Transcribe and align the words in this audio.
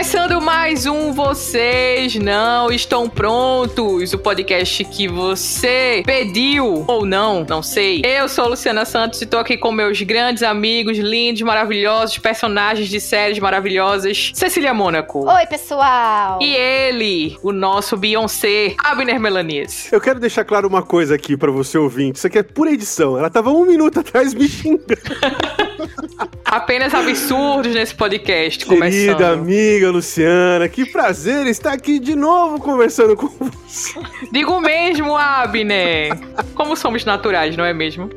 Começando 0.00 0.40
mais 0.40 0.86
um 0.86 1.12
Vocês 1.12 2.14
Não 2.14 2.70
Estão 2.70 3.06
Prontos, 3.06 4.14
o 4.14 4.18
podcast 4.18 4.82
que 4.86 5.06
você 5.06 6.02
pediu 6.06 6.86
ou 6.88 7.04
não, 7.04 7.44
não 7.46 7.62
sei. 7.62 8.00
Eu 8.02 8.26
sou 8.26 8.44
a 8.44 8.48
Luciana 8.48 8.86
Santos 8.86 9.20
e 9.20 9.26
tô 9.26 9.36
aqui 9.36 9.58
com 9.58 9.70
meus 9.70 10.00
grandes 10.00 10.42
amigos, 10.42 10.96
lindos, 10.96 11.42
maravilhosos, 11.42 12.16
personagens 12.16 12.88
de 12.88 12.98
séries 12.98 13.38
maravilhosas, 13.38 14.32
Cecília 14.34 14.72
Mônaco. 14.72 15.30
Oi, 15.30 15.46
pessoal! 15.46 16.38
E 16.40 16.50
ele, 16.50 17.36
o 17.42 17.52
nosso 17.52 17.94
Beyoncé, 17.94 18.74
Abner 18.82 19.20
Melanias. 19.20 19.92
Eu 19.92 20.00
quero 20.00 20.18
deixar 20.18 20.46
claro 20.46 20.66
uma 20.66 20.82
coisa 20.82 21.14
aqui 21.14 21.36
pra 21.36 21.50
você 21.50 21.76
ouvinte, 21.76 22.16
isso 22.16 22.26
aqui 22.26 22.38
é 22.38 22.42
pura 22.42 22.72
edição, 22.72 23.18
ela 23.18 23.28
tava 23.28 23.50
um 23.50 23.66
minuto 23.66 24.00
atrás 24.00 24.32
me 24.32 24.48
xingando. 24.48 24.86
Apenas 26.50 26.92
absurdos 26.92 27.72
nesse 27.72 27.94
podcast, 27.94 28.66
Querida 28.66 29.14
começando. 29.14 29.22
amiga 29.22 29.88
Luciana, 29.88 30.68
que 30.68 30.84
prazer 30.84 31.46
estar 31.46 31.72
aqui 31.72 32.00
de 32.00 32.16
novo 32.16 32.58
conversando 32.58 33.14
com 33.14 33.28
você. 33.28 34.00
Digo 34.32 34.60
mesmo, 34.60 35.16
Abner. 35.16 36.10
Como 36.56 36.74
somos 36.74 37.04
naturais, 37.04 37.56
não 37.56 37.64
é 37.64 37.72
mesmo? 37.72 38.10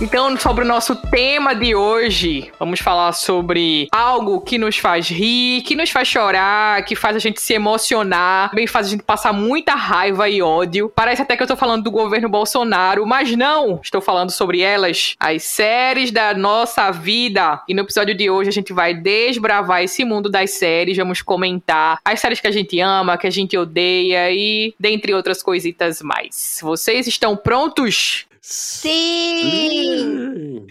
Então, 0.00 0.36
sobre 0.36 0.64
o 0.64 0.66
nosso 0.66 0.96
tema 0.96 1.54
de 1.54 1.72
hoje, 1.74 2.50
vamos 2.58 2.80
falar 2.80 3.12
sobre 3.12 3.86
algo 3.92 4.40
que 4.40 4.58
nos 4.58 4.76
faz 4.76 5.08
rir, 5.08 5.62
que 5.62 5.76
nos 5.76 5.88
faz 5.88 6.08
chorar, 6.08 6.84
que 6.84 6.96
faz 6.96 7.14
a 7.14 7.20
gente 7.20 7.40
se 7.40 7.54
emocionar, 7.54 8.50
também 8.50 8.66
faz 8.66 8.88
a 8.88 8.90
gente 8.90 9.04
passar 9.04 9.32
muita 9.32 9.74
raiva 9.74 10.28
e 10.28 10.42
ódio. 10.42 10.92
Parece 10.94 11.22
até 11.22 11.36
que 11.36 11.42
eu 11.44 11.46
tô 11.46 11.56
falando 11.56 11.84
do 11.84 11.92
governo 11.92 12.28
Bolsonaro, 12.28 13.06
mas 13.06 13.36
não! 13.36 13.80
Estou 13.82 14.00
falando 14.00 14.30
sobre 14.30 14.60
elas, 14.60 15.14
as 15.18 15.44
séries 15.44 16.10
da 16.10 16.34
nossa 16.34 16.90
vida. 16.90 17.62
E 17.68 17.72
no 17.72 17.82
episódio 17.82 18.16
de 18.16 18.28
hoje 18.28 18.50
a 18.50 18.52
gente 18.52 18.72
vai 18.72 18.94
desbravar 18.94 19.84
esse 19.84 20.04
mundo 20.04 20.28
das 20.28 20.50
séries, 20.50 20.96
vamos 20.96 21.22
comentar 21.22 22.00
as 22.04 22.18
séries 22.18 22.40
que 22.40 22.48
a 22.48 22.52
gente 22.52 22.80
ama, 22.80 23.16
que 23.16 23.28
a 23.28 23.30
gente 23.30 23.56
odeia 23.56 24.28
e 24.32 24.74
dentre 24.78 25.14
outras 25.14 25.40
coisitas 25.40 26.02
mais. 26.02 26.58
Vocês 26.60 27.06
estão 27.06 27.36
prontos? 27.36 28.26
Sim! 28.46 29.86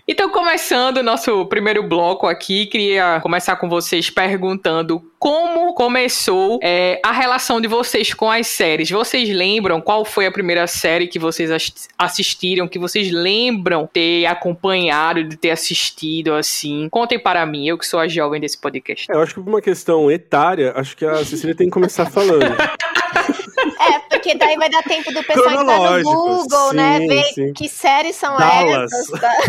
Então, 0.08 0.30
começando 0.30 0.98
o 0.98 1.04
nosso 1.04 1.44
primeiro 1.48 1.82
bloco 1.82 2.28
aqui, 2.28 2.68
queria 2.68 3.20
começar 3.22 3.56
com 3.56 3.68
vocês 3.68 4.12
perguntando 4.12 5.02
como 5.18 5.74
começou 5.74 6.60
é, 6.62 7.02
a 7.04 7.12
relação 7.12 7.60
de 7.60 7.68
vocês 7.68 8.14
com 8.14 8.30
as 8.30 8.46
séries. 8.46 8.92
Vocês 8.92 9.28
lembram 9.30 9.82
qual 9.82 10.06
foi 10.06 10.28
a 10.28 10.32
primeira 10.32 10.68
série 10.68 11.08
que 11.08 11.18
vocês 11.18 11.50
as- 11.50 11.90
assistiram, 11.98 12.68
que 12.68 12.78
vocês 12.78 13.10
lembram 13.12 13.90
ter 13.92 14.28
acompanhado, 14.28 15.24
de 15.24 15.36
ter 15.36 15.50
assistido, 15.50 16.36
assim? 16.36 16.88
Contem 16.92 17.18
para 17.18 17.44
mim, 17.44 17.68
eu 17.68 17.78
que 17.78 17.88
sou 17.88 18.00
a 18.00 18.08
jovem 18.08 18.40
desse 18.40 18.60
podcast. 18.62 19.08
Eu 19.10 19.20
acho 19.20 19.34
que 19.34 19.42
por 19.42 19.50
uma 19.50 19.62
questão 19.62 20.12
etária, 20.12 20.74
acho 20.76 20.96
que 20.96 21.06
a 21.06 21.26
Cecília 21.26 21.56
tem 21.56 21.66
que 21.68 21.74
começar 21.74 22.06
falando. 22.06 22.44
É, 24.24 24.34
porque 24.34 24.36
daí 24.36 24.56
vai 24.56 24.70
dar 24.70 24.84
tempo 24.84 25.12
do 25.14 25.24
pessoal 25.24 25.62
entrar 25.62 26.00
no 26.00 26.04
Google, 26.04 26.74
né? 26.74 27.00
sim, 27.00 27.08
Ver 27.08 27.24
sim. 27.34 27.54
que 27.54 27.68
séries 27.68 28.16
são 28.16 28.38
Dallas. 28.38 28.92
essas. 28.92 29.20
tá? 29.20 29.34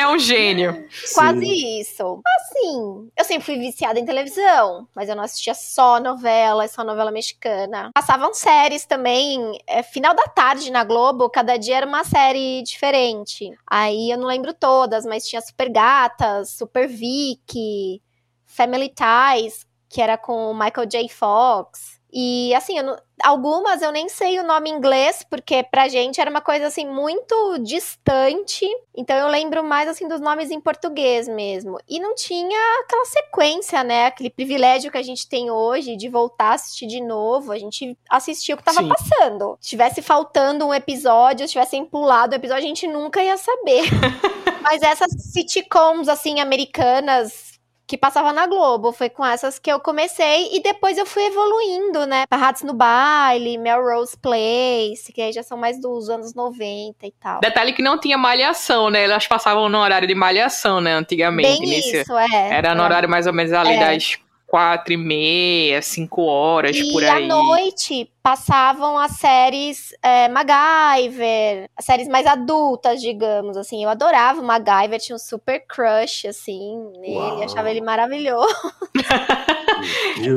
É 0.00 0.08
um 0.08 0.18
gênio. 0.18 0.86
Quase 1.14 1.40
Sim. 1.40 1.80
isso. 1.80 2.22
Assim, 2.36 3.10
eu 3.16 3.24
sempre 3.24 3.44
fui 3.44 3.58
viciada 3.58 3.98
em 3.98 4.04
televisão, 4.04 4.88
mas 4.94 5.08
eu 5.08 5.14
não 5.14 5.22
assistia 5.22 5.54
só 5.54 6.00
novela, 6.00 6.66
só 6.68 6.82
novela 6.82 7.10
mexicana. 7.10 7.90
Passavam 7.94 8.32
séries 8.32 8.84
também, 8.86 9.58
é, 9.66 9.82
final 9.82 10.14
da 10.14 10.24
tarde 10.24 10.70
na 10.70 10.84
Globo, 10.84 11.28
cada 11.28 11.56
dia 11.56 11.76
era 11.76 11.86
uma 11.86 12.04
série 12.04 12.62
diferente. 12.62 13.50
Aí 13.66 14.10
eu 14.10 14.18
não 14.18 14.26
lembro 14.26 14.54
todas, 14.54 15.04
mas 15.04 15.26
tinha 15.26 15.42
Super 15.42 15.70
Gatas, 15.70 16.50
Super 16.50 16.88
Vicky, 16.88 18.02
Family 18.46 18.88
Ties, 18.88 19.66
que 19.88 20.00
era 20.00 20.16
com 20.16 20.50
o 20.50 20.54
Michael 20.54 20.86
J. 20.86 21.08
Fox. 21.08 21.99
E 22.12 22.52
assim, 22.54 22.78
eu 22.78 22.84
não- 22.84 22.96
algumas 23.22 23.82
eu 23.82 23.92
nem 23.92 24.08
sei 24.08 24.38
o 24.40 24.42
nome 24.46 24.70
inglês, 24.70 25.24
porque 25.28 25.62
pra 25.62 25.88
gente 25.88 26.20
era 26.20 26.30
uma 26.30 26.40
coisa 26.40 26.66
assim 26.66 26.86
muito 26.86 27.58
distante. 27.58 28.66
Então 28.96 29.16
eu 29.16 29.28
lembro 29.28 29.62
mais 29.62 29.88
assim 29.88 30.08
dos 30.08 30.20
nomes 30.20 30.50
em 30.50 30.60
português 30.60 31.28
mesmo. 31.28 31.78
E 31.88 32.00
não 32.00 32.14
tinha 32.14 32.58
aquela 32.82 33.04
sequência, 33.04 33.84
né? 33.84 34.06
Aquele 34.06 34.30
privilégio 34.30 34.90
que 34.90 34.98
a 34.98 35.02
gente 35.02 35.28
tem 35.28 35.50
hoje 35.50 35.96
de 35.96 36.08
voltar 36.08 36.50
a 36.50 36.54
assistir 36.54 36.86
de 36.86 37.00
novo. 37.00 37.52
A 37.52 37.58
gente 37.58 37.96
assistia 38.10 38.54
o 38.54 38.58
que 38.58 38.64
tava 38.64 38.82
Sim. 38.82 38.88
passando. 38.88 39.56
Se 39.60 39.70
tivesse 39.70 40.02
faltando 40.02 40.66
um 40.66 40.74
episódio, 40.74 41.46
se 41.46 41.52
tivessem 41.52 41.84
pulado 41.84 42.32
o 42.32 42.36
episódio, 42.36 42.64
a 42.64 42.68
gente 42.68 42.86
nunca 42.88 43.22
ia 43.22 43.36
saber. 43.36 43.84
Mas 44.62 44.82
essas 44.82 45.10
sitcoms 45.32 46.08
assim 46.08 46.40
americanas 46.40 47.49
que 47.90 47.98
passava 47.98 48.32
na 48.32 48.46
Globo. 48.46 48.92
Foi 48.92 49.10
com 49.10 49.26
essas 49.26 49.58
que 49.58 49.70
eu 49.70 49.80
comecei 49.80 50.54
e 50.54 50.62
depois 50.62 50.96
eu 50.96 51.04
fui 51.04 51.24
evoluindo, 51.24 52.06
né? 52.06 52.22
Ratos 52.32 52.62
no 52.62 52.72
Baile, 52.72 53.58
Melrose 53.58 54.16
Place, 54.16 55.12
que 55.12 55.20
aí 55.20 55.32
já 55.32 55.42
são 55.42 55.58
mais 55.58 55.80
dos 55.80 56.08
anos 56.08 56.32
90 56.32 57.04
e 57.04 57.10
tal. 57.20 57.40
Detalhe 57.40 57.72
que 57.72 57.82
não 57.82 57.98
tinha 57.98 58.16
malhação, 58.16 58.90
né? 58.90 59.02
Elas 59.02 59.26
passavam 59.26 59.68
no 59.68 59.78
horário 59.78 60.06
de 60.06 60.14
malhação, 60.14 60.80
né? 60.80 60.92
Antigamente. 60.94 61.60
Bem 61.60 61.78
isso, 61.80 62.16
é. 62.16 62.50
Era 62.52 62.76
no 62.76 62.82
É. 62.82 62.84
horário 62.84 63.08
mais 63.08 63.26
ou 63.26 63.32
menos 63.32 63.52
ali 63.52 63.72
É. 63.72 63.80
das 63.80 64.16
quatro 64.50 64.92
e 64.92 64.96
meia, 64.96 65.80
cinco 65.80 66.22
horas 66.22 66.74
E 66.76 66.90
por 66.90 67.04
à 67.04 67.14
aí. 67.14 67.28
noite 67.28 68.10
passavam 68.20 68.98
as 68.98 69.12
séries 69.12 69.94
é, 70.02 70.28
MacGyver, 70.28 71.70
as 71.76 71.84
séries 71.84 72.08
mais 72.08 72.26
adultas, 72.26 73.00
digamos, 73.00 73.56
assim. 73.56 73.84
Eu 73.84 73.88
adorava 73.88 74.40
o 74.40 74.44
MacGyver, 74.44 74.98
tinha 74.98 75.14
um 75.14 75.20
super 75.20 75.64
crush, 75.68 76.26
assim, 76.26 76.76
nele, 76.98 77.14
Uau. 77.14 77.42
achava 77.44 77.70
ele 77.70 77.80
maravilhoso. 77.80 78.52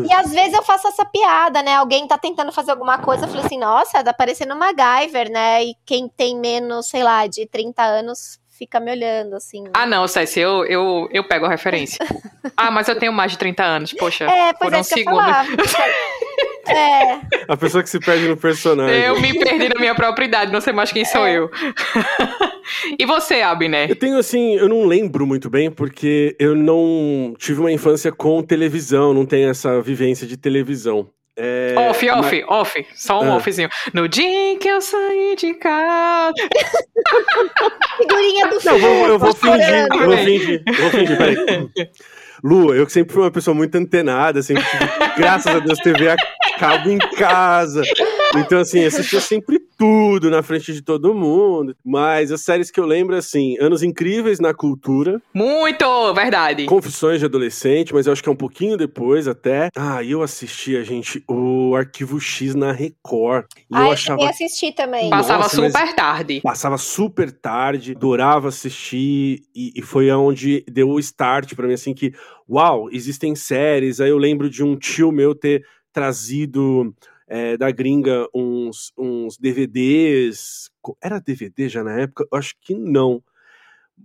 E 0.08 0.14
às 0.14 0.32
vezes 0.32 0.54
eu 0.54 0.64
faço 0.64 0.88
essa 0.88 1.04
piada, 1.04 1.62
né? 1.62 1.76
Alguém 1.76 2.08
tá 2.08 2.18
tentando 2.18 2.50
fazer 2.54 2.72
alguma 2.72 2.98
coisa, 3.00 3.26
eu 3.26 3.30
falo 3.30 3.44
assim, 3.46 3.58
nossa, 3.60 4.02
tá 4.02 4.14
parecendo 4.14 4.54
uma 4.54 4.72
MacGyver, 4.72 5.30
né? 5.30 5.66
E 5.66 5.76
quem 5.86 6.08
tem 6.08 6.38
menos, 6.38 6.88
sei 6.88 7.04
lá, 7.04 7.28
de 7.28 7.46
30 7.46 7.84
anos 7.84 8.40
fica 8.64 8.80
me 8.80 8.92
olhando, 8.92 9.36
assim. 9.36 9.66
Ah, 9.74 9.86
não, 9.86 10.08
César, 10.08 10.40
eu, 10.40 10.66
eu, 10.66 11.10
eu 11.12 11.24
pego 11.28 11.46
a 11.46 11.50
referência. 11.50 12.06
ah, 12.56 12.72
mas 12.72 12.88
eu 12.88 12.96
tenho 12.98 13.12
mais 13.12 13.34
de 13.34 13.38
30 13.38 13.64
anos, 13.64 13.94
poxa. 13.94 14.24
é, 14.24 14.54
por 14.54 14.60
pois 14.72 14.74
é 14.74 14.78
um 14.80 14.84
segundo. 14.84 15.24
É, 16.66 17.20
A 17.50 17.58
pessoa 17.58 17.84
que 17.84 17.90
se 17.90 18.00
perde 18.00 18.26
no 18.26 18.38
personagem. 18.38 18.98
Eu 19.02 19.20
me 19.20 19.38
perdi 19.38 19.68
na 19.68 19.78
minha 19.78 19.94
própria 19.94 20.26
idade, 20.26 20.52
não 20.52 20.62
sei 20.62 20.72
mais 20.72 20.94
quem 20.94 21.04
sou 21.04 21.28
É. 21.28 21.38
eu. 21.38 21.52
e 22.98 23.06
você, 23.06 23.42
Abner? 23.42 23.90
Eu 23.90 23.98
tenho 23.98 24.18
assim, 24.18 24.56
eu 24.56 24.70
não 24.70 24.86
lembro 24.86 25.28
muito 25.28 25.50
bem, 25.50 25.70
porque 25.70 26.38
eu 26.40 26.56
não 26.56 27.36
tive 27.38 27.60
uma 27.60 27.72
infância 27.72 28.14
com 28.14 28.42
televisão, 28.42 29.14
não 29.14 29.26
tenho 29.26 29.50
essa 29.50 29.82
vivência 29.82 30.26
de 30.26 30.38
televisão. 30.38 31.10
É, 31.36 31.74
off, 31.90 32.06
mas- 32.06 32.20
off, 32.26 32.44
off. 32.48 32.86
Só 32.96 33.22
um 33.22 33.32
Ah. 33.32 33.36
offzinho. 33.38 33.70
No 33.94 34.08
dia 34.08 34.26
em 34.52 34.58
que 34.58 34.68
eu 34.68 34.80
saí 34.82 35.36
de 35.36 35.54
casa. 35.56 36.34
figurinha 37.98 38.48
do 38.48 38.60
Não, 38.64 38.74
eu 38.74 38.80
vou, 38.80 39.08
eu 39.08 39.20
vou 39.20 39.34
Tô 39.34 39.48
fingir, 39.48 39.88
eu 39.92 40.06
vou 40.08 40.18
fingir, 40.18 40.64
eu 40.68 40.74
vou 40.76 40.90
fingir, 40.92 41.18
peraí. 41.18 41.38
Lu, 42.44 42.76
eu 42.76 42.86
que 42.86 42.92
sempre 42.92 43.14
fui 43.14 43.24
uma 43.24 43.32
pessoa 43.32 43.56
muito 43.56 43.74
antenada, 43.76 44.42
tive, 44.42 44.60
graças 45.18 45.56
a 45.56 45.60
Deus, 45.60 45.80
TV 45.80 46.10
a 46.10 46.16
cabo 46.60 46.90
em 46.90 46.98
casa. 46.98 47.82
Então, 48.36 48.60
assim, 48.60 48.84
assistia 48.84 49.22
sempre 49.22 49.60
tudo 49.78 50.30
na 50.30 50.42
frente 50.44 50.74
de 50.74 50.82
todo 50.82 51.14
mundo. 51.14 51.76
Mas 51.84 52.32
as 52.32 52.42
séries 52.42 52.72
que 52.72 52.80
eu 52.80 52.86
lembro, 52.86 53.16
assim, 53.16 53.58
Anos 53.60 53.84
Incríveis 53.84 54.40
na 54.40 54.54
Cultura, 54.54 55.22
Muito, 55.34 56.14
verdade. 56.14 56.66
Confissões 56.66 57.20
de 57.20 57.26
Adolescente, 57.26 57.94
mas 57.94 58.08
eu 58.08 58.14
acho 58.14 58.24
que 58.24 58.30
é 58.30 58.32
um 58.32 58.36
pouquinho 58.36 58.78
depois 58.78 59.28
até. 59.28 59.70
Ah, 59.76 60.04
eu 60.04 60.22
assistia, 60.22 60.84
gente, 60.84 61.24
o 61.28 61.76
Arquivo 61.76 62.20
X 62.20 62.56
na 62.56 62.72
Record. 62.72 63.46
E 63.70 63.76
Ah, 63.76 63.82
eu 63.82 63.86
eu 63.88 63.92
achava 63.92 64.18
cheguei 64.20 64.28
a 64.28 64.30
assistir 64.30 64.74
também. 64.74 65.10
Passava 65.10 65.44
Nossa, 65.44 65.56
super 65.56 65.96
tarde. 65.96 66.42
Passava 66.42 66.78
super 66.78 67.32
tarde, 67.32 67.94
adorava 67.96 68.48
assistir, 68.50 69.42
e, 69.56 69.74
e 69.76 69.82
foi 69.82 70.10
aonde 70.10 70.64
deu 70.70 70.90
o 70.90 71.00
start 71.00 71.54
pra 71.56 71.68
mim, 71.68 71.74
assim, 71.74 71.94
que, 71.94 72.14
uau, 72.50 72.90
existem 72.92 73.36
séries. 73.36 74.00
Aí 74.00 74.10
eu 74.10 74.18
lembro 74.18 74.50
de 74.50 74.64
um 74.64 74.76
tio 74.76 75.12
meu 75.12 75.34
ter 75.36 75.64
trazido 75.92 76.94
é, 77.34 77.58
da 77.58 77.72
gringa 77.72 78.28
uns, 78.32 78.94
uns 78.96 79.40
DVDs. 79.40 80.70
Era 81.02 81.20
DVD 81.20 81.68
já 81.68 81.84
na 81.84 82.02
época? 82.02 82.28
Eu 82.32 82.38
acho 82.38 82.54
que 82.62 82.76
não. 82.76 83.24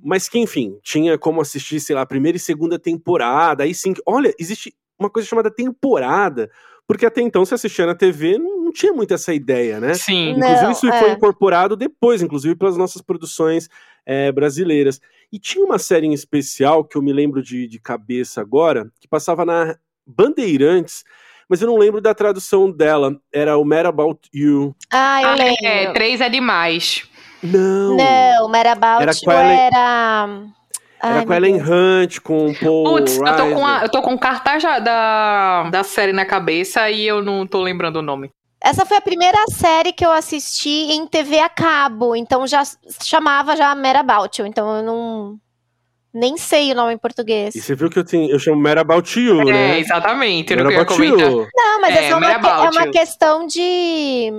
Mas 0.02 0.30
que, 0.30 0.38
enfim, 0.38 0.78
tinha 0.82 1.18
como 1.18 1.42
assistir, 1.42 1.78
sei 1.78 1.94
lá, 1.94 2.00
a 2.00 2.06
primeira 2.06 2.38
e 2.38 2.40
segunda 2.40 2.78
temporada. 2.78 3.64
Aí 3.64 3.74
sim, 3.74 3.92
olha, 4.06 4.34
existe 4.38 4.74
uma 4.98 5.10
coisa 5.10 5.28
chamada 5.28 5.50
temporada. 5.50 6.50
Porque 6.86 7.04
até 7.04 7.20
então, 7.20 7.44
se 7.44 7.52
assistia 7.52 7.84
na 7.84 7.94
TV, 7.94 8.38
não, 8.38 8.64
não 8.64 8.72
tinha 8.72 8.94
muito 8.94 9.12
essa 9.12 9.34
ideia, 9.34 9.78
né? 9.78 9.92
Sim. 9.92 10.34
Não, 10.38 10.48
Inclusive, 10.48 10.72
isso 10.72 10.86
é. 10.88 10.98
foi 10.98 11.10
incorporado 11.10 11.76
depois, 11.76 12.22
inclusive 12.22 12.56
pelas 12.56 12.78
nossas 12.78 13.02
produções 13.02 13.68
é, 14.06 14.32
brasileiras. 14.32 15.02
E 15.30 15.38
tinha 15.38 15.62
uma 15.62 15.78
série 15.78 16.06
em 16.06 16.14
especial 16.14 16.82
que 16.82 16.96
eu 16.96 17.02
me 17.02 17.12
lembro 17.12 17.42
de, 17.42 17.68
de 17.68 17.78
cabeça 17.78 18.40
agora, 18.40 18.90
que 18.98 19.06
passava 19.06 19.44
na 19.44 19.76
Bandeirantes, 20.06 21.04
mas 21.48 21.60
eu 21.62 21.66
não 21.68 21.76
lembro 21.78 22.00
da 22.00 22.14
tradução 22.14 22.70
dela. 22.70 23.16
Era 23.32 23.56
o 23.56 23.64
Mad 23.64 23.86
About 23.86 24.20
You. 24.34 24.74
Ah, 24.90 25.22
eu 25.22 25.28
Ah, 25.30 25.34
lembro. 25.34 25.56
é, 25.66 25.92
três 25.92 26.20
é 26.20 26.28
demais. 26.28 27.04
Não! 27.42 27.96
Não, 27.96 28.48
Mad 28.48 28.66
About 28.66 29.02
Era 29.02 29.12
You 29.12 29.30
ela- 29.32 29.52
era... 29.52 30.28
Ai, 31.00 31.12
Era 31.18 31.26
com 31.26 31.32
Ellen 31.32 31.58
Deus. 31.58 31.68
Hunt, 31.68 32.18
com 32.20 32.46
o 32.48 32.54
Paul 32.58 32.84
Putz, 32.84 33.16
eu 33.18 33.24
tô, 33.36 33.54
com 33.54 33.66
a- 33.66 33.80
eu 33.84 33.88
tô 33.88 34.02
com 34.02 34.18
cartaz 34.18 34.60
já 34.60 34.80
da, 34.80 35.70
da 35.70 35.84
série 35.84 36.12
na 36.12 36.24
cabeça 36.26 36.90
e 36.90 37.06
eu 37.06 37.22
não 37.22 37.46
tô 37.46 37.62
lembrando 37.62 37.96
o 38.00 38.02
nome. 38.02 38.30
Essa 38.60 38.84
foi 38.84 38.96
a 38.96 39.00
primeira 39.00 39.38
série 39.52 39.92
que 39.92 40.04
eu 40.04 40.10
assisti 40.10 40.68
em 40.90 41.06
TV 41.06 41.38
a 41.38 41.48
cabo, 41.48 42.16
então 42.16 42.44
já 42.48 42.64
chamava 43.04 43.54
já 43.54 43.72
Mera 43.76 44.00
About 44.00 44.40
You, 44.40 44.48
então 44.48 44.78
eu 44.78 44.82
não 44.82 45.38
nem 46.18 46.36
sei 46.36 46.72
o 46.72 46.74
nome 46.74 46.94
em 46.94 46.98
português. 46.98 47.54
E 47.54 47.60
você 47.60 47.74
viu 47.74 47.88
que 47.88 47.98
eu, 47.98 48.04
tenho, 48.04 48.30
eu 48.30 48.38
chamo 48.38 48.60
Mad 48.60 48.78
About 48.78 49.18
You, 49.18 49.40
É, 49.42 49.44
né? 49.44 49.80
exatamente. 49.80 50.52
Eu 50.52 50.64
não 50.64 50.84
comentar. 50.84 51.30
You. 51.30 51.46
Não, 51.54 51.80
mas 51.80 51.96
É, 51.96 52.04
é, 52.06 52.10
só 52.10 52.18
uma, 52.18 52.28
Mera 52.28 52.48
é 52.48 52.70
uma 52.70 52.86
questão 52.90 53.46
de 53.46 54.30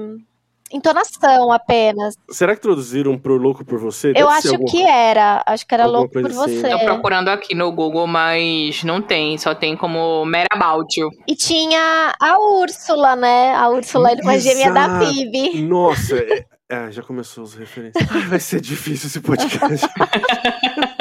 entonação 0.71 1.51
apenas. 1.51 2.13
Será 2.29 2.55
que 2.55 2.61
traduziram 2.61 3.17
pro 3.17 3.37
Louco 3.37 3.65
por 3.65 3.79
Você? 3.79 4.09
eu 4.09 4.13
Deve 4.13 4.27
ser 4.27 4.37
acho 4.37 4.47
alguma 4.49 4.71
que 4.71 4.83
era, 4.83 5.43
acho 5.45 5.65
que 5.65 5.73
era 5.73 5.83
alguma 5.85 5.99
louco 6.01 6.13
por 6.13 6.25
assim. 6.25 6.35
você. 6.61 6.69
Tô 6.69 6.79
procurando 6.79 7.29
aqui 7.29 7.55
no 7.55 7.71
Google, 7.71 8.05
mas 8.07 8.83
não 8.83 9.01
tem. 9.01 9.37
Só 9.37 9.55
tem 9.55 9.75
como 9.75 10.23
Mera 10.25 10.47
About 10.51 10.99
You. 10.99 11.09
E 11.27 11.35
tinha 11.35 12.13
a 12.19 12.39
Úrsula, 12.39 13.15
né? 13.15 13.55
A 13.55 13.69
Úrsula, 13.69 14.11
irmã 14.11 14.37
gêmea 14.37 14.71
da. 14.71 14.99
Phoebe. 14.99 15.61
Nossa, 15.63 16.17
é, 16.17 16.45
é, 16.69 16.91
já 16.91 17.01
começou 17.01 17.43
as 17.45 17.55
referências. 17.55 18.07
Ai, 18.11 18.21
vai 18.27 18.39
ser 18.39 18.61
difícil 18.61 19.07
esse 19.07 19.21
podcast. 19.21 19.87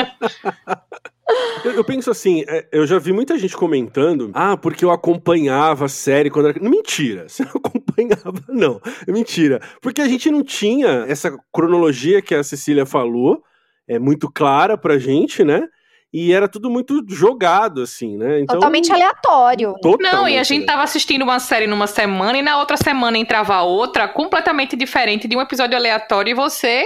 eu, 1.65 1.73
eu 1.73 1.85
penso 1.85 2.11
assim, 2.11 2.45
é, 2.49 2.67
eu 2.73 2.87
já 2.87 2.99
vi 2.99 3.13
muita 3.13 3.39
gente 3.39 3.57
comentando, 3.57 4.31
ah, 4.35 4.57
porque 4.57 4.85
eu 4.85 4.91
acompanhava 4.91 5.85
a 5.87 5.89
série 5.89 6.31
quando 6.31 6.49
era. 6.49 6.61
Mentira, 6.61 7.29
você 7.29 7.45
não 7.45 7.53
acompanhava, 7.57 8.43
não. 8.49 8.81
Mentira. 9.07 9.61
Porque 9.81 10.01
a 10.01 10.09
gente 10.09 10.31
não 10.31 10.43
tinha 10.43 11.05
essa 11.09 11.37
cronologia 11.53 12.23
que 12.23 12.35
a 12.35 12.43
Cecília 12.43 12.87
falou, 12.87 13.43
é 13.87 13.99
muito 13.99 14.31
clara 14.31 14.77
pra 14.77 14.99
gente, 14.99 15.45
né? 15.45 15.69
E 16.11 16.33
era 16.33 16.49
tudo 16.49 16.71
muito 16.71 17.05
jogado, 17.07 17.83
assim, 17.83 18.17
né? 18.17 18.41
Então, 18.41 18.57
Totalmente 18.57 18.91
aleatório. 18.91 19.75
totalmente, 19.75 20.13
Não, 20.13 20.27
e 20.27 20.39
a 20.39 20.43
gente 20.43 20.61
né? 20.61 20.67
tava 20.67 20.83
assistindo 20.83 21.21
uma 21.21 21.39
série 21.39 21.67
numa 21.67 21.87
semana 21.87 22.39
e 22.39 22.43
na 22.43 22.59
outra 22.59 22.79
semana 22.79 23.19
entrava 23.19 23.61
outra 23.61 24.09
completamente 24.09 24.75
diferente 24.75 25.29
de 25.29 25.37
um 25.37 25.41
episódio 25.41 25.77
aleatório 25.77 26.31
e 26.31 26.35
você 26.35 26.83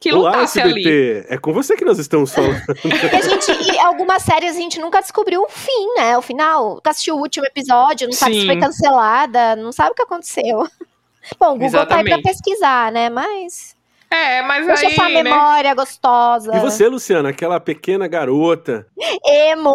que 0.00 0.10
Olá, 0.14 0.30
lutasse 0.30 0.58
ali. 0.58 1.24
É 1.28 1.36
com 1.36 1.52
você 1.52 1.76
que 1.76 1.84
nós 1.84 1.98
estamos 1.98 2.32
falando. 2.32 2.58
E 3.12 3.16
a 3.16 3.20
gente, 3.20 3.72
e 3.72 3.78
algumas 3.78 4.22
séries 4.22 4.56
a 4.56 4.58
gente 4.58 4.80
nunca 4.80 5.00
descobriu 5.00 5.42
o 5.42 5.48
fim, 5.48 5.94
né? 5.96 6.16
O 6.16 6.22
final. 6.22 6.76
Nunca 6.76 6.90
assistiu 6.90 7.16
o 7.16 7.20
último 7.20 7.44
episódio, 7.44 8.06
não 8.06 8.14
sabe 8.14 8.34
se 8.34 8.40
Sim. 8.40 8.46
foi 8.46 8.58
cancelada, 8.58 9.54
não 9.56 9.70
sabe 9.70 9.90
o 9.90 9.94
que 9.94 10.02
aconteceu. 10.02 10.66
Bom, 11.38 11.54
o 11.54 11.58
Google 11.58 11.70
tá 11.86 11.96
aí 11.96 12.04
pra 12.04 12.14
Exatamente. 12.14 12.22
pesquisar, 12.22 12.90
né? 12.90 13.10
Mas. 13.10 13.76
É, 14.12 14.42
mas 14.42 14.66
Deixa 14.66 14.86
aí, 14.88 14.92
essa 14.92 15.08
né? 15.08 15.22
memória 15.22 15.72
gostosa. 15.74 16.56
E 16.56 16.58
você, 16.58 16.88
Luciana, 16.88 17.28
aquela 17.28 17.60
pequena 17.60 18.08
garota. 18.08 18.84
Emo. 19.24 19.74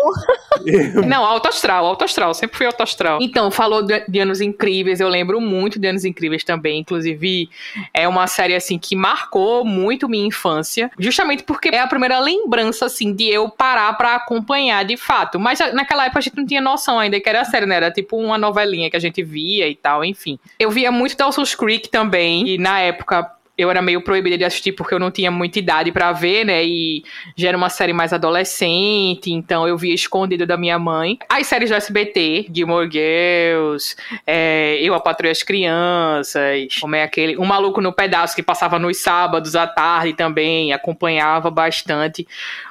Não, 1.08 1.24
alto 1.26 1.48
astral, 1.48 1.86
alto 1.86 2.04
astral, 2.04 2.34
sempre 2.34 2.58
fui 2.58 2.66
alto 2.66 2.84
astral. 2.84 3.20
Então, 3.22 3.50
falou 3.50 3.82
de, 3.82 4.04
de 4.08 4.20
Anos 4.20 4.42
Incríveis, 4.42 5.00
eu 5.00 5.08
lembro 5.08 5.40
muito 5.40 5.80
de 5.80 5.88
Anos 5.88 6.04
Incríveis 6.04 6.44
também, 6.44 6.80
inclusive 6.82 7.50
é 7.94 8.08
uma 8.08 8.28
série 8.28 8.56
assim 8.56 8.78
que 8.78 8.96
marcou 8.96 9.64
muito 9.64 10.10
minha 10.10 10.28
infância, 10.28 10.92
justamente 11.00 11.44
porque 11.44 11.70
é 11.70 11.80
a 11.80 11.88
primeira 11.88 12.20
lembrança 12.20 12.86
assim 12.88 13.14
de 13.14 13.30
eu 13.30 13.50
parar 13.50 13.94
pra 13.98 14.16
acompanhar 14.16 14.84
de 14.84 14.98
fato. 14.98 15.40
Mas 15.40 15.62
a- 15.62 15.72
naquela 15.74 16.06
época 16.06 16.20
a 16.20 16.22
gente 16.22 16.36
não 16.38 16.46
tinha 16.46 16.62
noção 16.62 17.00
ainda 17.00 17.20
que 17.22 17.30
era 17.30 17.46
série, 17.46 17.66
né? 17.66 17.76
Era 17.78 17.92
tipo 17.92 18.18
uma 18.18 18.38
novelinha 18.38 18.90
que 18.90 18.98
a 18.98 19.00
gente 19.00 19.24
via 19.24 19.68
e 19.70 19.76
tal, 19.76 20.04
enfim. 20.04 20.38
Eu 20.60 20.70
via 20.72 20.92
muito 20.92 21.16
Dawson's 21.16 21.56
Creek 21.56 21.88
também, 21.90 22.48
e 22.50 22.58
na 22.58 22.80
época 22.82 23.32
eu 23.58 23.70
era 23.70 23.82
meio 23.82 24.02
proibida 24.02 24.38
de 24.38 24.44
assistir 24.44 24.74
porque 24.74 24.94
eu 24.94 25.00
não 25.00 25.10
tinha 25.10 25.32
muita 25.32 25.60
idade 25.60 25.92
pra 25.92 26.12
ver, 26.12 26.46
né? 26.46 26.64
E 26.64 27.04
já 27.36 27.50
era 27.50 27.58
uma 27.58 27.70
série 27.70 27.94
mais 27.94 28.12
adolescente, 28.12 29.32
então 29.32 29.68
eu 29.68 29.78
via 29.78 29.94
escondido 29.94 30.46
da 30.46 30.58
minha 30.58 30.78
mãe. 30.78 31.18
As 31.30 31.48
séries 31.48 31.70
do 31.70 31.76
SBT, 31.76 32.48
Gilmore 32.54 32.90
Girls, 32.92 33.96
é, 34.28 34.78
Eu, 34.82 34.94
a 34.94 35.00
Patrulha 35.00 35.32
as 35.32 35.44
Crianças, 35.44 36.76
como 36.80 36.96
é 36.96 37.04
aquele, 37.04 37.38
Um 37.38 37.46
Maluco 37.46 37.82
no 37.82 37.94
Pedaço, 37.94 38.36
que 38.36 38.44
passava 38.44 38.78
nos 38.78 38.98
sábados 38.98 39.56
à 39.56 39.66
tarde 39.66 40.14
também, 40.14 40.74
acompanhava 40.74 41.50
bastante. 41.50 42.28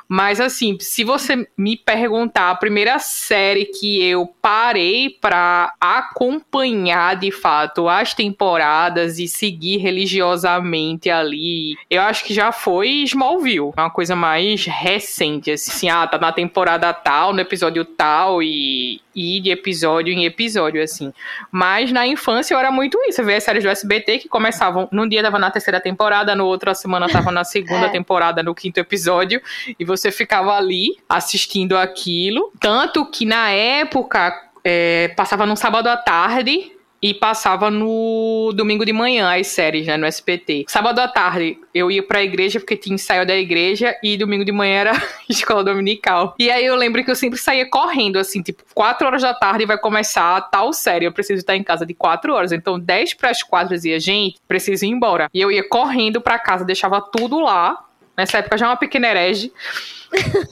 Mas 0.08 0.40
assim, 0.40 0.76
se 0.80 1.02
você 1.04 1.46
me 1.56 1.76
perguntar, 1.76 2.50
a 2.50 2.54
primeira 2.54 2.98
série 2.98 3.64
que 3.66 4.02
eu 4.04 4.26
parei 4.40 5.10
pra 5.20 5.72
acompanhar 5.80 7.16
de 7.16 7.30
fato 7.30 7.88
as 7.88 8.14
temporadas 8.14 9.18
e 9.18 9.26
seguir 9.26 9.78
religiosamente 9.78 11.10
ali, 11.10 11.76
eu 11.90 12.02
acho 12.02 12.24
que 12.24 12.34
já 12.34 12.52
foi 12.52 12.88
Smallville. 13.04 13.72
É 13.76 13.80
uma 13.80 13.90
coisa 13.90 14.14
mais 14.16 14.64
recente, 14.66 15.50
assim, 15.50 15.88
ah, 15.88 16.06
tá 16.06 16.18
na 16.18 16.32
temporada 16.32 16.92
tal, 16.92 17.32
no 17.32 17.40
episódio 17.40 17.84
tal 17.84 18.42
e, 18.42 19.00
e 19.14 19.40
de 19.40 19.50
episódio 19.50 20.12
em 20.12 20.24
episódio, 20.24 20.82
assim. 20.82 21.12
Mas 21.50 21.92
na 21.92 22.06
infância 22.06 22.54
eu 22.54 22.58
era 22.58 22.70
muito 22.70 22.98
isso. 23.08 23.20
Eu 23.20 23.26
via 23.26 23.36
as 23.36 23.44
séries 23.44 23.62
do 23.64 23.70
SBT 23.70 24.18
que 24.18 24.28
começavam, 24.28 24.88
num 24.92 25.08
dia 25.08 25.22
tava 25.22 25.38
na 25.38 25.50
terceira 25.50 25.80
temporada, 25.80 26.34
no 26.34 26.46
outra 26.46 26.74
semana 26.74 27.08
tava 27.08 27.30
na 27.30 27.44
segunda 27.44 27.86
É. 27.86 27.90
temporada, 27.90 28.42
no 28.42 28.54
quinto 28.54 28.78
episódio, 28.78 29.40
e 29.78 29.84
você 29.84 30.03
ficava 30.10 30.56
ali 30.56 30.96
assistindo 31.08 31.76
aquilo. 31.76 32.52
Tanto 32.60 33.06
que 33.06 33.24
na 33.24 33.50
época 33.50 34.50
é, 34.64 35.08
passava 35.08 35.44
num 35.46 35.56
sábado 35.56 35.88
à 35.88 35.96
tarde. 35.96 36.72
E 37.02 37.12
passava 37.12 37.70
no 37.70 38.50
domingo 38.54 38.82
de 38.82 38.90
manhã 38.90 39.30
as 39.38 39.48
séries, 39.48 39.86
né, 39.86 39.94
no 39.94 40.06
SBT. 40.06 40.64
Sábado 40.66 41.00
à 41.00 41.06
tarde 41.06 41.58
eu 41.74 41.90
ia 41.90 42.02
pra 42.02 42.22
igreja 42.22 42.58
porque 42.58 42.78
tinha 42.78 42.94
ensaio 42.94 43.26
da 43.26 43.36
igreja 43.36 43.94
e 44.02 44.16
domingo 44.16 44.42
de 44.42 44.50
manhã 44.50 44.76
era 44.76 44.92
escola 45.28 45.62
dominical. 45.62 46.34
E 46.38 46.50
aí 46.50 46.64
eu 46.64 46.74
lembro 46.74 47.04
que 47.04 47.10
eu 47.10 47.14
sempre 47.14 47.38
saía 47.38 47.68
correndo, 47.68 48.18
assim, 48.18 48.40
tipo, 48.40 48.62
4 48.72 49.06
horas 49.06 49.20
da 49.20 49.34
tarde 49.34 49.66
vai 49.66 49.76
começar 49.76 50.40
tal 50.50 50.72
série. 50.72 51.04
Eu 51.04 51.12
preciso 51.12 51.40
estar 51.40 51.54
em 51.54 51.62
casa 51.62 51.84
de 51.84 51.92
4 51.92 52.32
horas. 52.32 52.52
Então, 52.52 52.80
10 52.80 53.12
para 53.12 53.28
as 53.28 53.42
4 53.42 53.74
eu 53.74 53.76
dizia, 53.76 54.00
gente, 54.00 54.38
preciso 54.48 54.86
ir 54.86 54.88
embora. 54.88 55.28
E 55.34 55.42
eu 55.42 55.52
ia 55.52 55.68
correndo 55.68 56.22
pra 56.22 56.38
casa, 56.38 56.64
deixava 56.64 57.02
tudo 57.02 57.38
lá. 57.38 57.84
Nessa 58.16 58.38
época 58.38 58.56
já 58.58 58.68
uma 58.68 58.76
pequena 58.76 59.08
herege. 59.08 59.52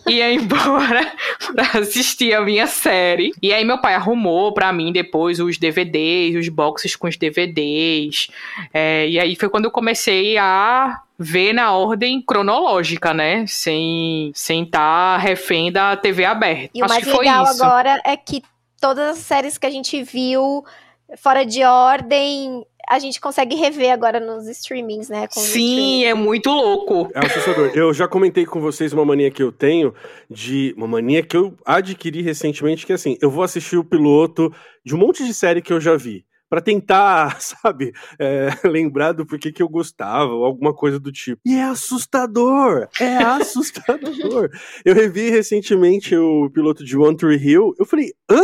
ia 0.09 0.33
embora 0.33 1.13
pra 1.55 1.81
assistir 1.81 2.35
a 2.35 2.41
minha 2.41 2.67
série. 2.67 3.33
E 3.41 3.53
aí 3.53 3.65
meu 3.65 3.79
pai 3.81 3.95
arrumou 3.95 4.53
pra 4.53 4.73
mim 4.73 4.93
depois 4.93 5.39
os 5.39 5.57
DVDs, 5.59 6.35
os 6.37 6.49
boxes 6.49 6.97
com 6.97 7.07
os 7.07 7.17
DVDs. 7.17 8.29
É, 8.75 9.09
e 9.09 9.19
aí 9.21 9.37
foi 9.37 9.49
quando 9.49 9.67
eu 9.67 9.71
comecei 9.71 10.37
a 10.37 11.01
ver 11.19 11.53
na 11.53 11.73
ordem 11.73 12.21
cronológica, 12.21 13.15
né? 13.15 13.45
Sem 13.47 14.33
sem 14.35 14.65
estar 14.65 15.19
refém 15.19 15.71
da 15.71 15.97
TV 15.97 16.25
aberta. 16.25 16.71
E 16.75 16.83
o 16.83 16.85
Acho 16.85 16.95
mais 16.95 17.05
que 17.05 17.11
foi 17.11 17.25
legal 17.25 17.45
isso. 17.45 17.63
agora 17.63 18.01
é 18.05 18.17
que 18.17 18.43
todas 18.81 19.11
as 19.17 19.19
séries 19.19 19.57
que 19.57 19.67
a 19.67 19.71
gente 19.71 20.03
viu 20.03 20.65
fora 21.19 21.45
de 21.45 21.63
ordem, 21.63 22.65
a 22.89 22.99
gente 22.99 23.21
consegue 23.21 23.57
rever 23.57 23.93
agora 23.93 24.21
nos 24.21 24.47
streamings, 24.49 25.09
né? 25.09 25.27
Sim, 25.31 26.05
é 26.05 26.15
muito 26.15 26.51
louco. 26.51 27.11
É 27.15 27.25
assustador. 27.27 27.71
Eu 27.75 27.93
já 27.95 28.09
comentei 28.09 28.45
com 28.45 28.61
vocês 28.61 28.93
uma 28.93 29.05
mania 29.05 29.31
que 29.31 29.43
eu 29.43 29.53
tenho 29.53 29.95
de. 30.31 30.75
Uma 30.77 30.87
mania 30.87 31.23
que 31.23 31.37
eu 31.37 31.55
adquiri 31.65 32.23
recentemente, 32.23 32.85
que 32.85 32.93
é 32.93 32.95
assim, 32.95 33.17
eu 33.21 33.31
vou 33.31 33.45
assistir 33.45 33.77
o 33.77 33.85
piloto 33.85 34.53
de 34.85 34.95
um 34.95 34.99
monte 34.99 35.25
de 35.25 35.33
série 35.33 35.63
que 35.63 35.73
eu 35.73 35.81
já 35.81 35.97
vi. 35.97 36.25
Pra 36.49 36.61
tentar, 36.61 37.41
sabe, 37.41 37.95
é, 38.19 38.51
lembrar 38.69 39.13
do 39.13 39.25
porquê 39.25 39.51
que 39.51 39.63
eu 39.63 39.69
gostava, 39.69 40.33
ou 40.33 40.45
alguma 40.45 40.75
coisa 40.75 41.01
do 41.01 41.11
tipo. 41.11 41.41
E 41.47 41.55
é 41.55 41.63
assustador! 41.63 42.89
É 43.01 43.17
assustador! 43.25 44.51
eu 44.85 44.95
revi 44.95 45.31
recentemente 45.31 46.15
o 46.15 46.51
piloto 46.51 46.85
de 46.85 46.97
One 46.97 47.17
Tree 47.17 47.39
Hill. 47.39 47.75
Eu 47.79 47.87
falei, 47.87 48.13
hã? 48.31 48.43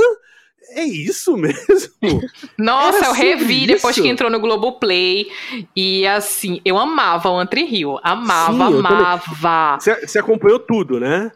É 0.71 0.85
isso 0.85 1.37
mesmo? 1.37 1.93
Nossa, 2.59 2.99
Era 2.99 3.07
eu 3.07 3.13
revi 3.13 3.61
sobre 3.61 3.67
depois 3.75 3.97
isso? 3.97 4.03
que 4.03 4.09
entrou 4.11 4.31
no 4.31 4.39
Globoplay. 4.41 5.27
E 5.75 6.07
assim, 6.07 6.61
eu 6.65 6.77
amava 6.79 7.31
o 7.31 7.39
Antri 7.39 7.65
Rio. 7.65 7.99
Amava, 8.03 8.53
Sim, 8.71 8.79
amava. 8.79 9.79
Você 9.81 10.19
acompanhou 10.19 10.59
tudo, 10.59 11.01
né? 11.01 11.31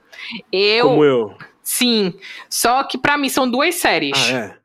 Eu, 0.52 0.88
Como 0.88 1.04
eu. 1.04 1.34
sim. 1.62 2.14
Só 2.48 2.84
que 2.84 2.98
pra 2.98 3.16
mim 3.18 3.28
são 3.28 3.48
duas 3.50 3.74
séries. 3.76 4.12
Ah, 4.30 4.36
é? 4.36 4.61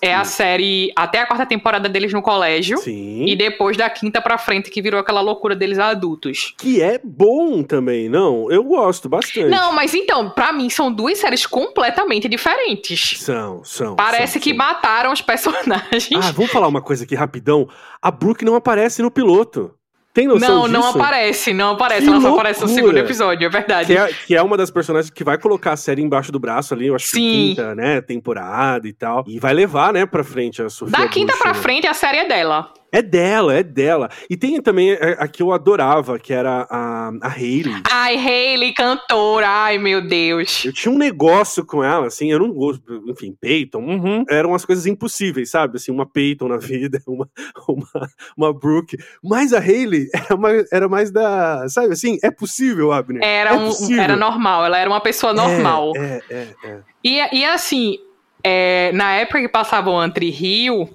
É 0.00 0.14
a 0.14 0.24
série 0.24 0.92
até 0.96 1.20
a 1.20 1.26
quarta 1.26 1.46
temporada 1.46 1.88
deles 1.88 2.12
no 2.12 2.22
colégio. 2.22 2.78
Sim. 2.78 3.24
E 3.26 3.36
depois 3.36 3.76
da 3.76 3.88
quinta 3.90 4.20
pra 4.20 4.38
frente, 4.38 4.70
que 4.70 4.80
virou 4.80 5.00
aquela 5.00 5.20
loucura 5.20 5.54
deles 5.54 5.78
adultos. 5.78 6.54
Que 6.58 6.80
é 6.80 7.00
bom 7.02 7.62
também, 7.62 8.08
não? 8.08 8.50
Eu 8.50 8.62
gosto 8.64 9.08
bastante. 9.08 9.48
Não, 9.48 9.72
mas 9.72 9.94
então, 9.94 10.30
pra 10.30 10.52
mim 10.52 10.70
são 10.70 10.92
duas 10.92 11.18
séries 11.18 11.46
completamente 11.46 12.28
diferentes. 12.28 13.18
São, 13.18 13.62
são. 13.64 13.96
Parece 13.96 14.34
são, 14.34 14.42
que 14.42 14.52
mataram 14.52 15.12
os 15.12 15.20
personagens. 15.20 16.08
Ah, 16.14 16.32
vamos 16.32 16.50
falar 16.50 16.68
uma 16.68 16.82
coisa 16.82 17.04
aqui 17.04 17.14
rapidão. 17.14 17.68
A 18.00 18.10
Brooke 18.10 18.44
não 18.44 18.54
aparece 18.54 19.02
no 19.02 19.10
piloto. 19.10 19.74
Tem 20.14 20.26
noção 20.26 20.48
não, 20.48 20.68
não 20.68 20.80
disso? 20.82 20.98
aparece, 20.98 21.52
não 21.54 21.70
aparece. 21.72 22.02
Que 22.02 22.08
Ela 22.12 22.20
só 22.20 22.32
aparece 22.34 22.60
no 22.60 22.66
loucura. 22.66 22.84
segundo 22.86 22.98
episódio, 22.98 23.46
é 23.46 23.48
verdade. 23.48 23.86
Que 23.86 23.98
é, 23.98 24.08
que 24.26 24.34
é 24.36 24.42
uma 24.42 24.56
das 24.58 24.70
personagens 24.70 25.10
que 25.10 25.24
vai 25.24 25.38
colocar 25.38 25.72
a 25.72 25.76
série 25.76 26.02
embaixo 26.02 26.30
do 26.30 26.38
braço 26.38 26.74
ali, 26.74 26.88
eu 26.88 26.94
acho 26.94 27.06
que 27.06 27.16
Sim. 27.16 27.48
quinta, 27.48 27.74
né, 27.74 28.00
temporada 28.00 28.86
e 28.86 28.92
tal. 28.92 29.24
E 29.26 29.38
vai 29.38 29.54
levar, 29.54 29.92
né, 29.92 30.04
pra 30.04 30.22
frente 30.22 30.60
a 30.62 30.68
Sofia 30.68 30.98
Da 30.98 31.08
quinta 31.08 31.32
Bush, 31.32 31.40
pra 31.42 31.52
né? 31.54 31.58
frente, 31.58 31.86
a 31.86 31.94
série 31.94 32.18
é 32.18 32.28
dela. 32.28 32.72
É 32.92 33.00
dela, 33.00 33.54
é 33.54 33.62
dela. 33.62 34.10
E 34.28 34.36
tem 34.36 34.60
também 34.60 34.92
a, 34.92 35.24
a 35.24 35.28
que 35.28 35.42
eu 35.42 35.50
adorava, 35.50 36.18
que 36.18 36.30
era 36.30 36.66
a, 36.68 37.10
a 37.22 37.28
Hayley. 37.28 37.82
Ai, 37.90 38.16
Hayley, 38.16 38.74
cantora. 38.74 39.48
Ai, 39.48 39.78
meu 39.78 40.06
Deus. 40.06 40.62
Eu 40.66 40.74
tinha 40.74 40.92
um 40.92 40.98
negócio 40.98 41.64
com 41.64 41.82
ela, 41.82 42.06
assim, 42.06 42.30
eu 42.30 42.38
não 42.38 42.52
gosto. 42.52 42.82
Enfim, 43.08 43.34
Peyton. 43.40 43.80
Uhum, 43.80 44.24
eram 44.28 44.54
as 44.54 44.66
coisas 44.66 44.84
impossíveis, 44.84 45.50
sabe? 45.50 45.76
Assim, 45.76 45.90
uma 45.90 46.04
Peyton 46.04 46.48
na 46.48 46.58
vida, 46.58 47.00
uma, 47.08 47.26
uma, 47.66 48.10
uma 48.36 48.52
Brooke. 48.52 48.98
Mas 49.24 49.54
a 49.54 49.58
Hayley 49.58 50.08
era, 50.12 50.34
uma, 50.34 50.50
era 50.70 50.88
mais 50.88 51.10
da. 51.10 51.66
Sabe 51.70 51.94
assim? 51.94 52.18
É 52.22 52.30
possível, 52.30 52.92
Abner. 52.92 53.24
Era, 53.24 53.50
é 53.50 53.54
um, 53.54 53.68
possível. 53.68 54.02
era 54.02 54.16
normal, 54.16 54.66
ela 54.66 54.78
era 54.78 54.90
uma 54.90 55.00
pessoa 55.00 55.32
normal. 55.32 55.92
É, 55.96 56.20
é, 56.28 56.36
é. 56.36 56.68
é. 56.68 56.80
E, 57.02 57.38
e 57.38 57.44
assim, 57.44 57.96
é, 58.44 58.92
na 58.92 59.12
época 59.12 59.40
que 59.40 59.48
passava 59.48 59.90
o 59.90 59.98
Antri 59.98 60.30
Rio, 60.30 60.90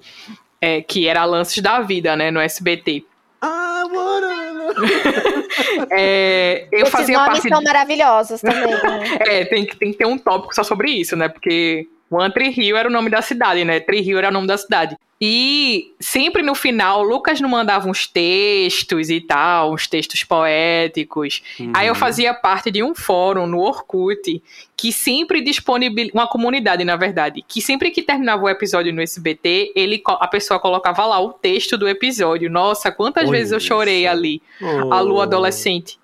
é, 0.60 0.80
que 0.82 1.06
era 1.08 1.24
Lances 1.24 1.62
da 1.62 1.80
Vida, 1.80 2.16
né, 2.16 2.30
no 2.30 2.40
SBT. 2.40 3.04
Ah, 3.40 3.84
mano! 3.92 4.28
É, 5.90 6.68
eu 6.70 6.80
Esses 6.82 6.90
fazia 6.92 7.16
nomes 7.18 7.40
parte. 7.40 7.48
são 7.48 7.62
maravilhosos 7.62 8.40
também, 8.40 8.70
né? 8.70 9.18
É, 9.26 9.44
tem, 9.44 9.64
que- 9.64 9.76
tem 9.76 9.90
que 9.92 9.98
ter 9.98 10.06
um 10.06 10.18
tópico 10.18 10.54
só 10.54 10.62
sobre 10.62 10.90
isso, 10.90 11.16
né? 11.16 11.28
Porque 11.28 11.88
o 12.10 12.20
Antri 12.20 12.48
Rio 12.50 12.76
era 12.76 12.88
o 12.88 12.92
nome 12.92 13.10
da 13.10 13.22
cidade, 13.22 13.64
né? 13.64 13.80
Tri 13.80 14.00
Rio 14.00 14.18
era 14.18 14.28
o 14.28 14.32
nome 14.32 14.46
da 14.46 14.56
cidade. 14.56 14.96
E 15.20 15.92
sempre 15.98 16.42
no 16.42 16.54
final, 16.54 17.00
o 17.00 17.02
Lucas 17.02 17.40
não 17.40 17.48
mandava 17.48 17.88
uns 17.88 18.06
textos 18.06 19.10
e 19.10 19.20
tal, 19.20 19.72
uns 19.74 19.88
textos 19.88 20.22
poéticos. 20.22 21.42
Aí 21.74 21.88
eu 21.88 21.94
Uhum. 21.94 21.98
fazia 21.98 22.32
parte 22.32 22.70
de 22.70 22.84
um 22.84 22.94
fórum 22.94 23.44
no 23.46 23.58
Orkut 23.58 24.40
que 24.76 24.92
sempre 24.92 25.40
disponibilizava, 25.40 26.16
uma 26.20 26.28
comunidade, 26.28 26.84
na 26.84 26.94
verdade, 26.94 27.44
que 27.48 27.60
sempre 27.60 27.90
que 27.90 28.00
terminava 28.00 28.44
o 28.44 28.48
episódio 28.48 28.92
no 28.92 29.02
SBT, 29.02 29.72
ele, 29.74 30.00
a 30.06 30.28
pessoa 30.28 30.60
colocava 30.60 31.04
lá 31.04 31.18
o 31.20 31.32
texto 31.32 31.76
do 31.76 31.88
episódio. 31.88 32.48
Nossa, 32.48 32.92
quantas 32.92 33.24
Olha 33.28 33.38
vezes 33.38 33.52
eu 33.52 33.58
chorei 33.60 34.04
só. 34.04 34.10
ali, 34.12 34.40
Oh. 34.62 34.92
a 34.92 35.00
lua 35.00 35.24
adolescente, 35.24 35.98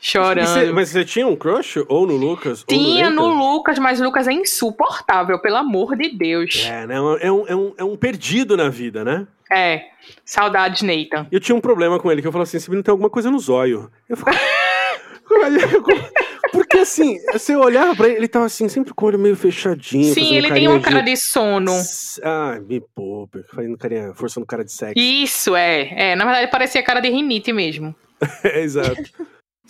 chorando. 0.00 0.46
cê- 0.46 0.72
mas 0.72 0.90
você 0.90 1.04
tinha 1.04 1.26
um 1.26 1.36
crush? 1.36 1.76
Ou 1.88 2.06
no 2.06 2.16
Lucas? 2.16 2.64
Tinha 2.66 3.06
ou 3.06 3.12
no, 3.12 3.34
no? 3.34 3.52
Lucas, 3.54 3.78
mas 3.78 4.00
o 4.00 4.04
Lucas 4.04 4.28
é 4.28 4.32
insuportável, 4.32 5.38
pelo 5.40 5.56
amor 5.56 5.96
de 5.96 6.10
Deus. 6.16 6.64
É, 6.66 6.86
né? 6.86 6.96
É 7.20 7.32
um, 7.32 7.46
é, 7.46 7.56
um, 7.56 7.74
é 7.78 7.84
um 7.84 7.96
perdido 7.96 8.56
na 8.56 8.68
vida, 8.68 9.04
né? 9.04 9.26
É, 9.50 9.82
saudades, 10.24 10.82
Nathan. 10.82 11.26
Eu 11.32 11.40
tinha 11.40 11.56
um 11.56 11.60
problema 11.60 11.98
com 11.98 12.12
ele, 12.12 12.20
que 12.20 12.28
eu 12.28 12.32
falava 12.32 12.46
assim, 12.48 12.58
esse 12.58 12.68
menino 12.68 12.84
tem 12.84 12.92
alguma 12.92 13.10
coisa 13.10 13.30
no 13.30 13.38
zóio. 13.38 13.90
Eu 14.08 14.16
ficava... 14.16 14.38
Porque 16.52 16.78
assim, 16.78 17.16
você 17.32 17.54
olhava 17.54 17.94
pra 17.94 18.08
ele, 18.08 18.16
ele 18.16 18.28
tava 18.28 18.46
assim, 18.46 18.68
sempre 18.68 18.92
com 18.94 19.04
o 19.04 19.08
olho 19.08 19.18
meio 19.18 19.36
fechadinho. 19.36 20.12
Sim, 20.14 20.34
ele 20.34 20.50
tem 20.50 20.66
uma 20.68 20.80
cara 20.80 21.02
de 21.02 21.16
sono. 21.16 21.72
Ah, 22.22 22.58
me 22.66 22.80
poupa, 22.94 23.40
fazendo 23.54 23.76
carinha, 23.76 24.12
forçando 24.14 24.46
cara 24.46 24.64
de 24.64 24.72
sexo. 24.72 24.94
Isso, 24.98 25.54
é. 25.54 26.12
É, 26.12 26.16
na 26.16 26.24
verdade 26.24 26.50
parecia 26.50 26.82
cara 26.82 27.00
de 27.00 27.08
rinite 27.10 27.52
mesmo. 27.52 27.94
É, 28.42 28.62
exato. 28.62 29.00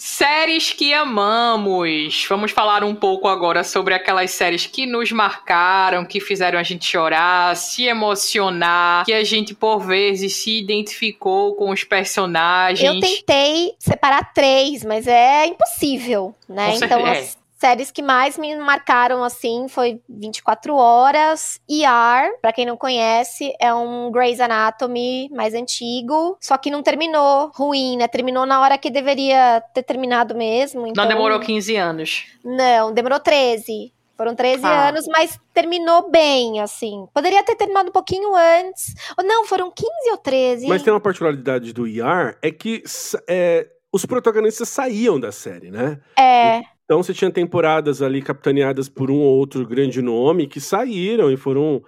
Séries 0.01 0.73
que 0.73 0.95
amamos. 0.95 2.25
Vamos 2.29 2.53
falar 2.53 2.85
um 2.85 2.95
pouco 2.95 3.27
agora 3.27 3.65
sobre 3.65 3.93
aquelas 3.95 4.31
séries 4.31 4.65
que 4.65 4.87
nos 4.87 5.11
marcaram, 5.11 6.05
que 6.05 6.21
fizeram 6.21 6.57
a 6.57 6.63
gente 6.63 6.85
chorar, 6.87 7.57
se 7.57 7.85
emocionar, 7.85 9.05
que 9.05 9.13
a 9.13 9.25
gente 9.25 9.55
por 9.55 9.81
vezes 9.81 10.37
se 10.37 10.57
identificou 10.57 11.57
com 11.57 11.71
os 11.71 11.83
personagens. 11.83 12.89
Eu 12.89 13.01
tentei 13.01 13.75
separar 13.77 14.33
três, 14.33 14.85
mas 14.85 15.09
é 15.09 15.47
impossível, 15.47 16.33
né? 16.49 16.69
Com 16.79 16.85
Então, 16.85 17.05
certeza. 17.05 17.21
as 17.21 17.39
séries 17.59 17.91
que 17.91 18.01
mais 18.03 18.39
me 18.39 18.55
marcaram, 18.57 19.23
assim, 19.25 19.67
foi 19.69 20.01
24 20.09 20.75
Horas, 20.77 21.61
ER, 21.69 22.39
pra 22.41 22.53
quem 22.53 22.65
não 22.65 22.77
conhece, 22.77 23.53
é 23.61 23.75
um 23.75 24.11
Grey's 24.11 24.41
Anatomy 24.41 25.29
mais 25.31 25.55
antigo, 25.55 26.37
só 26.41 26.57
que 26.57 26.71
não 26.71 26.83
terminou 26.83 27.51
ruim, 27.55 27.97
né? 27.97 28.07
Terminou 28.07 28.47
na 28.47 28.61
hora 28.61 28.79
que 28.79 28.91
deveria 28.91 29.63
ter 29.75 29.83
terminado 29.83 30.35
mesmo. 30.37 30.87
Então... 30.87 31.03
Não 31.05 31.09
demorou 31.09 31.41
15 31.41 31.77
anos. 31.77 32.27
Não, 32.45 32.93
demorou 32.93 33.19
13. 33.19 33.93
Foram 34.17 34.35
13 34.35 34.65
Ah. 34.65 34.89
anos, 34.89 35.07
mas 35.07 35.39
terminou 35.55 36.11
bem, 36.11 36.61
assim. 36.61 37.07
Poderia 37.15 37.43
ter 37.45 37.55
terminado 37.55 37.89
um 37.91 37.93
pouquinho 37.93 38.35
antes. 38.35 38.95
Ou 39.17 39.25
não, 39.25 39.47
foram 39.47 39.71
15 39.71 39.89
ou 40.11 40.17
13. 40.19 40.67
Mas 40.67 40.83
tem 40.83 40.93
uma 40.93 41.01
particularidade 41.01 41.73
do 41.73 41.87
ER, 41.87 42.37
é 42.43 42.51
que 42.51 42.83
é, 43.29 43.69
os 43.93 44.05
protagonistas 44.05 44.69
saíam 44.69 45.21
da 45.21 45.31
série, 45.31 45.71
né? 45.71 46.01
É, 46.19 46.63
Então 46.89 47.03
você 47.03 47.13
tinha 47.13 47.31
temporadas 47.31 48.01
ali 48.01 48.23
capitaneadas 48.23 48.89
por 48.89 49.11
um 49.11 49.19
ou 49.21 49.37
outro 49.37 49.67
grande 49.69 50.01
nome 50.01 50.47
que 50.47 50.59
saíram 50.59 51.31
e 51.31 51.37
foram 51.37 51.83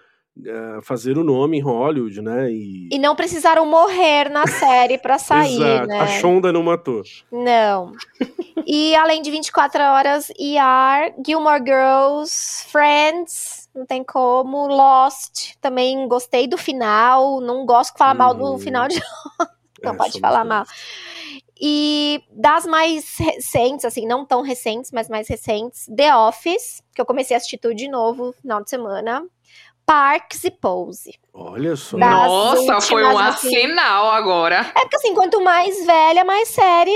eh, 0.46 0.78
fazer 0.82 1.16
o 1.16 1.24
nome 1.24 1.56
em 1.56 1.60
Hollywood, 1.62 2.20
né? 2.20 2.52
E, 2.52 2.90
e 2.92 2.98
não 2.98 3.16
precisaram 3.16 3.64
morrer 3.64 4.28
na 4.28 4.46
série 4.46 4.98
pra 4.98 5.16
sair, 5.18 5.54
Exato. 5.54 5.86
né? 5.86 6.00
A 6.00 6.06
Shonda 6.06 6.52
não 6.52 6.62
matou. 6.62 7.02
Não. 7.32 7.92
E 8.66 8.94
além 8.94 9.22
de 9.22 9.30
24 9.30 9.80
horas, 9.82 10.28
ER, 10.38 11.14
Gilmore 11.26 11.62
Girls, 11.64 12.66
Friends, 12.68 13.70
não 13.74 13.86
tem 13.86 14.04
como, 14.04 14.66
Lost, 14.66 15.54
também 15.62 16.06
gostei 16.08 16.46
do 16.46 16.58
final, 16.58 17.40
não 17.40 17.64
gosto 17.64 17.92
de 17.94 17.98
falar 17.98 18.12
mal 18.12 18.34
do 18.34 18.44
Hum. 18.54 18.58
final 18.58 18.86
de 18.86 19.00
Não 19.82 19.94
É, 19.94 19.96
pode 19.96 20.20
falar 20.20 20.44
dois. 20.44 20.48
mal. 20.48 20.64
E 21.60 22.22
das 22.30 22.64
mais 22.64 23.16
recentes, 23.18 23.84
assim, 23.84 24.06
não 24.06 24.24
tão 24.24 24.40
recentes, 24.40 24.90
mas 24.90 25.08
mais 25.08 25.28
recentes, 25.28 25.86
The 25.94 26.14
Office, 26.16 26.82
que 26.94 27.00
eu 27.00 27.04
comecei 27.04 27.34
a 27.34 27.38
assistir 27.38 27.58
tudo 27.58 27.74
de 27.74 27.88
novo 27.88 28.26
no 28.26 28.32
final 28.32 28.62
de 28.62 28.70
semana. 28.70 29.22
Parks 29.84 30.44
e 30.44 30.50
Pose. 30.50 31.18
Olha 31.34 31.74
só. 31.74 31.98
Das 31.98 32.10
Nossa, 32.28 32.80
foi 32.80 33.02
um 33.02 33.08
últimas, 33.08 33.34
assim. 33.36 33.56
arsenal 33.56 34.10
agora. 34.12 34.72
É 34.74 34.80
porque 34.80 34.96
assim, 34.96 35.14
quanto 35.14 35.42
mais 35.42 35.84
velha, 35.84 36.24
mais 36.24 36.48
série. 36.48 36.92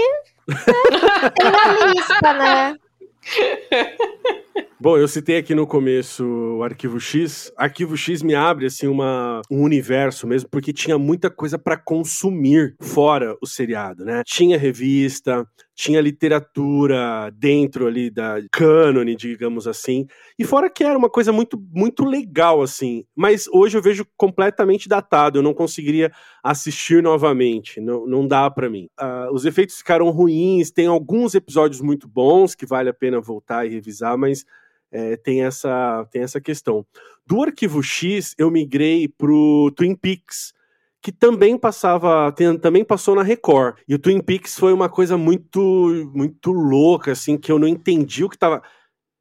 né, 0.49 1.31
tem 1.37 1.51
na 1.51 1.87
lista, 1.87 2.33
né? 2.33 2.77
Bom, 4.81 4.99
eu 4.99 5.09
citei 5.09 5.39
aqui 5.39 5.55
no 5.55 5.67
começo 5.67 6.25
o 6.25 6.63
Arquivo 6.63 7.01
X. 7.01 7.51
Arquivo 7.57 7.97
X 7.97 8.23
me 8.23 8.35
abre 8.35 8.67
assim 8.67 8.87
uma, 8.87 9.41
um 9.51 9.63
universo 9.63 10.27
mesmo, 10.27 10.49
porque 10.51 10.73
tinha 10.73 10.99
muita 10.99 11.31
coisa 11.31 11.59
pra 11.59 11.77
consumir 11.77 12.77
fora 12.81 13.35
o 13.41 13.47
seriado, 13.47 14.05
né? 14.05 14.23
Tinha 14.27 14.59
revista, 14.59 15.47
tinha 15.75 16.01
literatura 16.01 17.31
dentro 17.37 17.87
ali 17.87 18.11
da 18.11 18.37
cânone, 18.53 19.17
digamos 19.17 19.67
assim. 19.67 20.07
E 20.39 20.45
fora 20.45 20.71
que 20.71 20.85
era 20.85 20.97
uma 20.97 21.11
coisa 21.11 21.33
muito 21.33 21.61
muito 21.73 22.05
legal 22.05 22.63
assim, 22.63 23.05
mas 23.15 23.47
hoje 23.49 23.77
eu 23.77 23.83
vejo 23.83 24.07
completamente 24.17 24.89
datado, 24.89 25.39
eu 25.39 25.43
não 25.43 25.53
conseguiria 25.53 26.13
assistir 26.43 27.03
novamente, 27.03 27.81
não, 27.81 28.07
não 28.07 28.27
dá 28.27 28.49
pra 28.51 28.71
mim. 28.71 28.89
Ah, 28.97 29.29
os 29.33 29.45
efeitos 29.45 29.77
ficaram 29.77 30.11
ruins, 30.11 30.71
tem 30.71 30.87
alguns 30.87 31.35
episódios 31.35 31.81
muito 31.81 32.07
bons 32.07 32.55
que 32.55 32.67
vale 32.67 32.89
a 32.89 32.95
pena 32.95 33.21
voltar 33.21 33.67
e 33.67 33.71
revisar, 33.71 34.17
mas 34.17 34.45
é, 34.95 35.17
tem, 35.17 35.43
essa, 35.43 36.07
tem 36.11 36.23
essa 36.23 36.41
questão. 36.41 36.87
Do 37.27 37.43
Arquivo 37.43 37.83
X, 37.83 38.35
eu 38.39 38.51
migrei 38.51 39.09
pro 39.09 39.73
Twin 39.75 39.97
Peaks, 39.97 40.53
que 41.05 41.13
também 41.13 41.59
passava, 41.59 42.35
também 42.63 42.83
passou 42.83 43.15
na 43.15 43.23
Record. 43.23 43.77
E 43.87 43.95
o 43.95 43.99
Twin 43.99 44.23
Peaks 44.23 44.59
foi 44.59 44.73
uma 44.73 44.89
coisa 44.89 45.19
muito, 45.19 45.61
muito 46.15 46.51
louca, 46.51 47.13
assim, 47.13 47.37
que 47.37 47.53
eu 47.53 47.59
não 47.59 47.69
entendi 47.69 48.25
o 48.25 48.29
que 48.31 48.39
tava. 48.39 48.63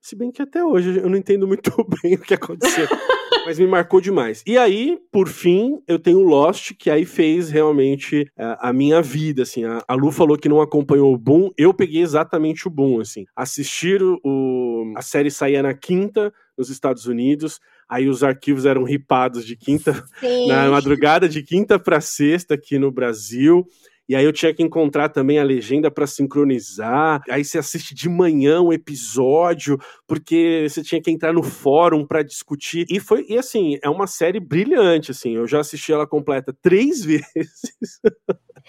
Se 0.02 0.16
bem 0.16 0.32
que 0.32 0.42
até 0.42 0.64
hoje 0.64 0.98
eu 0.98 1.10
não 1.10 1.18
entendo 1.18 1.46
muito 1.46 1.72
bem 2.02 2.16
o 2.16 2.20
que 2.22 2.34
aconteceu. 2.34 2.88
Mas 3.46 3.60
me 3.60 3.68
marcou 3.68 4.00
demais. 4.00 4.42
E 4.48 4.58
aí, 4.58 4.98
por 5.12 5.28
fim, 5.28 5.82
eu 5.86 6.00
tenho 6.00 6.20
o 6.20 6.24
Lost, 6.24 6.72
que 6.80 6.90
aí 6.90 7.04
fez 7.04 7.50
realmente 7.50 8.26
é, 8.38 8.56
a 8.62 8.72
minha 8.72 9.02
vida, 9.02 9.44
assim. 9.44 9.66
A, 9.66 9.84
a 9.86 9.94
Lu 9.94 10.10
falou 10.10 10.38
que 10.38 10.48
não 10.48 10.62
acompanhou 10.62 11.14
o 11.14 11.18
Boom, 11.18 11.52
eu 11.58 11.74
peguei 11.74 12.02
exatamente 12.02 12.66
o 12.66 12.72
Boom, 12.72 13.02
assim. 13.02 13.26
Assistir 13.36 14.02
o, 14.02 14.18
o- 14.24 14.94
a 14.96 15.02
série 15.02 15.30
saía 15.30 15.62
na 15.62 15.74
quinta 15.74 16.34
nos 16.58 16.70
Estados 16.70 17.08
Unidos, 17.08 17.60
aí 17.94 18.10
os 18.10 18.24
arquivos 18.24 18.66
eram 18.66 18.84
ripados 18.84 19.46
de 19.46 19.56
quinta 19.56 19.94
Sim. 20.20 20.48
na 20.48 20.70
madrugada 20.70 21.30
de 21.30 21.44
quinta 21.44 21.78
para 21.78 22.02
sexta 22.02 22.56
aqui 22.56 22.80
no 22.80 22.92
Brasil. 22.92 23.66
E 24.10 24.16
aí 24.16 24.26
eu 24.26 24.34
tinha 24.34 24.54
que 24.54 24.62
encontrar 24.62 25.10
também 25.10 25.40
a 25.40 25.44
legenda 25.44 25.90
para 25.90 26.06
sincronizar. 26.06 27.22
Aí 27.30 27.46
você 27.46 27.58
assiste 27.58 27.96
de 27.96 28.10
manhã 28.10 28.62
um 28.62 28.74
episódio, 28.74 29.80
porque 30.06 30.68
você 30.68 30.84
tinha 30.84 31.02
que 31.02 31.10
entrar 31.10 31.32
no 31.32 31.42
fórum 31.42 32.06
para 32.06 32.22
discutir. 32.22 32.86
E 32.90 33.00
foi 33.00 33.26
e 33.30 33.38
assim, 33.38 33.78
é 33.82 33.90
uma 33.90 34.08
série 34.08 34.42
brilhante 34.42 35.12
assim. 35.12 35.36
Eu 35.36 35.48
já 35.48 35.62
assisti 35.62 35.94
ela 35.94 36.06
completa 36.06 36.54
três 36.62 37.04
vezes. 37.06 38.02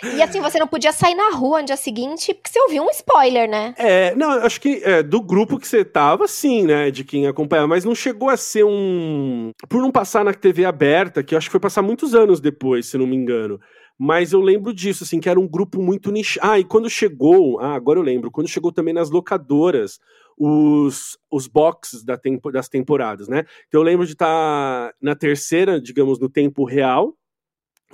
E 0.03 0.23
assim, 0.23 0.41
você 0.41 0.59
não 0.59 0.67
podia 0.67 0.93
sair 0.93 1.15
na 1.15 1.31
rua 1.31 1.61
no 1.61 1.67
dia 1.67 1.77
seguinte, 1.77 2.35
porque 2.35 2.51
você 2.51 2.61
ouviu 2.61 2.83
um 2.83 2.91
spoiler, 2.91 3.49
né? 3.49 3.75
É, 3.79 4.15
não, 4.15 4.31
acho 4.31 4.61
que 4.61 4.83
é, 4.85 5.03
do 5.03 5.21
grupo 5.21 5.59
que 5.59 5.69
você 5.69 5.85
tava, 5.85 6.27
sim, 6.27 6.65
né? 6.65 6.91
De 6.91 7.05
quem 7.05 7.27
acompanhava, 7.27 7.69
mas 7.69 7.85
não 7.85 7.95
chegou 7.95 8.29
a 8.29 8.37
ser 8.37 8.65
um. 8.65 9.53
Por 9.69 9.81
não 9.81 9.91
passar 9.91 10.25
na 10.25 10.35
TV 10.35 10.65
aberta, 10.65 11.23
que 11.23 11.37
acho 11.37 11.49
que 11.49 11.53
foi 11.53 11.61
passar 11.61 11.83
muitos 11.83 12.15
anos 12.15 12.41
depois, 12.41 12.87
se 12.87 12.99
não 12.99 13.07
me 13.07 13.17
engano. 13.17 13.61
Mas 13.99 14.33
eu 14.33 14.41
lembro 14.41 14.75
disso, 14.75 15.05
assim, 15.05 15.21
que 15.21 15.29
era 15.29 15.39
um 15.39 15.47
grupo 15.47 15.81
muito 15.81 16.11
nichado. 16.11 16.51
Ah, 16.51 16.59
e 16.59 16.65
quando 16.65 16.91
chegou, 16.91 17.61
ah, 17.61 17.75
agora 17.75 17.99
eu 17.99 18.03
lembro, 18.03 18.31
quando 18.31 18.49
chegou 18.49 18.73
também 18.73 18.93
nas 18.93 19.11
locadoras 19.11 20.01
os, 20.37 21.17
os 21.31 21.47
boxes 21.47 22.05
da 22.05 22.17
tempo, 22.17 22.51
das 22.51 22.69
temporadas, 22.69 23.29
né? 23.29 23.45
Então 23.69 23.81
eu 23.81 23.85
lembro 23.85 24.05
de 24.05 24.13
estar 24.13 24.93
na 25.01 25.15
terceira, 25.15 25.81
digamos, 25.81 26.19
no 26.19 26.29
tempo 26.29 26.65
real, 26.65 27.15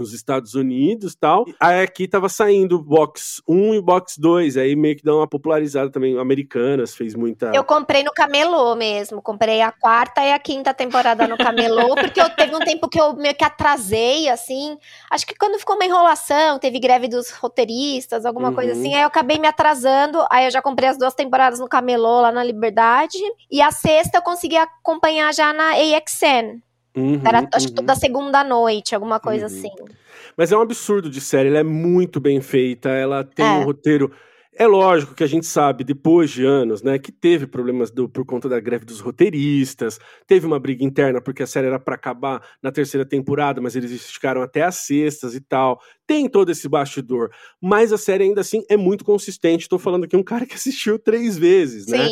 nos 0.00 0.12
Estados 0.12 0.54
Unidos 0.54 1.14
tal. 1.14 1.44
Aí 1.58 1.82
aqui 1.82 2.08
tava 2.08 2.28
saindo 2.28 2.80
box 2.80 3.42
1 3.46 3.74
e 3.74 3.80
box 3.82 4.18
2, 4.18 4.56
aí 4.56 4.74
meio 4.74 4.96
que 4.96 5.04
dá 5.04 5.14
uma 5.14 5.28
popularizada 5.28 5.90
também. 5.90 6.18
Americanas 6.18 6.94
fez 6.94 7.14
muita. 7.14 7.52
Eu 7.54 7.64
comprei 7.64 8.02
no 8.02 8.12
Camelô 8.12 8.74
mesmo. 8.74 9.22
Comprei 9.22 9.60
a 9.60 9.70
quarta 9.70 10.22
e 10.24 10.32
a 10.32 10.38
quinta 10.38 10.72
temporada 10.74 11.28
no 11.28 11.36
Camelô, 11.36 11.94
porque 12.00 12.20
eu 12.20 12.28
teve 12.30 12.54
um 12.54 12.60
tempo 12.60 12.88
que 12.88 13.00
eu 13.00 13.14
meio 13.14 13.34
que 13.34 13.44
atrasei, 13.44 14.28
assim. 14.28 14.76
Acho 15.10 15.26
que 15.26 15.34
quando 15.34 15.58
ficou 15.58 15.76
uma 15.76 15.84
enrolação, 15.84 16.58
teve 16.58 16.78
greve 16.78 17.08
dos 17.08 17.30
roteiristas, 17.30 18.24
alguma 18.24 18.48
uhum. 18.48 18.54
coisa 18.54 18.72
assim, 18.72 18.94
aí 18.94 19.02
eu 19.02 19.06
acabei 19.06 19.38
me 19.38 19.46
atrasando. 19.46 20.24
Aí 20.30 20.46
eu 20.46 20.50
já 20.50 20.62
comprei 20.62 20.88
as 20.88 20.98
duas 20.98 21.14
temporadas 21.14 21.60
no 21.60 21.68
Camelô, 21.68 22.22
lá 22.22 22.32
na 22.32 22.42
Liberdade. 22.42 23.18
E 23.50 23.60
a 23.60 23.70
sexta 23.70 24.18
eu 24.18 24.22
consegui 24.22 24.56
acompanhar 24.56 25.32
já 25.34 25.52
na 25.52 25.72
AXN. 25.72 26.60
Uhum, 26.96 27.20
Era, 27.24 27.48
acho 27.54 27.66
que 27.66 27.72
uhum. 27.72 27.86
toda 27.86 27.94
segunda 27.94 28.42
noite, 28.42 28.94
alguma 28.94 29.20
coisa 29.20 29.46
uhum. 29.46 29.52
assim. 29.52 29.70
Mas 30.36 30.50
é 30.52 30.56
um 30.56 30.60
absurdo 30.60 31.08
de 31.08 31.20
série, 31.20 31.48
ela 31.48 31.58
é 31.58 31.62
muito 31.62 32.20
bem 32.20 32.40
feita, 32.40 32.88
ela 32.90 33.22
tem 33.24 33.44
é. 33.44 33.50
um 33.50 33.64
roteiro. 33.64 34.10
É 34.52 34.66
lógico 34.66 35.14
que 35.14 35.22
a 35.22 35.28
gente 35.28 35.46
sabe, 35.46 35.84
depois 35.84 36.30
de 36.30 36.44
anos, 36.44 36.82
né, 36.82 36.98
que 36.98 37.12
teve 37.12 37.46
problemas 37.46 37.90
do, 37.90 38.08
por 38.08 38.26
conta 38.26 38.48
da 38.48 38.58
greve 38.58 38.84
dos 38.84 39.00
roteiristas, 39.00 39.98
teve 40.26 40.44
uma 40.44 40.58
briga 40.58 40.84
interna 40.84 41.20
porque 41.20 41.42
a 41.42 41.46
série 41.46 41.68
era 41.68 41.78
para 41.78 41.94
acabar 41.94 42.42
na 42.62 42.72
terceira 42.72 43.06
temporada, 43.06 43.60
mas 43.60 43.76
eles 43.76 43.92
esticaram 43.92 44.42
até 44.42 44.62
as 44.62 44.74
sextas 44.74 45.34
e 45.34 45.40
tal. 45.40 45.80
Tem 46.06 46.28
todo 46.28 46.50
esse 46.50 46.68
bastidor, 46.68 47.30
mas 47.60 47.92
a 47.92 47.98
série 47.98 48.24
ainda 48.24 48.40
assim 48.40 48.62
é 48.68 48.76
muito 48.76 49.04
consistente. 49.04 49.62
Estou 49.62 49.78
falando 49.78 50.04
aqui 50.04 50.16
um 50.16 50.22
cara 50.22 50.44
que 50.44 50.54
assistiu 50.56 50.98
três 50.98 51.38
vezes, 51.38 51.86
né? 51.86 52.08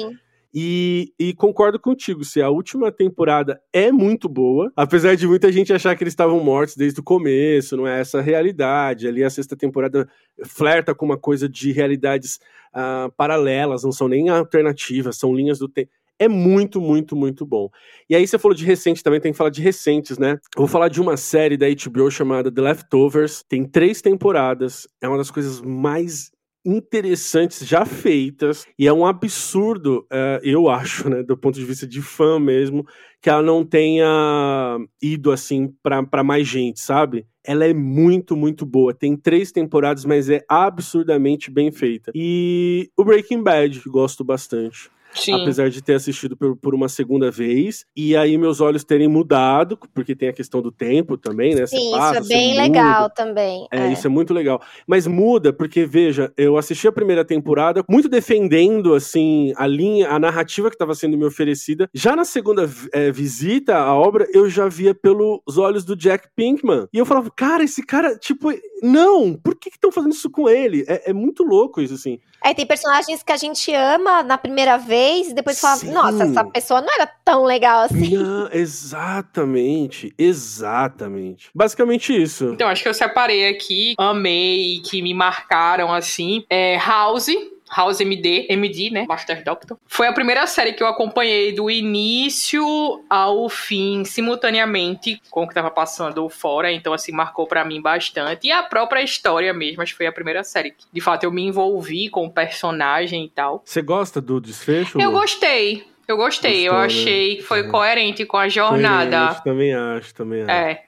E, 0.52 1.12
e, 1.18 1.34
concordo 1.34 1.78
contigo, 1.78 2.24
se 2.24 2.40
a 2.40 2.48
última 2.48 2.90
temporada 2.90 3.60
é 3.70 3.92
muito 3.92 4.28
boa, 4.28 4.72
apesar 4.74 5.14
de 5.14 5.26
muita 5.26 5.52
gente 5.52 5.72
achar 5.72 5.94
que 5.94 6.02
eles 6.02 6.12
estavam 6.12 6.40
mortos 6.40 6.74
desde 6.74 7.00
o 7.00 7.02
começo, 7.02 7.76
não 7.76 7.86
é 7.86 8.00
essa 8.00 8.18
a 8.18 8.22
realidade. 8.22 9.06
Ali 9.06 9.22
a 9.22 9.30
sexta 9.30 9.54
temporada 9.54 10.08
flerta 10.46 10.94
com 10.94 11.04
uma 11.04 11.18
coisa 11.18 11.48
de 11.48 11.70
realidades 11.70 12.40
uh, 12.74 13.12
paralelas, 13.14 13.84
não 13.84 13.92
são 13.92 14.08
nem 14.08 14.30
alternativas, 14.30 15.18
são 15.18 15.34
linhas 15.34 15.58
do 15.58 15.68
tempo. 15.68 15.90
É 16.18 16.26
muito, 16.26 16.80
muito, 16.80 17.14
muito 17.14 17.46
bom. 17.46 17.70
E 18.10 18.16
aí 18.16 18.26
você 18.26 18.38
falou 18.38 18.56
de 18.56 18.64
recente 18.64 19.04
também, 19.04 19.20
tem 19.20 19.30
que 19.30 19.38
falar 19.38 19.50
de 19.50 19.62
recentes, 19.62 20.18
né? 20.18 20.32
Eu 20.56 20.62
vou 20.62 20.66
falar 20.66 20.88
de 20.88 21.00
uma 21.00 21.16
série 21.16 21.56
da 21.56 21.66
HBO 21.68 22.10
chamada 22.10 22.50
The 22.50 22.60
Leftovers. 22.60 23.44
Tem 23.48 23.64
três 23.64 24.02
temporadas. 24.02 24.88
É 25.00 25.06
uma 25.06 25.16
das 25.16 25.30
coisas 25.30 25.60
mais 25.60 26.32
interessantes 26.64 27.66
já 27.66 27.84
feitas 27.84 28.66
e 28.78 28.86
é 28.86 28.92
um 28.92 29.06
absurdo, 29.06 30.06
uh, 30.12 30.40
eu 30.42 30.68
acho, 30.68 31.08
né, 31.08 31.22
do 31.22 31.36
ponto 31.36 31.54
de 31.54 31.64
vista 31.64 31.86
de 31.86 32.02
fã 32.02 32.38
mesmo, 32.38 32.86
que 33.20 33.30
ela 33.30 33.42
não 33.42 33.64
tenha 33.64 34.78
ido 35.02 35.32
assim 35.32 35.72
para 35.82 36.22
mais 36.22 36.46
gente, 36.46 36.80
sabe? 36.80 37.26
Ela 37.44 37.64
é 37.64 37.72
muito, 37.72 38.36
muito 38.36 38.66
boa. 38.66 38.92
Tem 38.92 39.16
três 39.16 39.50
temporadas, 39.50 40.04
mas 40.04 40.28
é 40.28 40.44
absurdamente 40.48 41.50
bem 41.50 41.72
feita. 41.72 42.12
E 42.14 42.90
o 42.96 43.04
Breaking 43.04 43.42
Bad, 43.42 43.80
gosto 43.86 44.22
bastante. 44.22 44.90
Sim. 45.14 45.34
apesar 45.34 45.70
de 45.70 45.82
ter 45.82 45.94
assistido 45.94 46.36
por, 46.36 46.56
por, 46.56 46.74
uma 46.74 46.88
segunda 46.88 47.30
vez, 47.30 47.84
e 47.96 48.16
aí 48.16 48.36
meus 48.36 48.60
olhos 48.60 48.84
terem 48.84 49.08
mudado, 49.08 49.78
porque 49.94 50.14
tem 50.14 50.28
a 50.28 50.32
questão 50.32 50.62
do 50.62 50.70
tempo 50.70 51.16
também, 51.16 51.54
né? 51.54 51.66
Sim, 51.66 51.90
passa, 51.90 52.20
isso 52.20 52.32
é 52.32 52.36
bem 52.36 52.56
legal 52.56 53.10
também. 53.10 53.66
É, 53.72 53.86
é, 53.86 53.92
isso 53.92 54.06
é 54.06 54.10
muito 54.10 54.32
legal. 54.32 54.60
Mas 54.86 55.06
muda, 55.06 55.52
porque, 55.52 55.84
veja, 55.86 56.32
eu 56.36 56.56
assisti 56.56 56.86
a 56.86 56.92
primeira 56.92 57.24
temporada 57.24 57.84
muito 57.88 58.08
defendendo, 58.08 58.94
assim, 58.94 59.52
a 59.56 59.66
linha, 59.66 60.10
a 60.10 60.18
narrativa 60.18 60.68
que 60.68 60.74
estava 60.74 60.94
sendo 60.94 61.16
me 61.16 61.24
oferecida. 61.24 61.88
Já 61.92 62.14
na 62.14 62.24
segunda 62.24 62.68
é, 62.92 63.10
visita 63.10 63.76
à 63.76 63.94
obra, 63.94 64.26
eu 64.32 64.48
já 64.48 64.68
via 64.68 64.94
pelos 64.94 65.56
olhos 65.56 65.84
do 65.84 65.96
Jack 65.96 66.28
Pinkman. 66.36 66.86
E 66.92 66.98
eu 66.98 67.06
falava, 67.06 67.30
cara, 67.30 67.64
esse 67.64 67.84
cara, 67.84 68.16
tipo, 68.16 68.52
não, 68.82 69.34
por 69.34 69.56
que 69.56 69.68
estão 69.68 69.90
fazendo 69.90 70.12
isso 70.12 70.30
com 70.30 70.48
ele? 70.48 70.84
É, 70.86 71.10
é 71.10 71.12
muito 71.12 71.42
louco 71.42 71.80
isso, 71.80 71.94
assim. 71.94 72.18
Aí 72.42 72.54
tem 72.54 72.66
personagens 72.66 73.22
que 73.22 73.32
a 73.32 73.36
gente 73.36 73.72
ama 73.74 74.22
na 74.22 74.38
primeira 74.38 74.76
vez 74.76 74.97
e 75.28 75.34
depois 75.34 75.60
fala, 75.60 75.76
Sim. 75.76 75.92
nossa, 75.92 76.24
essa 76.24 76.44
pessoa 76.44 76.80
não 76.80 76.92
era 76.92 77.06
tão 77.24 77.44
legal 77.44 77.82
assim. 77.82 78.16
Não, 78.16 78.48
exatamente, 78.52 80.12
exatamente. 80.18 81.50
Basicamente 81.54 82.14
isso. 82.14 82.50
Então, 82.52 82.68
acho 82.68 82.82
que 82.82 82.88
eu 82.88 82.94
separei 82.94 83.48
aqui, 83.48 83.94
amei, 83.98 84.80
que 84.84 85.02
me 85.02 85.14
marcaram 85.14 85.92
assim. 85.92 86.44
É 86.50 86.76
House, 86.78 87.28
House 87.74 88.00
MD, 88.00 88.46
MD, 88.48 88.90
né? 88.90 89.06
Master 89.08 89.42
Doctor. 89.44 89.78
Foi 89.86 90.06
a 90.06 90.12
primeira 90.12 90.46
série 90.46 90.72
que 90.72 90.82
eu 90.82 90.86
acompanhei 90.86 91.52
do 91.52 91.70
início 91.70 93.04
ao 93.08 93.48
fim, 93.48 94.04
simultaneamente, 94.04 95.20
com 95.30 95.44
o 95.44 95.48
que 95.48 95.54
tava 95.54 95.70
passando 95.70 96.28
fora. 96.28 96.72
Então, 96.72 96.92
assim, 96.92 97.12
marcou 97.12 97.46
para 97.46 97.64
mim 97.64 97.80
bastante. 97.80 98.46
E 98.46 98.52
a 98.52 98.62
própria 98.62 99.02
história 99.02 99.52
mesmo, 99.52 99.82
acho 99.82 99.92
que 99.92 99.98
foi 99.98 100.06
a 100.06 100.12
primeira 100.12 100.42
série. 100.44 100.70
Que, 100.70 100.84
de 100.92 101.00
fato, 101.00 101.24
eu 101.24 101.32
me 101.32 101.42
envolvi 101.42 102.08
com 102.08 102.26
o 102.26 102.30
personagem 102.30 103.24
e 103.24 103.28
tal. 103.28 103.62
Você 103.64 103.82
gosta 103.82 104.20
do 104.20 104.40
desfecho? 104.40 105.00
Eu 105.00 105.12
gostei. 105.12 105.84
Eu 106.08 106.16
gostei, 106.16 106.62
Gostou, 106.62 106.78
eu 106.78 106.84
achei 106.84 107.28
né? 107.28 107.36
que 107.36 107.42
foi 107.42 107.68
coerente 107.68 108.24
com 108.24 108.38
a 108.38 108.48
jornada. 108.48 109.18
Coerente, 109.18 109.44
também 109.44 109.74
acho, 109.74 110.14
também 110.14 110.42
acho. 110.42 110.50
É. 110.50 110.87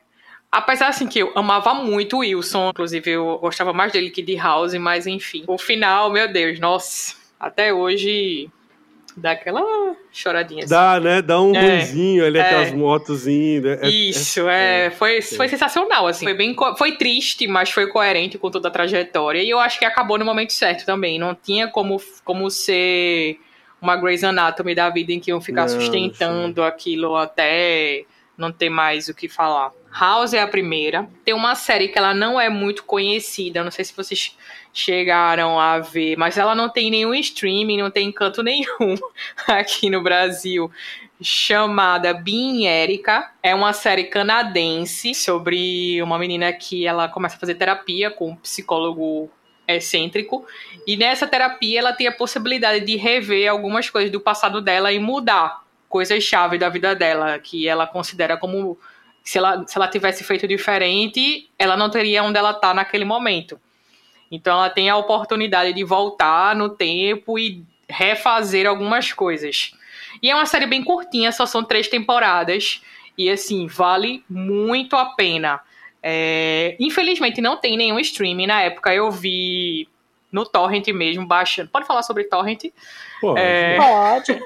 Apesar 0.53 0.89
assim 0.89 1.07
que 1.07 1.21
eu 1.21 1.33
amava 1.37 1.75
muito 1.75 2.17
o 2.17 2.19
Wilson, 2.21 2.71
inclusive 2.71 3.11
eu 3.13 3.39
gostava 3.39 3.73
mais 3.73 3.93
dele 3.93 4.11
que 4.11 4.21
de 4.21 4.35
House, 4.35 4.75
mas 4.75 5.07
enfim. 5.07 5.45
O 5.47 5.57
final, 5.57 6.11
meu 6.11 6.31
Deus, 6.33 6.59
nossa, 6.59 7.15
até 7.39 7.73
hoje 7.73 8.51
dá 9.17 9.33
aquela 9.33 9.63
choradinha. 10.11 10.65
Assim. 10.65 10.75
Dá, 10.75 10.99
né? 10.99 11.23
Dá 11.23 11.41
um 11.41 11.55
é, 11.55 11.61
ruizinho 11.61 12.27
ali, 12.27 12.39
é, 12.39 12.43
aquelas 12.43 12.73
motos 12.73 13.29
indo. 13.29 13.69
É, 13.69 13.79
é 13.83 13.89
Isso, 13.89 14.49
é, 14.49 14.87
é, 14.87 14.91
foi, 14.91 15.23
foi 15.23 15.47
sensacional, 15.47 16.09
assim. 16.09 16.25
Foi 16.25 16.35
bem, 16.35 16.57
foi 16.77 16.97
triste, 16.97 17.47
mas 17.47 17.71
foi 17.71 17.87
coerente 17.87 18.37
com 18.37 18.51
toda 18.51 18.67
a 18.67 18.71
trajetória. 18.71 19.43
E 19.43 19.51
eu 19.51 19.59
acho 19.61 19.79
que 19.79 19.85
acabou 19.85 20.19
no 20.19 20.25
momento 20.25 20.53
certo 20.53 20.85
também. 20.85 21.19
Não 21.19 21.33
tinha 21.33 21.69
como, 21.69 22.01
como 22.25 22.51
ser 22.51 23.39
uma 23.81 23.97
Grey's 23.97 24.25
Anatomy 24.25 24.75
da 24.75 24.91
vida 24.91 25.13
em 25.13 25.21
que 25.21 25.31
iam 25.31 25.41
ficar 25.41 25.63
não, 25.63 25.69
sustentando 25.69 26.61
sim. 26.61 26.67
aquilo 26.67 27.17
até 27.17 28.05
não 28.37 28.51
ter 28.51 28.69
mais 28.69 29.09
o 29.09 29.15
que 29.15 29.29
falar. 29.29 29.71
House 29.93 30.35
é 30.35 30.41
a 30.41 30.47
primeira. 30.47 31.09
Tem 31.25 31.35
uma 31.35 31.55
série 31.55 31.89
que 31.89 31.99
ela 31.99 32.15
não 32.15 32.41
é 32.41 32.49
muito 32.49 32.85
conhecida, 32.85 33.65
não 33.65 33.71
sei 33.71 33.85
se 33.85 33.97
vocês 33.97 34.37
chegaram 34.73 35.59
a 35.59 35.79
ver, 35.81 36.17
mas 36.17 36.39
ela 36.39 36.55
não 36.55 36.69
tem 36.69 36.91
nenhum 36.91 37.13
streaming, 37.15 37.79
não 37.79 37.91
tem 37.91 38.11
canto 38.13 38.43
nenhum 38.45 38.97
aqui 39.49 39.91
no 39.91 40.03
Brasil. 40.03 40.71
Chamada 41.23 42.15
Bean 42.15 42.63
Erika. 42.67 43.31
É 43.43 43.55
uma 43.55 43.73
série 43.75 44.05
canadense 44.05 45.15
sobre 45.15 46.01
uma 46.03 46.19
menina 46.19 46.51
que 46.53 46.87
ela 46.87 47.09
começa 47.09 47.37
a 47.37 47.39
fazer 47.39 47.57
terapia 47.57 48.11
com 48.11 48.31
um 48.31 48.37
psicólogo 48.37 49.29
excêntrico. 49.69 50.47
E 50.87 50.97
nessa 50.97 51.27
terapia 51.27 51.81
ela 51.81 51.93
tem 51.93 52.07
a 52.07 52.13
possibilidade 52.13 52.85
de 52.85 52.97
rever 52.97 53.51
algumas 53.51 53.91
coisas 53.91 54.11
do 54.11 54.21
passado 54.21 54.61
dela 54.61 54.93
e 54.93 54.99
mudar 54.99 55.63
coisas-chave 55.89 56.57
da 56.57 56.69
vida 56.69 56.95
dela, 56.95 57.39
que 57.39 57.69
ela 57.69 57.87
considera 57.87 58.37
como 58.37 58.79
se 59.25 59.39
ela, 59.39 59.67
se 59.67 59.77
ela 59.77 59.89
tivesse 59.89 60.25
feito 60.25 60.47
diferente, 60.47 61.49
ela 61.59 61.77
não 61.77 61.91
teria 61.91 62.23
onde 62.23 62.39
ela 62.39 62.51
está 62.51 62.75
naquele 62.75 63.05
momento. 63.05 63.61
Então 64.31 64.55
ela 64.55 64.71
tem 64.71 64.89
a 64.89 64.97
oportunidade 64.97 65.73
de 65.73 65.85
voltar 65.85 66.55
no 66.55 66.69
tempo 66.69 67.39
e 67.39 67.65
refazer 67.89 68.67
algumas 68.67 69.13
coisas. 69.13 69.73
E 70.23 70.31
é 70.31 70.35
uma 70.35 70.47
série 70.47 70.67
bem 70.67 70.85
curtinha, 70.85 71.33
só 71.33 71.47
são 71.47 71.65
três 71.65 71.89
temporadas. 71.89 72.83
E 73.19 73.29
assim, 73.29 73.67
vale 73.67 74.25
muito 74.29 74.97
a 74.97 75.15
pena. 75.15 75.61
É... 76.03 76.77
Infelizmente 76.79 77.41
não 77.41 77.57
tem 77.57 77.77
nenhum 77.77 77.99
streaming. 77.99 78.47
Na 78.47 78.63
época 78.63 78.95
eu 78.95 79.11
vi 79.11 79.89
no 80.31 80.47
Torrent 80.47 80.87
mesmo, 80.89 81.27
baixando. 81.27 81.71
Pode 81.71 81.87
falar 81.87 82.03
sobre 82.03 82.25
Torrent? 82.25 82.67
Pode. 83.21 83.41
É... 83.41 83.77
Pode. 83.77 84.41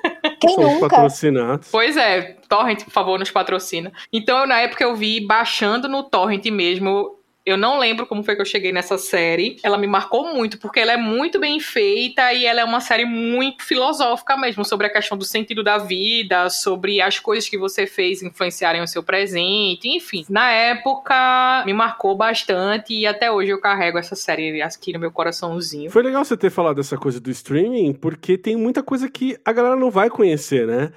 Quem 0.46 0.54
Somos 0.54 0.72
nunca? 0.74 0.88
patrocinados. 0.88 1.68
Pois 1.70 1.96
é, 1.96 2.36
Torrent, 2.48 2.84
por 2.84 2.90
favor, 2.92 3.18
nos 3.18 3.30
patrocina. 3.30 3.92
Então, 4.12 4.46
na 4.46 4.60
época 4.60 4.84
eu 4.84 4.94
vi 4.94 5.24
baixando 5.26 5.88
no 5.88 6.02
Torrent 6.02 6.44
mesmo 6.46 7.18
eu 7.46 7.58
não 7.58 7.78
lembro 7.78 8.06
como 8.06 8.22
foi 8.22 8.34
que 8.34 8.40
eu 8.40 8.46
cheguei 8.46 8.72
nessa 8.72 8.96
série. 8.96 9.58
Ela 9.62 9.76
me 9.76 9.86
marcou 9.86 10.32
muito, 10.34 10.58
porque 10.58 10.80
ela 10.80 10.92
é 10.92 10.96
muito 10.96 11.38
bem 11.38 11.60
feita 11.60 12.32
e 12.32 12.46
ela 12.46 12.60
é 12.60 12.64
uma 12.64 12.80
série 12.80 13.04
muito 13.04 13.62
filosófica 13.62 14.34
mesmo, 14.36 14.64
sobre 14.64 14.86
a 14.86 14.90
questão 14.90 15.18
do 15.18 15.24
sentido 15.24 15.62
da 15.62 15.76
vida, 15.76 16.48
sobre 16.48 17.02
as 17.02 17.18
coisas 17.18 17.48
que 17.48 17.58
você 17.58 17.86
fez 17.86 18.22
influenciarem 18.22 18.80
o 18.80 18.88
seu 18.88 19.02
presente, 19.02 19.88
enfim. 19.88 20.24
Na 20.30 20.50
época, 20.50 21.62
me 21.66 21.74
marcou 21.74 22.16
bastante 22.16 22.94
e 22.94 23.06
até 23.06 23.30
hoje 23.30 23.50
eu 23.50 23.60
carrego 23.60 23.98
essa 23.98 24.16
série 24.16 24.62
aqui 24.62 24.94
no 24.94 24.98
meu 24.98 25.12
coraçãozinho. 25.12 25.90
Foi 25.90 26.02
legal 26.02 26.24
você 26.24 26.36
ter 26.38 26.50
falado 26.50 26.76
dessa 26.76 26.96
coisa 26.96 27.20
do 27.20 27.30
streaming, 27.30 27.92
porque 27.92 28.38
tem 28.38 28.56
muita 28.56 28.82
coisa 28.82 29.10
que 29.10 29.36
a 29.44 29.52
galera 29.52 29.76
não 29.76 29.90
vai 29.90 30.08
conhecer, 30.08 30.66
né? 30.66 30.92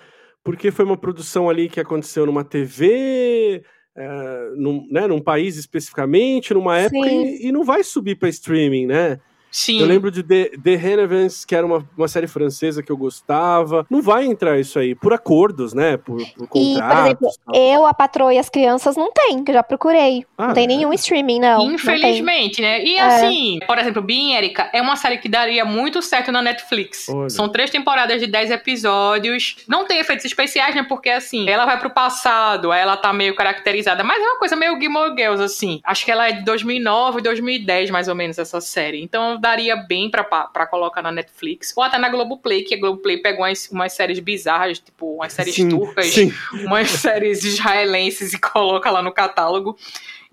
Porque 0.46 0.72
foi 0.72 0.86
uma 0.86 0.96
produção 0.96 1.50
ali 1.50 1.68
que 1.68 1.80
aconteceu 1.80 2.26
numa 2.26 2.46
TV 2.46 3.66
é, 3.98 4.52
num, 4.56 4.88
né, 4.92 5.08
num 5.08 5.20
país 5.20 5.58
especificamente, 5.58 6.54
numa 6.54 6.78
época, 6.78 7.10
e, 7.10 7.48
e, 7.48 7.52
não 7.52 7.64
vai 7.64 7.84
subir 7.84 8.16
para 8.16 8.30
streaming, 8.30 8.86
né? 8.86 9.20
Sim. 9.58 9.80
Eu 9.80 9.88
lembro 9.88 10.12
de 10.12 10.22
The, 10.22 10.52
The 10.64 10.76
Renevance, 10.76 11.46
que 11.46 11.56
era 11.56 11.66
uma, 11.66 11.84
uma 11.98 12.08
série 12.08 12.28
francesa 12.28 12.84
que 12.84 12.92
eu 12.92 12.96
gostava. 12.96 13.88
Não 13.90 14.04
vai 14.04 14.24
entrar 14.24 14.60
isso 14.60 14.78
aí, 14.78 14.94
por 14.94 15.14
acordos, 15.14 15.74
né? 15.74 15.98
Por, 15.98 16.18
por 16.18 16.22
E, 16.22 16.26
por 16.36 16.48
contratos. 16.48 17.06
exemplo, 17.06 17.30
tal. 17.44 17.56
eu, 17.56 17.86
a 17.88 17.92
patroa 17.92 18.32
e 18.32 18.38
as 18.38 18.50
crianças 18.50 18.96
não 18.96 19.12
tem, 19.12 19.44
que 19.44 19.50
eu 19.50 19.56
já 19.56 19.64
procurei. 19.64 20.28
Ah, 20.38 20.50
não 20.50 20.54
tem 20.54 20.66
é? 20.66 20.68
nenhum 20.68 20.94
streaming, 20.94 21.40
não. 21.40 21.66
não. 21.66 21.72
Infelizmente, 21.74 22.62
né? 22.62 22.84
E 22.84 23.00
assim, 23.00 23.58
por 23.66 23.80
exemplo, 23.80 24.00
Being 24.00 24.34
Erika 24.34 24.70
é 24.72 24.80
uma 24.80 24.96
série 24.96 25.18
que 25.18 25.28
daria 25.28 25.66
muito 25.66 26.04
certo 26.04 26.32
na 26.32 26.44
Netflix. 26.44 27.10
Olha. 27.10 27.28
São 27.32 27.50
três 27.50 27.72
temporadas 27.72 28.22
de 28.22 28.28
10 28.28 28.52
episódios. 28.52 29.56
Não 29.68 29.86
tem 29.86 29.98
efeitos 29.98 30.24
especiais, 30.24 30.76
né? 30.76 30.86
Porque 30.88 31.10
assim, 31.10 31.50
ela 31.50 31.66
vai 31.66 31.80
pro 31.80 31.90
passado, 31.90 32.72
aí 32.72 32.80
ela 32.80 32.96
tá 32.96 33.12
meio 33.12 33.36
caracterizada. 33.36 34.04
Mas 34.04 34.22
é 34.22 34.24
uma 34.24 34.38
coisa 34.38 34.56
meio 34.56 34.80
Gilmore 34.80 35.16
Girls, 35.18 35.42
assim. 35.42 35.82
Acho 35.84 36.06
que 36.06 36.12
ela 36.12 36.30
é 36.30 36.34
de 36.34 36.46
2009, 36.46 37.22
2010, 37.22 37.90
mais 37.90 38.08
ou 38.08 38.14
menos, 38.14 38.38
essa 38.38 38.62
série. 38.62 39.02
Então 39.02 39.40
daria 39.48 39.76
bem 39.76 40.10
pra, 40.10 40.24
pra 40.24 40.68
colocar 40.68 41.02
na 41.02 41.12
Netflix. 41.12 41.74
Ou 41.76 41.84
até 41.84 41.98
na 41.98 42.10
Globoplay, 42.10 42.64
que 42.64 42.76
a 42.76 42.80
Globoplay 42.80 43.18
pegou 43.18 43.46
umas, 43.46 43.70
umas 43.70 43.94
séries 43.94 44.20
bizarras, 44.20 44.80
tipo 44.80 45.16
umas 45.16 45.34
séries 45.34 45.56
Sim, 45.56 45.70
turcas 45.70 46.08
Sim. 46.08 46.34
umas 46.66 46.90
séries 46.92 47.44
israelenses 47.44 48.34
e 48.34 48.40
coloca 48.40 48.92
lá 48.92 49.02
no 49.02 49.12
catálogo. 49.12 49.78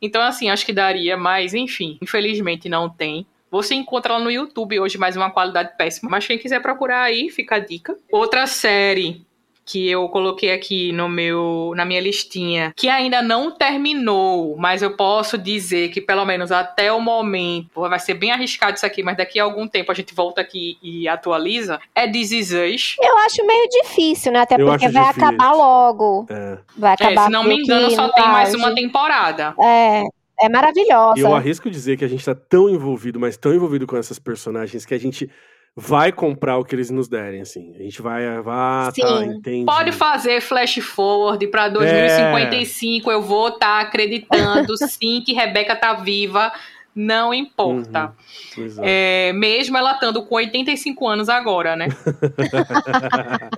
Então, 0.03 0.21
assim, 0.21 0.51
acho 0.51 0.67
que 0.67 0.73
daria, 0.73 1.17
mas 1.17 1.55
enfim, 1.55 1.99
infelizmente 2.03 2.69
não 2.69 2.91
tem. 2.91 3.27
Você 3.51 3.75
encontra 3.75 4.15
lá 4.15 4.19
no 4.19 4.31
YouTube 4.31 4.81
hoje, 4.81 4.99
mais 4.99 5.17
uma 5.17 5.31
qualidade 5.31 5.77
péssima. 5.79 6.11
Mas 6.11 6.27
quem 6.27 6.37
quiser 6.37 6.61
procurar 6.61 7.03
aí, 7.03 7.31
fica 7.31 7.55
a 7.55 7.59
dica. 7.61 7.97
Outra 8.11 8.49
série 8.49 9.25
que 9.65 9.89
eu 9.89 10.09
coloquei 10.09 10.53
aqui 10.53 10.93
no 10.93 11.09
meu 11.09 11.73
na 11.77 11.85
minha 11.85 12.01
listinha, 12.01 12.73
que 12.77 12.89
ainda 12.89 13.23
não 13.23 13.51
terminou, 13.51 14.57
mas 14.57 14.83
eu 14.83 14.97
posso 14.97 15.37
dizer 15.39 15.89
que 15.91 16.01
pelo 16.01 16.25
menos 16.25 16.53
até 16.53 16.93
o 16.93 17.01
momento, 17.01 17.69
vai 17.75 17.99
ser 17.99 18.15
bem 18.15 18.31
arriscado 18.31 18.77
isso 18.77 18.87
aqui, 18.87 19.03
mas 19.03 19.17
daqui 19.17 19.39
a 19.41 19.45
algum 19.45 19.67
tempo 19.67 19.91
a 19.91 19.95
gente 19.95 20.15
volta 20.15 20.41
aqui 20.41 20.77
e 20.83 21.09
atualiza, 21.09 21.81
é 21.95 22.07
This 22.11 22.33
Is 22.33 22.51
Us. 22.53 22.97
Eu 23.01 23.17
acho 23.19 23.47
meio 23.47 23.69
difícil, 23.69 24.33
né? 24.33 24.41
Até 24.41 24.55
Eu 24.57 24.67
porque 24.67 24.89
vai 24.89 25.05
difícil. 25.09 25.29
acabar 25.29 25.53
logo. 25.53 26.27
É. 26.31 26.59
Vai 26.77 26.91
É, 26.93 26.95
acabar 26.95 27.25
se 27.27 27.31
não 27.31 27.45
me 27.45 27.57
engano, 27.63 27.91
só 27.91 28.09
tem 28.13 28.25
mais 28.25 28.55
uma 28.55 28.75
temporada. 28.75 29.55
É, 29.61 30.03
é 30.41 30.49
maravilhosa. 30.49 31.19
E 31.19 31.23
eu 31.23 31.35
arrisco 31.35 31.71
dizer 31.71 31.97
que 31.97 32.05
a 32.05 32.09
gente 32.09 32.25
tá 32.25 32.35
tão 32.35 32.69
envolvido, 32.69 33.19
mas 33.21 33.37
tão 33.37 33.55
envolvido 33.55 33.87
com 33.87 33.97
essas 33.97 34.19
personagens 34.19 34.85
que 34.85 34.95
a 34.95 34.99
gente 34.99 35.31
vai 35.77 36.13
comprar 36.13 36.57
o 36.59 36.65
que 36.65 36.75
eles 36.75 36.91
nos 36.91 37.09
derem, 37.09 37.41
assim. 37.41 37.75
A 37.75 37.83
gente 37.83 38.01
vai, 38.01 38.41
vai, 38.41 38.93
tá, 38.93 39.25
entendi. 39.25 39.67
Pode 39.67 39.93
fazer 39.93 40.41
flash 40.41 40.77
forward 40.77 41.45
pra 41.49 41.69
2055, 41.69 43.11
eu 43.11 43.21
vou 43.21 43.49
estar 43.49 43.81
acreditando 43.81 44.77
sim 44.87 45.23
que 45.27 45.33
Rebeca 45.33 45.75
tá 45.75 45.95
viva, 45.95 46.53
não 46.95 47.35
importa. 47.35 48.15
Uhum, 48.57 48.65
exato. 48.65 48.89
É, 48.89 49.33
mesmo 49.33 49.77
ela 49.77 49.95
estando 49.95 50.25
com 50.25 50.37
85 50.37 51.09
anos 51.09 51.29
agora, 51.29 51.75
né? 51.75 51.89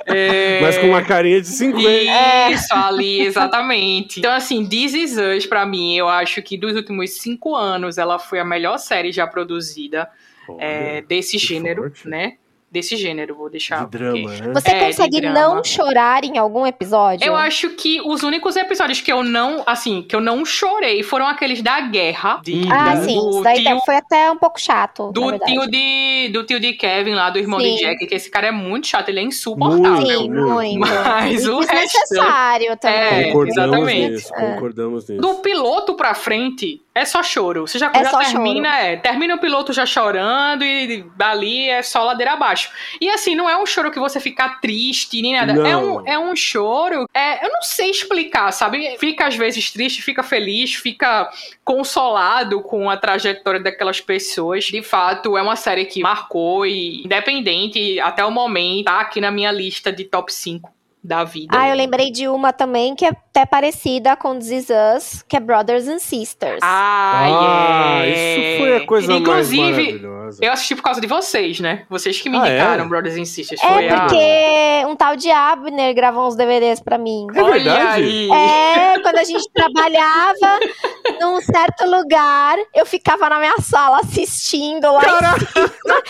É, 0.09 0.61
Mas 0.63 0.79
com 0.79 0.87
uma 0.87 1.03
carinha 1.03 1.41
de 1.41 1.49
50. 1.49 2.51
Isso, 2.53 2.73
ali, 2.73 3.23
exatamente. 3.23 4.21
Então, 4.21 4.33
assim, 4.33 4.65
This 4.65 4.95
Is 4.95 5.17
Us, 5.19 5.47
pra 5.47 5.67
mim, 5.67 5.97
eu 5.97 6.09
acho 6.09 6.41
que 6.43 6.57
dos 6.57 6.77
últimos 6.77 7.11
cinco 7.21 7.57
anos, 7.57 7.99
ela 7.99 8.19
foi 8.19 8.39
a 8.39 8.45
melhor 8.45 8.79
série 8.79 9.11
já 9.11 9.27
produzida 9.27 10.09
Olha, 10.49 10.63
é, 10.65 11.03
desse 11.03 11.39
gênero, 11.39 11.83
forte. 11.83 12.09
né? 12.09 12.35
Desse 12.69 12.97
gênero, 12.97 13.37
vou 13.37 13.49
deixar. 13.49 13.85
de 13.85 13.91
drama, 13.93 14.29
porque- 14.29 14.43
né? 14.43 14.53
Você 14.53 14.71
É, 14.71 14.79
de 14.81 14.85
consegue 14.87 15.21
não 15.21 15.63
chorar 15.65 16.25
em 16.25 16.37
algum 16.37 16.67
episódio? 16.67 17.25
Eu 17.25 17.37
acho 17.37 17.71
que 17.71 18.01
os 18.03 18.25
únicos 18.25 18.57
episódios 18.57 19.01
que 19.01 19.11
eu 19.11 19.23
não, 19.23 19.63
assim, 19.65 20.03
que 20.03 20.15
eu 20.15 20.21
não 20.21 20.45
chorei 20.45 21.03
foram 21.05 21.29
aqueles 21.29 21.63
da 21.63 21.81
guerra. 21.81 22.41
De, 22.45 22.65
Ah, 22.71 22.97
sim. 22.97 23.17
Isso 23.31 23.41
daí 23.41 23.63
tio, 23.65 23.79
foi 23.87 23.95
até 23.97 24.31
um 24.33 24.37
pouco 24.37 24.61
chato. 24.61 25.13
do 25.13 25.39
tio 25.39 25.67
de 25.71 26.29
do 26.33 26.43
tio 26.45 26.59
de 26.59 26.73
Kevin 26.73 27.15
lá, 27.15 27.31
do 27.31 27.39
irmão 27.39 27.61
de 27.61 27.69
Sim. 27.71 27.77
Jack, 27.77 28.05
que 28.05 28.15
esse 28.15 28.29
cara 28.29 28.49
é 28.49 28.53
muito 28.53 28.89
chato, 28.89 29.09
ele 29.11 29.21
é 29.21 29.23
insuportável. 29.23 30.05
Sim, 30.19 30.29
Muito. 30.31 30.81
Mas 31.07 31.45
E 31.45 31.49
o 31.49 31.61
resto- 31.61 31.73
desnecessário 31.77 32.77
também. 32.77 32.99
É, 32.99 33.25
concordamos 33.29 33.49
exatamente. 33.79 34.11
nisso, 34.11 34.35
É. 34.35 34.53
concordamos 34.55 35.09
nisso. 35.09 35.23
Do 35.23 35.35
piloto 35.37 35.95
pra 35.95 36.15
frente, 36.15 36.83
é 36.97 37.05
só 37.05 37.23
choro. 37.23 37.67
Você 37.67 37.79
já, 37.79 37.91
É 37.93 38.03
já 38.03 38.19
termina, 38.19 38.79
é. 38.81 38.97
Termina 38.97 39.35
o 39.35 39.39
piloto 39.39 39.71
já 39.71 39.85
chorando 39.85 40.65
e 40.65 41.05
dali 41.15 41.69
é 41.69 41.83
só 41.83 42.03
ladeira 42.03 42.33
abaixo. 42.33 42.71
E 42.99 43.11
assim, 43.11 43.35
não 43.35 43.51
é 43.51 43.57
um 43.57 43.67
choro 43.67 43.91
que 43.91 43.99
você 43.99 44.19
fica 44.19 44.49
triste 44.63 45.21
nem 45.21 45.35
nada. 45.35 45.53
É 45.53 45.77
um, 45.77 46.09
é 46.09 46.19
um 46.19 46.35
choro. 46.35 47.07
É, 47.13 47.45
eu 47.45 47.53
não 47.53 47.61
sei 47.61 47.91
explicar, 47.91 48.51
sabe? 48.51 48.97
Fica 48.99 49.27
às 49.27 49.37
vezes 49.37 49.71
triste, 49.71 50.01
fica 50.01 50.23
feliz, 50.23 50.75
fica 50.75 51.29
consolado 51.63 52.63
com 52.63 52.89
a 52.89 52.97
trajetória 52.97 53.61
daquelas 53.61 54.01
pessoas. 54.01 54.65
De 54.65 54.83
fato, 54.83 55.37
é 55.37 55.43
uma 55.43 55.57
série 55.57 55.85
que 55.85 56.01
marcou 56.01 56.65
e, 56.65 57.05
independente, 57.05 58.01
até 58.01 58.25
o 58.25 58.31
momento, 58.31 58.87
tá 58.87 59.01
aqui 59.01 59.21
na 59.21 59.31
minha 59.31 59.53
lista 59.53 59.93
de 59.93 60.05
top 60.05 60.33
5 60.33 60.77
da 61.07 61.23
vida. 61.25 61.57
Ah, 61.57 61.69
eu 61.69 61.77
lembrei 61.77 62.11
de 62.11 62.27
uma 62.27 62.53
também 62.53 62.95
que 62.95 63.05
é 63.05 63.13
até 63.37 63.45
parecida 63.45 64.17
com 64.17 64.39
This 64.39 64.51
Is 64.51 64.67
Us, 64.71 65.25
que 65.29 65.37
é 65.37 65.41
Brothers 65.41 65.87
and 65.89 65.99
Sisters. 65.99 66.59
Ah, 66.63 67.99
Ah, 67.99 68.07
é. 68.07 68.09
isso 68.55 68.59
foi 68.63 68.77
a 68.79 68.87
coisa 68.87 69.09
mais 69.09 69.21
Inclusive, 69.21 69.71
maravilhosa. 69.73 70.39
eu 70.45 70.53
assisti 70.53 70.75
por 70.75 70.83
causa 70.83 71.01
de 71.03 71.07
vocês, 71.07 71.61
né? 71.61 71.85
Vocês 71.91 72.19
que 72.19 72.31
me 72.31 72.39
Ah, 72.39 72.49
é? 72.49 72.57
indicaram 72.57 72.89
Brothers 72.89 73.17
and 73.19 73.27
Sisters. 73.27 73.63
é 73.63 73.67
foi 73.67 73.89
a- 73.91 74.01
porque 74.01 74.87
um 74.91 74.97
tal 74.97 75.17
de 75.17 75.31
Abner 75.31 75.95
gravou 75.95 76.27
uns 76.27 76.35
DVDs 76.35 76.81
pra 76.81 76.97
mim. 76.97 77.27
É 77.35 77.43
Olha 77.43 77.53
verdade? 77.63 78.03
aí. 78.05 78.31
É, 78.31 78.99
quando 79.01 79.19
a 79.19 79.25
gente 79.25 79.45
trabalhava 79.53 80.59
num 81.21 81.39
certo 81.43 81.85
lugar, 81.91 82.57
eu 82.75 82.87
ficava 82.87 83.29
na 83.29 83.39
minha 83.39 83.57
sala 83.61 84.01
assistindo 84.01 84.91
lá. 84.93 85.03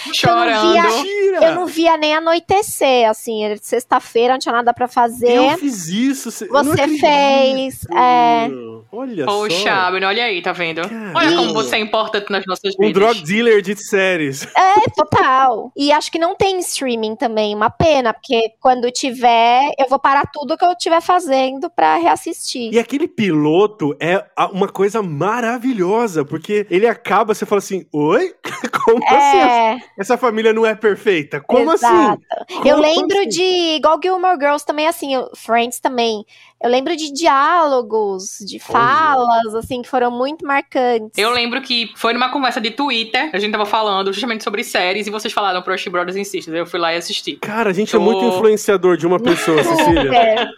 em 0.06 0.14
Chorando. 0.14 0.72
via- 0.72 0.82
Mentira! 0.84 1.44
Eu 1.44 1.54
não 1.56 1.66
via 1.66 1.96
nem 1.96 2.14
anoitecer, 2.14 3.08
assim, 3.10 3.42
sexta-feira, 3.60 4.34
não 4.34 4.38
tinha 4.38 4.52
nada 4.54 4.72
pra 4.72 4.86
fazer. 4.86 5.32
Eu 5.32 5.58
fiz 5.58 5.88
isso. 5.88 6.30
cê- 6.30 6.44
eu 6.44 6.52
não 6.52 6.64
Você 6.64 6.82
acredito. 6.82 7.00
Fez, 7.16 7.84
é. 7.92 8.48
Olha 8.92 9.26
Poxa, 9.26 9.56
só. 9.58 9.68
Abner, 9.68 10.08
olha 10.08 10.24
aí, 10.24 10.40
tá 10.40 10.52
vendo? 10.52 10.80
Caramba. 10.88 11.18
Olha 11.18 11.36
como 11.36 11.52
você 11.52 11.76
é 11.76 11.78
importante 11.80 12.30
nas 12.30 12.44
nossas 12.46 12.74
Um 12.78 12.86
vidas. 12.86 12.94
drug 12.94 13.22
dealer 13.24 13.60
de 13.60 13.76
séries. 13.76 14.46
É, 14.56 14.90
total. 14.94 15.70
E 15.76 15.92
acho 15.92 16.10
que 16.10 16.18
não 16.18 16.34
tem 16.34 16.58
streaming 16.60 17.14
também, 17.16 17.54
uma 17.54 17.68
pena, 17.68 18.14
porque 18.14 18.52
quando 18.60 18.90
tiver, 18.90 19.70
eu 19.78 19.88
vou 19.88 19.98
parar 19.98 20.24
tudo 20.32 20.56
que 20.56 20.64
eu 20.64 20.72
estiver 20.72 21.00
fazendo 21.02 21.68
pra 21.68 21.96
reassistir. 21.96 22.72
E 22.72 22.78
aquele 22.78 23.06
piloto 23.08 23.94
é 24.00 24.24
uma 24.52 24.68
coisa 24.68 25.02
maravilhosa, 25.02 26.24
porque 26.24 26.66
ele 26.70 26.86
acaba, 26.86 27.34
você 27.34 27.44
fala 27.44 27.58
assim, 27.58 27.86
oi? 27.92 28.32
Como 28.84 29.02
assim? 29.04 29.38
É, 29.38 29.78
Essa 29.98 30.16
família 30.16 30.52
não 30.52 30.64
é 30.64 30.74
perfeita? 30.74 31.40
Como 31.40 31.72
exato. 31.72 32.20
assim? 32.48 32.56
Eu 32.68 32.76
Como 32.76 32.82
lembro 32.82 33.18
assim? 33.18 33.28
de, 33.28 33.42
igual 33.76 33.98
Gilmore 34.02 34.38
Girls 34.38 34.64
também, 34.64 34.86
assim, 34.86 35.14
eu- 35.14 35.30
Friends 35.36 35.80
também. 35.80 36.24
Eu 36.62 36.70
lembro 36.70 36.96
de 36.96 37.12
diálogos, 37.12 38.38
de 38.40 38.58
falas, 38.58 39.54
assim, 39.54 39.82
que 39.82 39.88
foram 39.88 40.10
muito 40.10 40.46
marcantes. 40.46 41.10
Eu 41.16 41.30
lembro 41.30 41.60
que 41.60 41.92
foi 41.96 42.14
numa 42.14 42.30
conversa 42.30 42.60
de 42.60 42.70
Twitter, 42.70 43.28
a 43.32 43.38
gente 43.38 43.52
tava 43.52 43.66
falando 43.66 44.10
justamente 44.10 44.42
sobre 44.42 44.64
séries, 44.64 45.06
e 45.06 45.10
vocês 45.10 45.32
falaram 45.34 45.60
pro 45.60 45.76
Brothers 45.90 46.16
and 46.16 46.24
Sisters, 46.24 46.56
eu 46.56 46.64
fui 46.66 46.80
lá 46.80 46.94
e 46.94 46.96
assisti. 46.96 47.36
Cara, 47.36 47.70
a 47.70 47.72
gente 47.74 47.94
é 47.94 47.98
Tô- 47.98 48.04
muito 48.04 48.24
influenciador 48.24 48.96
de 48.96 49.06
uma 49.06 49.20
pessoa, 49.20 49.62
Cecília. 49.62 50.10
Super. 50.10 50.54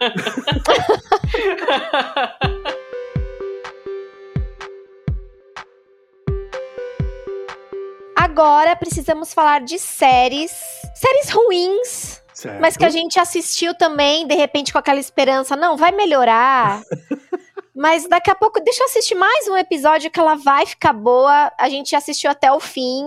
Agora 8.15 8.75
precisamos 8.75 9.33
falar 9.33 9.61
de 9.61 9.79
séries. 9.79 10.51
Séries 10.95 11.29
ruins, 11.29 12.21
Certo. 12.39 12.61
mas 12.61 12.77
que 12.77 12.85
a 12.85 12.89
gente 12.89 13.19
assistiu 13.19 13.75
também, 13.77 14.25
de 14.25 14.33
repente, 14.33 14.71
com 14.71 14.79
aquela 14.79 14.99
esperança, 14.99 15.55
não, 15.57 15.75
vai 15.75 15.91
melhorar. 15.91 16.81
mas 17.75 18.07
daqui 18.07 18.31
a 18.31 18.35
pouco, 18.35 18.61
deixa 18.61 18.81
eu 18.81 18.85
assistir 18.87 19.15
mais 19.15 19.47
um 19.49 19.57
episódio 19.57 20.09
que 20.09 20.19
ela 20.19 20.35
vai 20.35 20.65
ficar 20.65 20.93
boa. 20.93 21.51
A 21.59 21.67
gente 21.67 21.95
assistiu 21.95 22.31
até 22.31 22.49
o 22.51 22.59
fim 22.59 23.03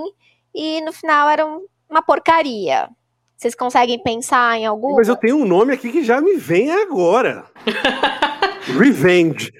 e 0.54 0.80
no 0.82 0.92
final 0.92 1.28
era 1.30 1.46
um- 1.46 1.64
uma 1.88 2.02
porcaria. 2.02 2.88
Vocês 3.36 3.54
conseguem 3.54 4.02
pensar 4.02 4.58
em 4.58 4.66
alguma? 4.66 4.96
Mas 4.96 5.08
eu 5.08 5.16
tenho 5.16 5.36
um 5.36 5.44
nome 5.46 5.72
aqui 5.72 5.90
que 5.90 6.04
já 6.04 6.20
me 6.20 6.36
vem 6.36 6.70
agora. 6.70 7.44
Revenge. 8.78 9.50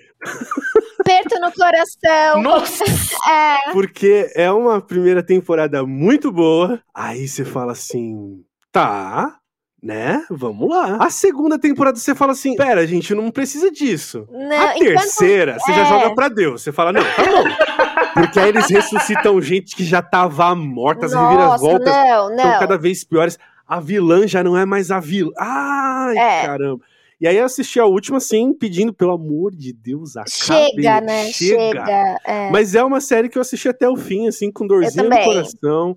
Aperto 1.01 1.41
no 1.41 1.51
coração. 1.53 2.43
Nossa! 2.43 2.85
É, 3.25 3.71
Porque 3.73 4.33
é 4.35 4.51
uma 4.51 4.81
primeira 4.81 5.23
temporada 5.23 5.87
muito 5.87 6.33
boa. 6.33 6.83
Aí 6.93 7.29
você 7.29 7.45
fala 7.45 7.71
assim, 7.71 8.43
tá, 8.73 9.37
né? 9.83 10.25
Vamos 10.31 10.69
lá. 10.69 10.97
A 11.01 11.11
segunda 11.11 11.59
temporada 11.59 11.99
você 11.99 12.15
fala 12.15 12.33
assim, 12.33 12.55
pera, 12.55 12.87
gente, 12.87 13.15
não 13.15 13.31
precisa 13.31 13.71
disso. 13.71 14.29
não, 14.31 14.41
A 14.41 14.77
enquanto- 14.77 14.79
terceira, 15.03 15.59
você 15.59 15.73
já 15.73 15.83
é. 15.83 15.87
joga 15.87 16.15
pra 16.15 16.29
Deus. 16.29 16.63
Você 16.63 16.71
fala, 16.73 16.93
não, 16.93 17.03
tá 17.03 17.25
bom. 17.25 17.45
Porque 18.15 18.39
aí 18.39 18.51
eles 18.51 18.69
ressuscitam 18.69 19.41
gente 19.41 19.75
que 19.75 19.83
já 19.85 20.01
tava 20.03 20.55
morta, 20.55 21.07
as 21.07 21.13
reviravoltas 21.15 21.95
não. 22.37 22.59
cada 22.59 22.77
vez 22.79 23.03
piores. 23.05 23.39
A 23.67 23.81
vilã 23.81 24.27
já 24.29 24.45
não 24.45 24.57
é 24.57 24.65
mais 24.67 24.91
a 24.91 25.01
vilã. 25.01 25.31
Ai, 25.39 26.17
É. 26.19 26.47
caramba. 26.47 26.85
E 27.21 27.27
aí 27.27 27.37
eu 27.39 27.45
assisti 27.45 27.79
a 27.81 27.87
última, 27.87 28.19
assim, 28.19 28.53
pedindo, 28.53 28.93
pelo 28.93 29.13
amor 29.13 29.55
de 29.55 29.73
Deus, 29.73 30.17
acabe. 30.17 30.31
Chega, 30.31 31.01
né? 31.01 31.27
Chega. 31.33 32.19
é. 32.27 32.51
Mas 32.51 32.75
é 32.75 32.83
uma 32.85 33.01
série 33.01 33.29
que 33.29 33.39
eu 33.39 33.43
assisti 33.43 33.69
até 33.69 33.89
o 33.89 33.97
fim, 33.97 34.27
assim, 34.29 34.51
com 34.51 34.67
dorzinha 34.67 35.05
no 35.05 35.11
coração. 35.25 35.97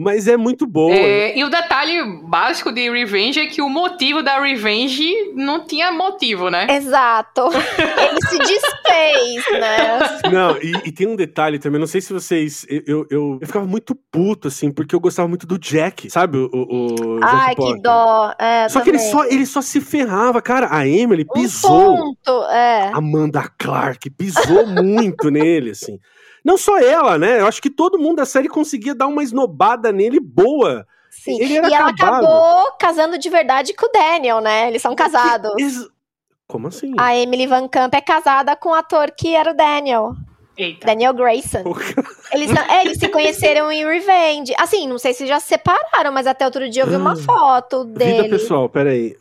Mas 0.00 0.28
é 0.28 0.36
muito 0.36 0.64
boa. 0.64 0.94
É, 0.94 1.36
e 1.36 1.42
o 1.42 1.50
detalhe 1.50 2.00
básico 2.22 2.70
de 2.70 2.88
Revenge 2.88 3.40
é 3.40 3.46
que 3.46 3.60
o 3.60 3.68
motivo 3.68 4.22
da 4.22 4.40
Revenge 4.40 5.12
não 5.34 5.66
tinha 5.66 5.90
motivo, 5.90 6.48
né? 6.48 6.68
Exato. 6.70 7.48
Ele 7.50 8.28
se 8.28 8.38
desfez, 8.38 9.60
né? 9.60 9.98
Não, 10.30 10.56
e, 10.58 10.70
e 10.88 10.92
tem 10.92 11.08
um 11.08 11.16
detalhe 11.16 11.58
também, 11.58 11.80
não 11.80 11.86
sei 11.88 12.00
se 12.00 12.12
vocês. 12.12 12.64
Eu, 12.68 12.82
eu, 12.86 13.06
eu, 13.10 13.38
eu 13.40 13.46
ficava 13.46 13.66
muito 13.66 13.92
puto, 14.12 14.46
assim, 14.46 14.70
porque 14.70 14.94
eu 14.94 15.00
gostava 15.00 15.26
muito 15.26 15.48
do 15.48 15.58
Jack, 15.58 16.08
sabe? 16.08 16.38
O, 16.38 16.48
o, 16.52 17.16
o 17.16 17.20
Jack 17.20 17.34
Ai, 17.34 17.54
que 17.56 17.82
dó. 17.82 18.32
É, 18.38 18.68
Só 18.68 18.80
que 18.80 18.90
ele 18.90 18.98
também. 18.98 19.12
só, 19.12 19.24
ele 19.24 19.46
só 19.46 19.60
se 19.60 19.80
ferrava, 19.80 20.40
cara. 20.40 20.68
A 20.70 20.86
Emily 20.86 21.26
Um 21.28 21.32
pisou. 21.32 21.96
ponto, 21.96 22.44
é. 22.50 22.92
Amanda 22.94 23.50
Clark 23.58 24.08
pisou 24.10 24.64
muito 24.64 25.28
nele, 25.28 25.70
assim. 25.70 25.98
Não 26.44 26.56
só 26.56 26.78
ela, 26.78 27.18
né? 27.18 27.40
Eu 27.40 27.46
acho 27.46 27.60
que 27.60 27.70
todo 27.70 27.98
mundo 27.98 28.16
da 28.16 28.26
série 28.26 28.48
conseguia 28.48 28.94
dar 28.94 29.06
uma 29.06 29.22
esnobada 29.22 29.92
nele 29.92 30.20
boa. 30.20 30.86
Sim. 31.10 31.40
Ele 31.40 31.56
era 31.56 31.68
e 31.68 31.74
ela 31.74 31.90
acabado. 31.90 32.24
acabou 32.24 32.72
casando 32.78 33.18
de 33.18 33.28
verdade 33.28 33.74
com 33.74 33.86
o 33.86 33.92
Daniel, 33.92 34.40
né? 34.40 34.68
Eles 34.68 34.82
são 34.82 34.94
casados. 34.94 35.52
Como 36.46 36.68
assim? 36.68 36.94
A 36.98 37.14
Emily 37.16 37.46
Van 37.46 37.68
Camp 37.68 37.92
é 37.94 38.00
casada 38.00 38.56
com 38.56 38.70
o 38.70 38.74
ator 38.74 39.10
que 39.10 39.34
era 39.34 39.50
o 39.50 39.54
Daniel. 39.54 40.14
Eita. 40.56 40.86
Daniel 40.86 41.14
Grayson. 41.14 41.62
Eles, 42.32 42.50
é, 42.50 42.80
eles 42.82 42.98
se 42.98 43.08
conheceram 43.08 43.70
em 43.72 43.84
Revenge. 43.84 44.52
Assim, 44.58 44.86
não 44.86 44.98
sei 44.98 45.14
se 45.14 45.26
já 45.26 45.40
se 45.40 45.48
separaram, 45.48 46.12
mas 46.12 46.26
até 46.26 46.44
outro 46.44 46.68
dia 46.68 46.82
eu 46.82 46.86
vi 46.88 46.96
uma 46.96 47.12
Ah, 47.12 47.16
foto 47.16 47.84
Vida 47.84 47.98
dele. 47.98 48.28
pessoal, 48.28 48.68
peraí. 48.68 49.16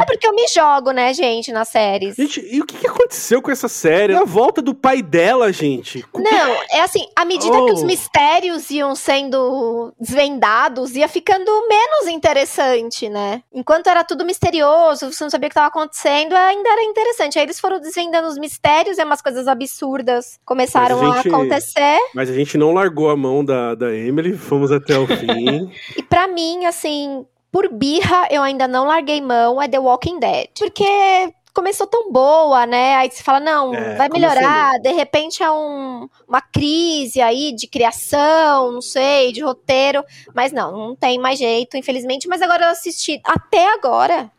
É 0.00 0.04
porque 0.04 0.26
eu 0.26 0.34
me 0.34 0.46
jogo, 0.48 0.90
né, 0.90 1.12
gente, 1.14 1.52
nas 1.52 1.68
séries. 1.68 2.16
Gente, 2.16 2.40
e 2.50 2.60
o 2.60 2.66
que 2.66 2.86
aconteceu 2.86 3.40
com 3.40 3.50
essa 3.50 3.68
série? 3.68 4.14
A 4.14 4.24
volta 4.24 4.60
do 4.60 4.74
pai 4.74 5.02
dela, 5.02 5.52
gente. 5.52 6.04
Não, 6.14 6.56
é 6.70 6.80
assim, 6.80 7.06
à 7.14 7.24
medida 7.24 7.56
que 7.64 7.72
os 7.72 7.82
Oh. 7.82 7.86
mistérios 7.86 8.70
iam 8.70 8.94
sendo 8.94 9.92
desvendados, 10.00 10.94
ia 10.96 11.08
ficando 11.08 11.50
menos 11.68 12.08
interessante, 12.08 13.08
né? 13.08 13.42
Enquanto 13.52 13.86
era 13.88 14.02
tudo 14.04 14.24
misterioso, 14.24 15.12
você 15.12 15.22
não 15.24 15.30
sabia 15.30 15.46
o 15.46 15.50
que 15.50 15.52
estava 15.52 15.68
acontecendo, 15.68 16.34
ainda 16.34 16.68
era 16.68 16.82
interessante. 16.82 17.38
Aí 17.38 17.44
eles 17.44 17.60
foram 17.60 17.78
desvendando 17.80 18.28
os 18.28 18.38
mistérios 18.38 18.98
e 18.98 19.04
umas 19.04 19.22
coisas 19.22 19.46
absurdas 19.46 20.38
começaram 20.56 21.12
a 21.12 21.16
gente- 21.18 21.28
a 21.28 21.36
acontecer. 21.36 21.98
Mas 22.14 22.30
a 22.30 22.32
gente 22.32 22.56
não 22.56 22.72
largou 22.72 23.10
a 23.10 23.16
mão 23.16 23.44
da, 23.44 23.74
da 23.74 23.94
Emily, 23.94 24.36
fomos 24.36 24.72
até 24.72 24.98
o 24.98 25.06
fim. 25.06 25.70
E 25.96 26.02
pra 26.02 26.26
mim, 26.26 26.64
assim, 26.64 27.26
por 27.52 27.68
birra, 27.70 28.26
eu 28.30 28.42
ainda 28.42 28.66
não 28.66 28.86
larguei 28.86 29.20
mão, 29.20 29.60
é 29.60 29.68
The 29.68 29.78
Walking 29.78 30.18
Dead. 30.18 30.48
Porque 30.58 31.32
começou 31.54 31.86
tão 31.86 32.10
boa, 32.12 32.66
né? 32.66 32.96
Aí 32.96 33.10
você 33.10 33.22
fala, 33.22 33.40
não, 33.40 33.74
É, 33.74 33.96
vai 33.96 34.08
começou 34.10 34.30
melhorar. 34.38 34.72
De 34.80 34.92
repente 34.92 35.42
é 35.42 35.50
um, 35.50 36.06
uma 36.28 36.40
crise 36.42 37.20
aí 37.20 37.54
de 37.54 37.66
criação, 37.66 38.72
não 38.72 38.82
sei, 38.82 39.32
de 39.32 39.42
roteiro. 39.42 40.02
Mas 40.34 40.52
não, 40.52 40.72
não 40.72 40.94
tem 40.96 41.18
mais 41.18 41.38
jeito, 41.38 41.76
infelizmente. 41.76 42.28
Mas 42.28 42.42
agora 42.42 42.66
eu 42.66 42.70
assisti 42.70 43.20
até 43.24 43.72
agora. 43.72 44.30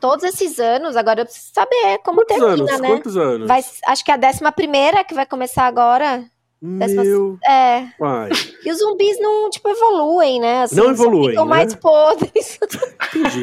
Todos 0.00 0.24
esses 0.24 0.58
anos, 0.58 0.96
agora 0.96 1.20
eu 1.20 1.24
preciso 1.24 1.48
saber 1.54 1.98
como 2.04 2.18
Quantos 2.24 2.36
termina, 2.36 2.52
anos? 2.72 2.80
né? 2.80 2.88
Quantos 2.88 3.16
anos? 3.16 3.46
Vai, 3.48 3.60
acho 3.86 4.04
que 4.04 4.10
é 4.10 4.14
a 4.14 4.16
décima 4.16 4.50
primeira 4.50 5.04
que 5.04 5.14
vai 5.14 5.24
começar 5.26 5.64
agora. 5.64 6.24
décima- 6.62 7.04
Meu 7.04 7.38
É. 7.48 7.86
pai. 7.98 8.30
E 8.64 8.70
os 8.70 8.78
zumbis 8.78 9.18
não, 9.20 9.48
tipo, 9.48 9.68
evoluem, 9.68 10.40
né? 10.40 10.62
Assim, 10.64 10.76
Não 10.76 10.90
evoluem, 10.90 11.30
Ficam 11.30 11.44
né? 11.46 11.50
mais 11.50 11.74
podres. 11.74 12.58
Entendi. 13.14 13.42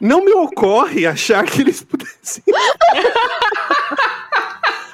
Não 0.00 0.24
me 0.24 0.32
ocorre 0.34 1.06
achar 1.06 1.44
que 1.44 1.62
eles 1.62 1.82
pudessem. 1.82 2.44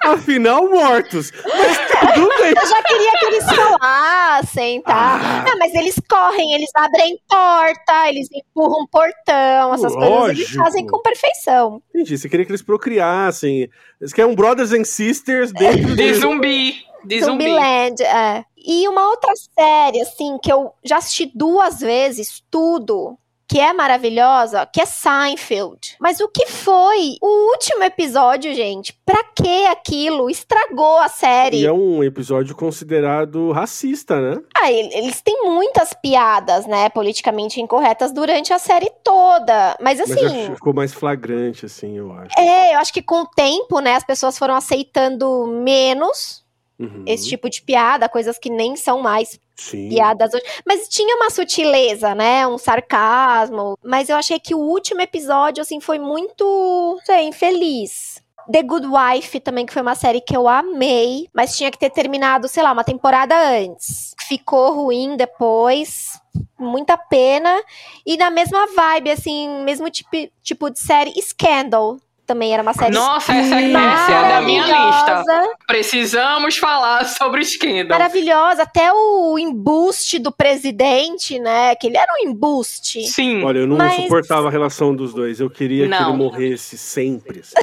Afinal, 0.03 0.69
mortos. 0.71 1.31
Mas 1.45 1.79
tudo 2.15 2.29
bem. 2.41 2.53
Eu 2.57 2.67
já 2.67 2.83
queria 2.83 3.13
que 3.19 3.27
eles 3.27 3.45
falassem, 3.45 4.83
tá? 4.83 5.19
Ah. 5.21 5.45
Não, 5.49 5.59
mas 5.59 5.75
eles 5.75 5.95
correm, 6.09 6.55
eles 6.55 6.71
abrem 6.75 7.19
porta, 7.29 8.09
eles 8.09 8.29
empurram 8.33 8.87
portão, 8.87 9.75
essas 9.75 9.95
coisas 9.95 10.29
eles 10.31 10.39
Lógico. 10.41 10.65
fazem 10.65 10.87
com 10.87 11.03
perfeição. 11.03 11.83
Entendi. 11.95 12.17
Você 12.19 12.29
queria 12.29 12.47
que 12.47 12.51
eles 12.53 12.63
procriassem. 12.63 13.69
Eles 14.01 14.13
querem 14.13 14.31
um 14.31 14.35
Brothers 14.35 14.73
and 14.73 14.85
Sisters 14.85 15.53
dentro 15.53 15.95
De 15.97 16.13
de. 16.13 16.15
zumbi. 16.15 16.75
De 17.05 17.21
zumbi. 17.21 17.45
Zumbiland, 17.45 18.03
é. 18.03 18.45
E 18.57 18.87
uma 18.89 19.09
outra 19.09 19.33
série, 19.59 20.03
assim, 20.03 20.37
que 20.43 20.53
eu 20.53 20.73
já 20.85 20.99
assisti 20.99 21.31
duas 21.35 21.81
vezes, 21.81 22.43
tudo, 22.51 23.17
que 23.51 23.59
é 23.59 23.73
maravilhosa, 23.73 24.65
que 24.65 24.81
é 24.81 24.87
Seinfeld. 24.87 25.97
Mas 26.01 26.21
o 26.21 26.29
que 26.29 26.47
foi 26.47 27.17
o 27.21 27.51
último 27.51 27.83
episódio, 27.83 28.55
gente? 28.55 28.93
Pra 29.05 29.25
que 29.25 29.67
aquilo? 29.67 30.31
Estragou 30.31 30.99
a 30.99 31.09
série. 31.09 31.63
E 31.63 31.67
é 31.67 31.73
um 31.73 32.05
episódio 32.05 32.55
considerado 32.55 33.51
racista, 33.51 34.21
né? 34.21 34.41
Ah, 34.57 34.71
ele- 34.71 34.95
eles 34.95 35.21
têm 35.21 35.43
muitas 35.45 35.93
piadas, 35.93 36.65
né, 36.67 36.89
politicamente 36.91 37.61
incorretas 37.61 38.13
durante 38.13 38.53
a 38.53 38.59
série 38.61 38.91
toda. 39.03 39.77
Mas 39.81 39.99
Mas 39.99 40.13
assim, 40.13 40.47
já 40.47 40.55
ficou 40.55 40.73
mais 40.73 40.95
flagrante, 40.95 41.67
assim, 41.67 41.99
eu 41.99 42.13
acho. 42.13 42.39
é, 42.39 42.75
eu 42.75 42.79
acho 42.79 42.93
que 42.93 43.03
com 43.03 43.23
o 43.23 43.27
tempo, 43.27 43.81
né, 43.81 43.97
as 43.97 44.05
pessoas 44.05 44.39
foram 44.39 44.55
aceitando 44.55 45.47
menos 45.49 46.45
Uhum. 46.79 47.03
esse 47.07 47.29
tipo 47.29 47.51
de 47.51 47.61
piada, 47.63 48.09
coisas 48.09 48.39
que 48.39 48.49
nem 48.49 48.75
são 48.77 49.03
mais 49.03 49.39
Sim. 49.61 49.91
piadas. 49.91 50.31
Mas 50.67 50.89
tinha 50.89 51.17
uma 51.17 51.29
sutileza, 51.29 52.15
né, 52.15 52.47
um 52.47 52.57
sarcasmo. 52.57 53.79
Mas 53.85 54.09
eu 54.09 54.17
achei 54.17 54.41
que 54.41 54.55
o 54.55 54.59
último 54.59 55.01
episódio, 55.03 55.61
assim, 55.61 55.81
foi 55.81 55.99
muito, 55.99 56.99
sei, 57.05 57.25
infeliz. 57.25 58.23
The 58.51 58.63
Good 58.63 58.87
Wife 58.87 59.39
também, 59.41 59.67
que 59.67 59.73
foi 59.73 59.83
uma 59.83 59.95
série 59.95 60.21
que 60.21 60.37
eu 60.37 60.49
amei, 60.49 61.29
mas 61.33 61.57
tinha 61.57 61.71
que 61.71 61.79
ter 61.79 61.91
terminado, 61.91 62.49
sei 62.49 62.63
lá, 62.63 62.73
uma 62.73 62.83
temporada 62.83 63.35
antes. 63.37 64.15
Ficou 64.27 64.73
ruim 64.73 65.17
depois, 65.17 66.19
muita 66.59 66.97
pena. 66.97 67.63
E 68.05 68.17
na 68.17 68.31
mesma 68.31 68.67
vibe, 68.75 69.11
assim, 69.11 69.63
mesmo 69.63 69.91
tipo, 69.91 70.11
tipo 70.43 70.71
de 70.71 70.81
série, 70.81 71.13
Scandal. 71.21 71.99
Também 72.31 72.55
era 72.55 72.63
uma 72.63 72.73
série 72.73 72.95
Nossa, 72.95 73.33
essa, 73.35 73.57
essa 73.61 74.13
é 74.13 74.15
a 74.15 74.29
da 74.29 74.41
minha 74.43 74.63
lista. 74.63 75.25
Precisamos 75.67 76.57
falar 76.59 77.05
sobre 77.07 77.45
Scandal. 77.45 77.99
Maravilhosa, 77.99 78.63
até 78.63 78.93
o 78.93 79.37
embuste 79.37 80.21
do 80.21 80.31
presidente, 80.31 81.41
né? 81.41 81.75
Que 81.75 81.89
ele 81.89 81.97
era 81.97 82.07
um 82.15 82.29
embuste. 82.29 83.03
Sim. 83.09 83.43
Olha, 83.43 83.59
eu 83.59 83.67
não 83.67 83.77
Mas- 83.77 83.97
suportava 84.03 84.47
a 84.47 84.51
relação 84.51 84.95
dos 84.95 85.13
dois. 85.13 85.41
Eu 85.41 85.51
queria 85.51 85.87
que 85.87 85.91
Não. 85.91 86.11
ele 86.11 86.19
morresse 86.19 86.79
sempre. 86.79 87.41
assim. 87.41 87.55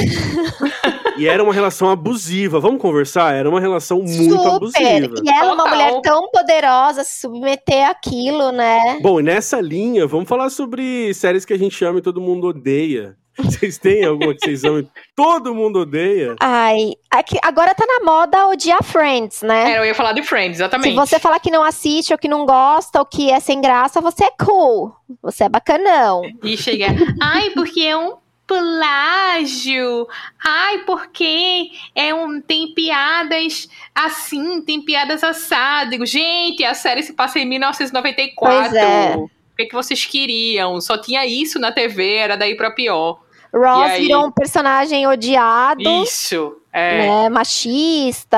e 1.17 1.29
era 1.29 1.41
uma 1.41 1.53
relação 1.53 1.89
abusiva. 1.89 2.59
Vamos 2.59 2.81
conversar? 2.81 3.33
Era 3.35 3.49
uma 3.49 3.61
relação 3.61 3.99
muito 3.99 4.35
Super. 4.35 4.49
abusiva. 4.55 5.15
E 5.23 5.29
ela, 5.29 5.53
uma 5.53 5.63
Total. 5.63 5.69
mulher 5.69 6.01
tão 6.01 6.29
poderosa, 6.29 7.05
se 7.05 7.21
submeter 7.21 7.89
àquilo, 7.89 8.51
né? 8.51 8.99
Bom, 9.01 9.21
e 9.21 9.23
nessa 9.23 9.61
linha, 9.61 10.05
vamos 10.05 10.27
falar 10.27 10.49
sobre 10.49 11.13
séries 11.13 11.45
que 11.45 11.53
a 11.53 11.57
gente 11.57 11.85
ama 11.85 11.99
e 11.99 12.01
todo 12.01 12.19
mundo 12.19 12.47
odeia. 12.47 13.15
Vocês 13.37 13.77
têm 13.77 14.03
alguma 14.05 14.33
que 14.33 14.41
vocês 14.45 14.63
amam 14.63 14.89
todo 15.15 15.53
mundo 15.53 15.79
odeia? 15.81 16.35
Ai, 16.39 16.93
aqui- 17.09 17.37
agora 17.43 17.73
tá 17.75 17.85
na 17.85 18.03
moda 18.05 18.47
odiar 18.47 18.83
Friends, 18.83 19.41
né? 19.41 19.73
É, 19.73 19.79
eu 19.79 19.85
ia 19.85 19.93
falar 19.95 20.13
de 20.13 20.23
Friends, 20.23 20.57
exatamente. 20.59 20.89
Se 20.89 20.95
você 20.95 21.19
falar 21.19 21.39
que 21.39 21.51
não 21.51 21.63
assiste, 21.63 22.11
ou 22.11 22.17
que 22.17 22.27
não 22.27 22.45
gosta, 22.45 22.99
ou 22.99 23.05
que 23.05 23.29
é 23.31 23.39
sem 23.39 23.61
graça, 23.61 24.01
você 24.01 24.25
é 24.25 24.31
cool. 24.43 24.91
Você 25.21 25.43
é 25.43 25.49
bacanão. 25.49 26.21
E 26.43 26.57
chega, 26.57 26.87
ai, 27.21 27.51
porque 27.51 27.81
é 27.81 27.95
um 27.97 28.15
plágio. 28.45 30.07
Ai, 30.43 30.79
porque 30.79 31.69
é 31.95 32.13
um 32.13 32.39
tem 32.41 32.73
piadas 32.73 33.67
assim, 33.93 34.61
tem 34.61 34.81
piadas 34.81 35.23
assadas. 35.23 35.89
Digo, 35.91 36.05
gente, 36.05 36.63
a 36.63 36.73
série 36.73 37.03
se 37.03 37.13
passa 37.13 37.39
em 37.39 37.45
1994. 37.45 38.69
Pois 38.69 38.73
é. 38.73 39.15
O 39.17 39.29
que, 39.57 39.65
que 39.65 39.73
vocês 39.73 40.05
queriam? 40.05 40.79
Só 40.79 40.97
tinha 40.97 41.25
isso 41.25 41.57
na 41.59 41.71
TV, 41.71 42.15
era 42.15 42.35
daí 42.35 42.55
pra 42.55 42.69
pior. 42.71 43.19
Ross 43.53 43.91
aí? 43.91 44.03
virou 44.03 44.25
um 44.25 44.31
personagem 44.31 45.07
odiado, 45.07 45.81
Isso. 46.03 46.55
É, 46.71 46.97
né? 46.97 47.29
Machista. 47.29 48.37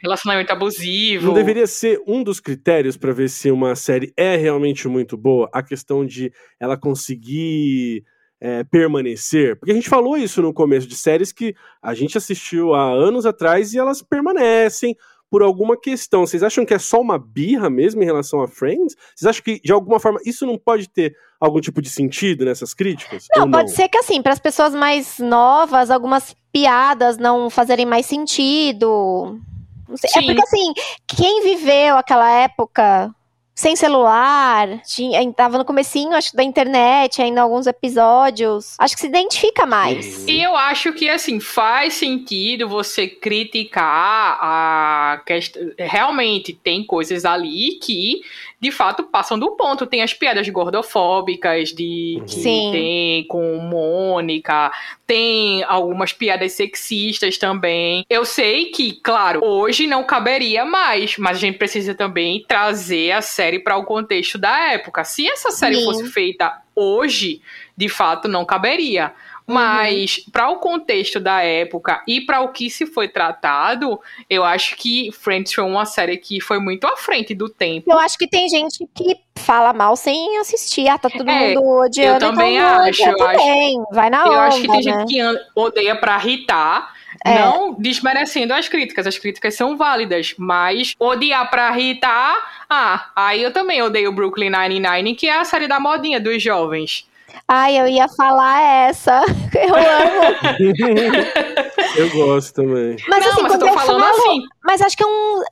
relacionamento 0.00 0.52
abusivo. 0.52 1.26
Não 1.26 1.34
deveria 1.34 1.66
ser 1.66 2.00
um 2.06 2.22
dos 2.22 2.38
critérios 2.38 2.96
pra 2.96 3.12
ver 3.12 3.28
se 3.28 3.50
uma 3.50 3.74
série 3.74 4.12
é 4.16 4.36
realmente 4.36 4.86
muito 4.86 5.16
boa 5.16 5.48
a 5.52 5.62
questão 5.62 6.06
de 6.06 6.32
ela 6.60 6.76
conseguir 6.76 8.04
é, 8.40 8.62
permanecer? 8.62 9.56
Porque 9.58 9.72
a 9.72 9.74
gente 9.74 9.88
falou 9.88 10.16
isso 10.16 10.42
no 10.42 10.52
começo 10.52 10.86
de 10.86 10.94
séries 10.94 11.32
que 11.32 11.54
a 11.82 11.94
gente 11.94 12.18
assistiu 12.18 12.74
há 12.74 12.92
anos 12.92 13.26
atrás 13.26 13.72
e 13.72 13.78
elas 13.78 14.02
permanecem 14.02 14.94
por 15.34 15.42
alguma 15.42 15.76
questão. 15.76 16.24
Vocês 16.24 16.44
acham 16.44 16.64
que 16.64 16.72
é 16.72 16.78
só 16.78 17.00
uma 17.00 17.18
birra 17.18 17.68
mesmo 17.68 18.00
em 18.00 18.04
relação 18.04 18.40
a 18.40 18.46
Friends? 18.46 18.94
Vocês 19.16 19.28
acham 19.28 19.42
que 19.42 19.60
de 19.60 19.72
alguma 19.72 19.98
forma 19.98 20.20
isso 20.24 20.46
não 20.46 20.56
pode 20.56 20.88
ter 20.88 21.12
algum 21.40 21.60
tipo 21.60 21.82
de 21.82 21.90
sentido 21.90 22.44
nessas 22.44 22.72
críticas? 22.72 23.26
Não, 23.34 23.46
Ou 23.46 23.50
pode 23.50 23.72
ser 23.72 23.88
que 23.88 23.98
assim, 23.98 24.22
para 24.22 24.32
as 24.32 24.38
pessoas 24.38 24.72
mais 24.72 25.18
novas, 25.18 25.90
algumas 25.90 26.36
piadas 26.52 27.18
não 27.18 27.50
fazerem 27.50 27.84
mais 27.84 28.06
sentido. 28.06 29.40
Não 29.88 29.96
sei. 29.96 30.08
É 30.08 30.20
Sim. 30.20 30.26
porque 30.26 30.42
assim, 30.42 30.72
quem 31.04 31.42
viveu 31.42 31.96
aquela 31.96 32.30
época 32.30 33.12
sem 33.54 33.76
celular, 33.76 34.82
tinha, 34.82 35.32
tava 35.32 35.56
no 35.58 35.64
comecinho, 35.64 36.12
acho, 36.12 36.34
da 36.34 36.42
internet, 36.42 37.22
ainda 37.22 37.40
alguns 37.40 37.68
episódios. 37.68 38.74
Acho 38.78 38.94
que 38.96 39.00
se 39.00 39.06
identifica 39.06 39.64
mais. 39.64 40.26
E 40.26 40.42
eu 40.42 40.56
acho 40.56 40.92
que, 40.92 41.08
assim, 41.08 41.38
faz 41.38 41.94
sentido 41.94 42.68
você 42.68 43.06
criticar 43.06 44.38
a 44.40 45.22
questão. 45.24 45.62
Realmente, 45.78 46.52
tem 46.52 46.84
coisas 46.84 47.24
ali 47.24 47.78
que 47.80 48.22
de 48.60 48.70
fato 48.70 49.04
passam 49.04 49.38
do 49.38 49.52
ponto. 49.52 49.86
Tem 49.86 50.02
as 50.02 50.14
piadas 50.14 50.48
gordofóbicas 50.48 51.70
de 51.70 52.22
que 52.26 52.34
Sim. 52.34 52.70
tem 52.72 53.26
com 53.26 53.58
Mônica, 53.58 54.72
tem 55.06 55.62
algumas 55.64 56.12
piadas 56.12 56.52
sexistas 56.52 57.38
também. 57.38 58.06
Eu 58.08 58.24
sei 58.24 58.66
que, 58.66 58.92
claro, 59.02 59.44
hoje 59.44 59.86
não 59.86 60.04
caberia 60.04 60.64
mais, 60.64 61.16
mas 61.18 61.36
a 61.36 61.40
gente 61.40 61.58
precisa 61.58 61.94
também 61.94 62.44
trazer 62.46 63.12
a 63.12 63.20
série 63.20 63.58
para 63.58 63.76
o 63.76 63.84
contexto 63.84 64.38
da 64.38 64.72
época. 64.72 65.04
Se 65.04 65.28
essa 65.28 65.50
série 65.50 65.76
Sim. 65.76 65.84
fosse 65.84 66.06
feita 66.08 66.62
hoje, 66.74 67.40
de 67.76 67.88
fato 67.88 68.28
não 68.28 68.44
caberia. 68.44 69.12
Mas, 69.46 70.24
para 70.32 70.48
o 70.48 70.56
contexto 70.56 71.20
da 71.20 71.42
época 71.42 72.02
e 72.08 72.20
para 72.22 72.40
o 72.40 72.48
que 72.48 72.70
se 72.70 72.86
foi 72.86 73.08
tratado, 73.08 74.00
eu 74.28 74.42
acho 74.42 74.74
que 74.76 75.10
Friends 75.12 75.52
foi 75.52 75.64
uma 75.64 75.84
série 75.84 76.16
que 76.16 76.40
foi 76.40 76.58
muito 76.58 76.86
à 76.86 76.96
frente 76.96 77.34
do 77.34 77.48
tempo. 77.48 77.92
Eu 77.92 77.98
acho 77.98 78.16
que 78.16 78.26
tem 78.26 78.48
gente 78.48 78.86
que 78.94 79.16
fala 79.36 79.72
mal 79.74 79.96
sem 79.96 80.38
assistir. 80.38 80.88
Ah, 80.88 80.96
tá 80.96 81.10
todo 81.10 81.28
É, 81.28 81.48
mundo 81.54 81.62
odiando. 81.80 82.24
eu 82.24 82.30
também 82.30 82.56
então 82.56 82.68
acho, 82.68 82.88
odiar 83.02 83.10
eu 83.18 83.26
acho- 83.26 83.38
também. 83.38 83.84
Vai 83.92 84.10
na 84.10 84.18
eu 84.24 84.32
onda, 84.32 84.40
acho 84.44 84.60
que 84.62 84.68
tem 84.68 84.76
né? 84.76 84.82
gente 84.82 85.04
que 85.12 85.20
odeia 85.54 85.94
pra 85.96 86.16
irritar. 86.18 86.94
É. 87.24 87.38
Não 87.38 87.74
desmerecendo 87.74 88.52
as 88.52 88.68
críticas, 88.68 89.06
as 89.06 89.16
críticas 89.18 89.54
são 89.54 89.76
válidas, 89.76 90.34
mas 90.36 90.94
odiar 90.98 91.48
pra 91.48 91.78
irritar, 91.78 92.64
ah, 92.68 93.08
aí 93.14 93.42
eu 93.42 93.52
também 93.52 93.80
odeio 93.82 94.10
Brooklyn 94.12 94.50
Nine-Nine, 94.50 95.14
que 95.14 95.28
é 95.28 95.38
a 95.38 95.44
série 95.44 95.68
da 95.68 95.78
modinha 95.78 96.18
dos 96.20 96.42
jovens. 96.42 97.06
Ai, 97.48 97.78
eu 97.78 97.86
ia 97.86 98.08
falar 98.08 98.60
essa. 98.88 99.22
Eu 99.54 99.74
amo. 99.74 100.34
Eu 101.96 102.10
gosto 102.10 102.54
também. 102.54 102.96
Mas 103.08 103.24
não, 103.24 103.32
assim, 103.32 103.42
mas 103.42 103.52
eu 103.52 103.58
tô 103.60 103.66
falando 103.66 104.02
falo, 104.02 104.04
assim, 104.04 104.42
Mas 104.64 104.80
acho 104.80 104.96
que 104.96 105.02
é 105.04 105.06
um. 105.06 105.42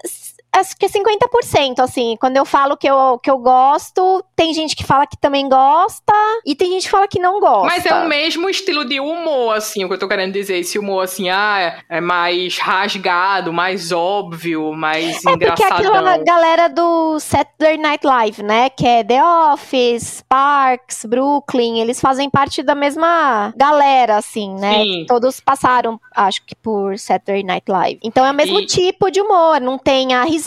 Acho 0.54 0.76
que 0.76 0.84
é 0.84 0.88
50%, 0.88 1.80
assim. 1.80 2.16
Quando 2.20 2.36
eu 2.36 2.44
falo 2.44 2.76
que 2.76 2.86
eu, 2.88 3.18
que 3.22 3.30
eu 3.30 3.38
gosto, 3.38 4.22
tem 4.36 4.52
gente 4.52 4.76
que 4.76 4.84
fala 4.84 5.06
que 5.06 5.16
também 5.16 5.48
gosta, 5.48 6.12
e 6.44 6.54
tem 6.54 6.70
gente 6.72 6.84
que 6.84 6.90
fala 6.90 7.08
que 7.08 7.18
não 7.18 7.40
gosta. 7.40 7.66
Mas 7.66 7.86
é 7.86 7.94
o 7.94 8.06
mesmo 8.06 8.48
estilo 8.50 8.84
de 8.84 9.00
humor, 9.00 9.56
assim, 9.56 9.82
o 9.84 9.88
que 9.88 9.94
eu 9.94 9.98
tô 9.98 10.06
querendo 10.06 10.32
dizer. 10.32 10.58
Esse 10.58 10.78
humor, 10.78 11.04
assim, 11.04 11.30
ah, 11.30 11.82
é 11.88 12.00
mais 12.00 12.58
rasgado, 12.58 13.52
mais 13.52 13.92
óbvio, 13.92 14.72
mais 14.74 15.16
É 15.24 15.30
porque 15.30 15.44
é 15.44 15.52
engraçadão. 15.52 15.90
aquela 15.90 16.16
galera 16.18 16.68
do 16.68 17.18
Saturday 17.18 17.78
Night 17.78 18.06
Live, 18.06 18.42
né? 18.42 18.68
Que 18.70 18.86
é 18.86 19.02
The 19.04 19.24
Office, 19.24 20.22
Parks, 20.28 21.04
Brooklyn. 21.06 21.80
Eles 21.80 22.00
fazem 22.00 22.28
parte 22.28 22.62
da 22.62 22.74
mesma 22.74 23.52
galera, 23.56 24.16
assim, 24.18 24.54
né? 24.54 24.82
Sim. 24.82 25.04
Todos 25.08 25.40
passaram, 25.40 25.98
acho 26.14 26.44
que 26.44 26.54
por 26.54 26.98
Saturday 26.98 27.42
Night 27.42 27.64
Live. 27.70 28.00
Então 28.04 28.24
é 28.26 28.30
o 28.30 28.34
mesmo 28.34 28.60
E- 28.60 28.66
tipo 28.66 29.10
de 29.10 29.20
humor, 29.20 29.60
não 29.60 29.78
tem 29.78 30.14
a 30.14 30.24
risada, 30.24 30.41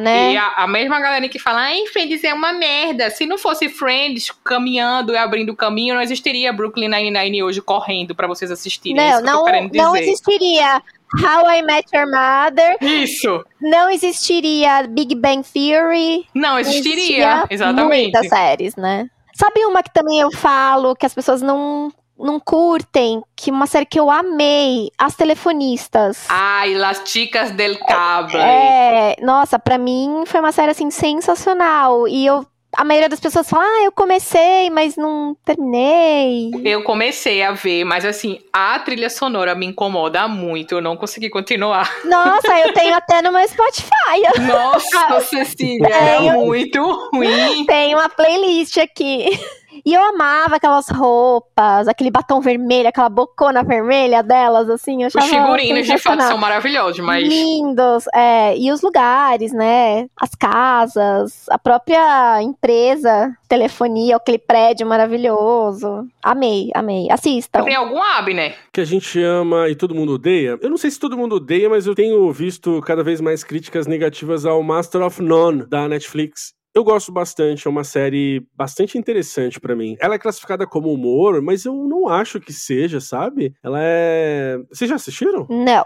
né? 0.00 0.32
E 0.32 0.36
a, 0.36 0.48
a 0.56 0.66
mesma 0.66 1.00
galera 1.00 1.28
que 1.28 1.38
fala, 1.38 1.60
ai, 1.60 1.86
Friends 1.86 2.22
é 2.24 2.32
uma 2.34 2.52
merda. 2.52 3.10
Se 3.10 3.26
não 3.26 3.38
fosse 3.38 3.68
Friends 3.68 4.30
caminhando 4.44 5.12
e 5.12 5.16
abrindo 5.16 5.54
caminho, 5.56 5.94
não 5.94 6.02
existiria 6.02 6.52
Brooklyn 6.52 6.88
Nine-Nine 6.88 7.42
hoje 7.42 7.60
correndo 7.60 8.14
pra 8.14 8.26
vocês 8.26 8.50
assistirem. 8.50 8.98
É 9.00 9.10
Não, 9.10 9.10
isso 9.10 9.22
que 9.22 9.28
eu 9.28 9.32
tô 9.32 9.38
não, 9.38 9.44
querendo 9.44 9.70
dizer. 9.70 9.82
não 9.82 9.96
existiria 9.96 10.82
How 11.14 11.50
I 11.50 11.62
Met 11.62 11.88
Your 11.96 12.06
Mother, 12.06 12.76
Isso! 12.82 13.44
não 13.60 13.88
existiria 13.90 14.86
Big 14.88 15.14
Bang 15.14 15.42
Theory. 15.42 16.26
Não 16.34 16.50
não 16.50 16.58
existiria. 16.58 17.44
Exatamente. 17.48 18.12
Muitas 18.12 18.28
séries, 18.28 18.76
né? 18.76 19.08
Sabe 19.34 19.64
uma 19.64 19.82
que 19.82 19.92
também 19.92 20.20
eu 20.20 20.30
falo 20.32 20.94
que 20.96 21.06
as 21.06 21.14
pessoas 21.14 21.40
não, 21.40 21.92
não 22.18 22.40
curtem? 22.40 23.22
Que 23.36 23.50
uma 23.50 23.66
série 23.66 23.86
que 23.86 23.98
eu 23.98 24.10
amei, 24.10 24.90
As 24.98 25.14
Telefonistas. 25.14 26.26
Ai, 26.28 26.74
Las 26.74 27.02
Chicas 27.04 27.50
del 27.52 27.78
Cable. 27.78 28.40
É, 28.40 29.16
nossa, 29.22 29.58
pra 29.58 29.78
mim 29.78 30.24
foi 30.26 30.40
uma 30.40 30.52
série 30.52 30.72
assim 30.72 30.90
sensacional. 30.90 32.08
E 32.08 32.26
eu 32.26 32.44
a 32.76 32.84
maioria 32.84 33.08
das 33.08 33.20
pessoas 33.20 33.48
fala: 33.48 33.64
"Ah, 33.64 33.84
eu 33.84 33.92
comecei, 33.92 34.68
mas 34.70 34.96
não 34.96 35.36
terminei". 35.44 36.50
Eu 36.64 36.82
comecei 36.82 37.42
a 37.42 37.52
ver, 37.52 37.84
mas 37.84 38.04
assim, 38.04 38.38
a 38.52 38.78
trilha 38.78 39.08
sonora 39.08 39.54
me 39.54 39.66
incomoda 39.66 40.28
muito. 40.28 40.74
Eu 40.76 40.80
não 40.80 40.96
consegui 40.96 41.30
continuar. 41.30 41.90
Nossa, 42.04 42.58
eu 42.60 42.72
tenho 42.74 42.94
até 42.94 43.22
no 43.22 43.32
meu 43.32 43.46
Spotify. 43.48 43.88
Nossa, 44.46 45.20
Cecília, 45.22 45.88
é 45.88 46.32
muito 46.32 46.82
ruim. 47.12 47.64
Tem 47.66 47.94
uma 47.94 48.08
playlist 48.08 48.76
aqui. 48.78 49.26
E 49.84 49.92
eu 49.94 50.02
amava 50.02 50.56
aquelas 50.56 50.88
roupas, 50.88 51.88
aquele 51.88 52.10
batom 52.10 52.40
vermelho, 52.40 52.88
aquela 52.88 53.08
bocona 53.08 53.62
vermelha 53.62 54.22
delas, 54.22 54.68
assim. 54.70 55.02
Eu 55.02 55.08
Os 55.08 55.24
figurinos, 55.24 55.86
de 55.86 55.98
fato, 55.98 56.22
são 56.22 56.38
maravilhosos, 56.38 56.98
mas. 57.00 57.26
Lindos, 57.26 58.04
é, 58.14 58.56
e 58.56 58.70
os 58.70 58.82
lugares, 58.82 59.52
né? 59.52 60.06
As 60.20 60.34
casas, 60.34 61.46
a 61.48 61.58
própria 61.58 62.42
empresa, 62.42 63.32
telefonia, 63.48 64.16
aquele 64.16 64.38
prédio 64.38 64.86
maravilhoso. 64.86 66.06
Amei, 66.22 66.70
amei. 66.74 67.10
Assistam. 67.10 67.64
Tem 67.64 67.74
algum 67.74 68.02
Abner? 68.02 68.56
Que 68.72 68.80
a 68.80 68.84
gente 68.84 69.22
ama 69.22 69.68
e 69.68 69.74
todo 69.74 69.94
mundo 69.94 70.14
odeia. 70.14 70.58
Eu 70.60 70.70
não 70.70 70.76
sei 70.76 70.90
se 70.90 70.98
todo 70.98 71.16
mundo 71.16 71.36
odeia, 71.36 71.68
mas 71.68 71.86
eu 71.86 71.94
tenho 71.94 72.30
visto 72.32 72.80
cada 72.82 73.02
vez 73.02 73.20
mais 73.20 73.42
críticas 73.42 73.86
negativas 73.86 74.44
ao 74.44 74.62
Master 74.62 75.02
of 75.02 75.22
None 75.22 75.66
da 75.66 75.88
Netflix. 75.88 76.57
Eu 76.78 76.84
gosto 76.84 77.10
bastante, 77.10 77.66
é 77.66 77.70
uma 77.70 77.82
série 77.82 78.46
bastante 78.54 78.96
interessante 78.96 79.58
pra 79.58 79.74
mim. 79.74 79.96
Ela 79.98 80.14
é 80.14 80.18
classificada 80.18 80.64
como 80.64 80.92
humor, 80.92 81.42
mas 81.42 81.64
eu 81.64 81.74
não 81.74 82.06
acho 82.06 82.38
que 82.38 82.52
seja, 82.52 83.00
sabe? 83.00 83.52
Ela 83.64 83.80
é. 83.82 84.60
Vocês 84.70 84.88
já 84.88 84.94
assistiram? 84.94 85.44
Não. 85.50 85.84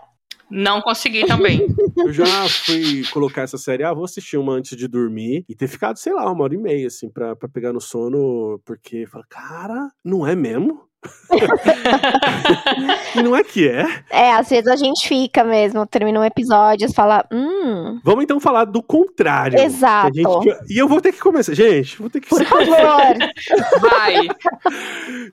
Não 0.50 0.82
consegui 0.82 1.24
também. 1.24 1.66
Eu 1.96 2.12
já 2.12 2.46
fui 2.46 3.04
colocar 3.10 3.40
essa 3.40 3.56
série, 3.56 3.82
ah, 3.84 3.94
vou 3.94 4.04
assistir 4.04 4.36
uma 4.36 4.52
antes 4.52 4.76
de 4.76 4.86
dormir 4.86 5.46
e 5.48 5.54
ter 5.54 5.66
ficado, 5.66 5.96
sei 5.96 6.12
lá, 6.12 6.30
uma 6.30 6.44
hora 6.44 6.54
e 6.54 6.58
meia, 6.58 6.88
assim, 6.88 7.08
pra, 7.08 7.34
pra 7.34 7.48
pegar 7.48 7.72
no 7.72 7.80
sono, 7.80 8.60
porque 8.62 9.06
fala, 9.06 9.24
cara, 9.30 9.90
não 10.04 10.26
é 10.26 10.36
mesmo? 10.36 10.82
e 13.16 13.22
não 13.22 13.34
é 13.34 13.42
que 13.42 13.66
é. 13.68 13.86
É, 14.10 14.32
às 14.32 14.48
vezes 14.48 14.66
a 14.68 14.76
gente 14.76 15.06
fica 15.08 15.42
mesmo, 15.44 15.86
termina 15.86 16.20
um 16.20 16.24
episódio 16.24 16.88
e 16.88 16.92
fala, 16.94 17.24
hum, 17.32 18.00
Vamos 18.04 18.24
então 18.24 18.38
falar 18.40 18.64
do 18.64 18.82
contrário. 18.82 19.58
Exato. 19.58 20.12
Que 20.12 20.26
a 20.26 20.30
gente- 20.32 20.72
E 20.72 20.78
eu 20.78 20.88
vou 20.88 21.00
ter 21.00 21.12
que 21.12 21.20
começar. 21.20 21.54
Gente, 21.54 21.98
vou 21.98 22.08
ter 22.10 22.20
que. 22.20 22.28
por 22.28 22.44
favor. 22.44 22.66
Vai. 23.80 24.14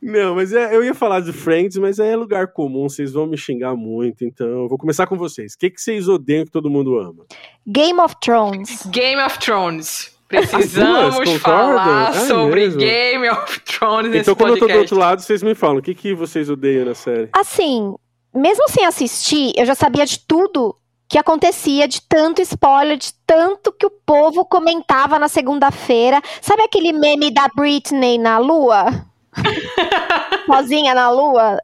Não, 0.02 0.36
mas 0.36 0.54
é- 0.54 0.76
eu 0.76 0.84
ia 0.84 0.94
falar 0.94 1.20
de 1.22 1.32
Friends, 1.34 1.78
mas 1.78 2.00
é 2.00 2.16
lugar 2.16 2.48
comum, 2.54 2.88
vocês 2.90 3.12
vão 3.14 3.28
me 3.28 3.38
xingar 3.38 3.76
muito, 3.76 4.24
então 4.26 4.48
eu 4.48 4.68
vou 4.68 4.78
começar 4.78 5.08
com 5.08 5.18
vocês. 5.18 5.54
O 5.54 5.58
que, 5.58 5.70
que 5.70 5.82
vocês 5.82 6.08
odeiam 6.08 6.46
que 6.46 6.52
todo 6.52 6.70
mundo 6.70 6.98
ama? 6.98 7.26
Game 7.68 8.00
of 8.00 8.16
Thrones. 8.22 8.86
Game 8.88 9.22
of 9.22 9.38
Thrones. 9.40 10.18
Precisamos 10.30 11.16
duas, 11.16 11.42
falar? 11.42 12.16
É 12.16 12.20
sobre 12.28 12.62
mesmo? 12.62 12.80
Game 12.80 13.30
of 13.30 13.60
Thrones 13.62 14.12
nesse 14.12 14.30
então, 14.30 14.36
quando 14.36 14.52
eu 14.52 14.60
tô 14.60 14.66
do 14.66 14.68
podcast. 14.68 14.94
outro 14.94 14.98
lado, 15.00 15.22
vocês 15.22 15.42
me 15.42 15.56
falam. 15.56 15.78
O 15.78 15.82
que, 15.82 15.96
que 15.96 16.14
vocês 16.14 16.50
odeiam 16.52 16.86
na 16.86 16.94
série? 16.94 17.30
Assim, 17.34 17.96
mesmo 18.34 18.70
sem 18.70 18.86
assistir, 18.86 19.52
eu 19.58 19.66
já 19.66 19.74
sabia 19.74 20.06
de 20.06 20.20
tudo 20.20 20.76
que 21.08 21.18
acontecia, 21.18 21.88
de 21.88 22.00
tanto 22.04 22.44
spoiler, 22.44 22.96
de 22.96 23.12
tanto 23.26 23.72
que 23.72 23.88
o 23.88 23.90
povo 23.90 24.46
comentava 24.46 25.18
na 25.18 25.28
segunda-feira. 25.28 26.22
Sabe 26.40 26.62
aquele 26.62 26.94
meme 26.94 27.32
da 27.32 27.48
Britney 27.56 28.20
na 28.20 28.38
lua? 28.38 28.86
Sozinha 30.46 30.94
na 30.94 31.10
lua? 31.10 31.58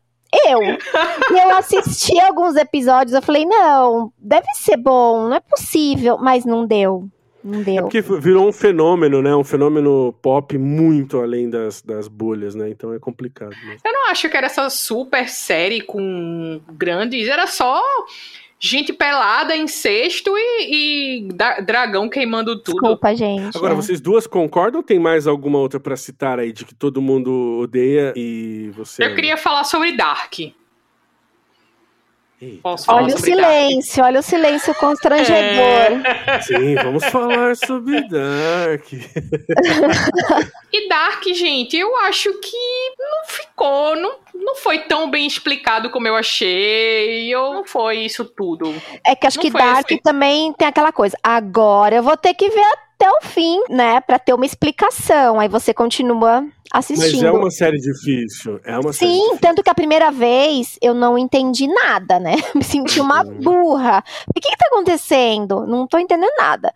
Eu. 0.48 0.60
E 0.64 1.40
eu 1.40 1.56
assisti 1.56 2.20
alguns 2.20 2.56
episódios, 2.56 3.14
eu 3.14 3.22
falei, 3.22 3.46
não, 3.46 4.12
deve 4.18 4.48
ser 4.56 4.76
bom, 4.76 5.30
não 5.30 5.36
é 5.36 5.40
possível, 5.40 6.18
mas 6.18 6.44
não 6.44 6.66
deu. 6.66 7.08
Não 7.46 7.60
É 7.62 7.64
deu. 7.64 7.84
porque 7.84 8.02
virou 8.02 8.48
um 8.48 8.52
fenômeno, 8.52 9.22
né? 9.22 9.36
Um 9.36 9.44
fenômeno 9.44 10.14
pop 10.20 10.58
muito 10.58 11.20
além 11.22 11.48
das, 11.48 11.82
das 11.82 12.08
bolhas, 12.08 12.56
né? 12.56 12.70
Então 12.72 12.92
é 12.92 12.98
complicado. 12.98 13.52
mesmo. 13.64 13.80
Eu 13.86 13.94
não 13.94 14.10
acho 14.10 14.28
que 14.28 14.36
era 14.36 14.48
essa 14.48 14.68
super 14.72 15.30
série 15.30 15.82
com 15.82 16.60
grandes. 16.74 17.28
Era 17.28 17.46
só 17.46 17.80
gente 18.60 18.92
pelada, 18.94 19.56
incesto 19.56 20.32
e, 20.36 21.20
e 21.28 21.34
da- 21.34 21.60
dragão 21.60 22.10
queimando 22.10 22.56
tudo. 22.64 22.80
Desculpa, 22.80 23.14
gente. 23.16 23.56
Agora, 23.56 23.74
é. 23.74 23.76
vocês 23.76 24.02
duas 24.02 24.26
concordam 24.26 24.80
ou 24.80 24.84
tem 24.84 24.98
mais 24.98 25.28
alguma 25.28 25.60
outra 25.60 25.80
pra 25.80 25.96
citar 25.96 26.40
aí 26.40 26.52
de 26.52 26.66
que 26.66 26.74
todo 26.74 27.00
mundo 27.02 27.60
odeia 27.62 28.12
e 28.16 28.72
você. 28.76 29.04
Eu 29.06 29.14
queria 29.14 29.38
falar 29.38 29.66
sobre 29.66 29.92
Dark. 29.96 30.34
Eita. 32.42 32.62
Posso 32.62 32.86
falar 32.86 33.04
Olha 33.04 33.16
o 33.16 33.18
sobre 33.18 33.36
Dark? 33.36 33.52
silêncio, 33.54 34.04
olha 34.04 34.20
o 34.20 34.24
silêncio 34.24 34.76
constrangedor. 34.76 36.42
Sim, 36.42 36.76
vamos 36.76 37.06
falar 37.06 37.56
sobre 37.56 38.02
Dark. 38.10 38.86
E 40.74 40.90
Dark, 40.90 41.24
gente, 41.34 41.78
eu 41.78 41.96
acho 42.00 42.34
que 42.42 42.58
não 43.00 43.26
ficou, 43.28 43.96
não, 43.96 44.16
não 44.34 44.56
foi 44.56 44.80
tão 44.80 45.10
bem 45.10 45.26
explicado 45.26 45.90
como 45.90 46.06
eu 46.06 46.16
achei. 46.18 47.34
Eu, 47.34 47.54
não 47.54 47.66
foi 47.66 48.00
isso 48.00 48.26
tudo. 48.26 48.76
É 49.02 49.16
que 49.16 49.26
acho 49.26 49.38
Não 49.38 49.44
que 49.44 49.52
Dark 49.52 49.90
esse. 49.90 50.02
também 50.02 50.52
tem 50.52 50.68
aquela 50.68 50.92
coisa. 50.92 51.18
Agora 51.24 51.96
eu 51.96 52.04
vou 52.04 52.18
ter 52.18 52.34
que 52.34 52.50
ver 52.50 52.66
até 52.74 53.10
o 53.10 53.22
fim, 53.22 53.62
né? 53.70 54.02
Pra 54.02 54.20
ter 54.20 54.34
uma 54.34 54.46
explicação. 54.46 55.40
Aí 55.40 55.48
você 55.48 55.74
continua 55.74 56.46
assistindo. 56.78 57.14
Mas 57.14 57.24
é 57.24 57.32
uma 57.32 57.52
série 57.52 57.78
difícil. 57.80 58.60
É 58.64 58.78
uma 58.78 58.94
série 58.94 59.12
Sim, 59.12 59.18
difícil. 59.20 59.40
tanto 59.42 59.64
que 59.64 59.70
a 59.70 59.76
primeira 59.76 60.12
vez 60.12 60.78
eu 60.82 60.94
não 60.94 61.18
entendi 61.18 61.68
nada, 61.68 62.20
né? 62.20 62.36
Me 62.56 62.64
senti 62.64 63.00
uma 63.00 63.24
Uhum. 63.24 63.40
burra. 63.42 64.04
O 64.28 64.34
que, 64.34 64.50
que 64.50 64.58
tá 64.58 64.68
acontecendo? 64.68 65.66
Não 65.66 65.88
tô 65.88 65.98
entendendo 65.98 66.32
nada. 66.38 66.74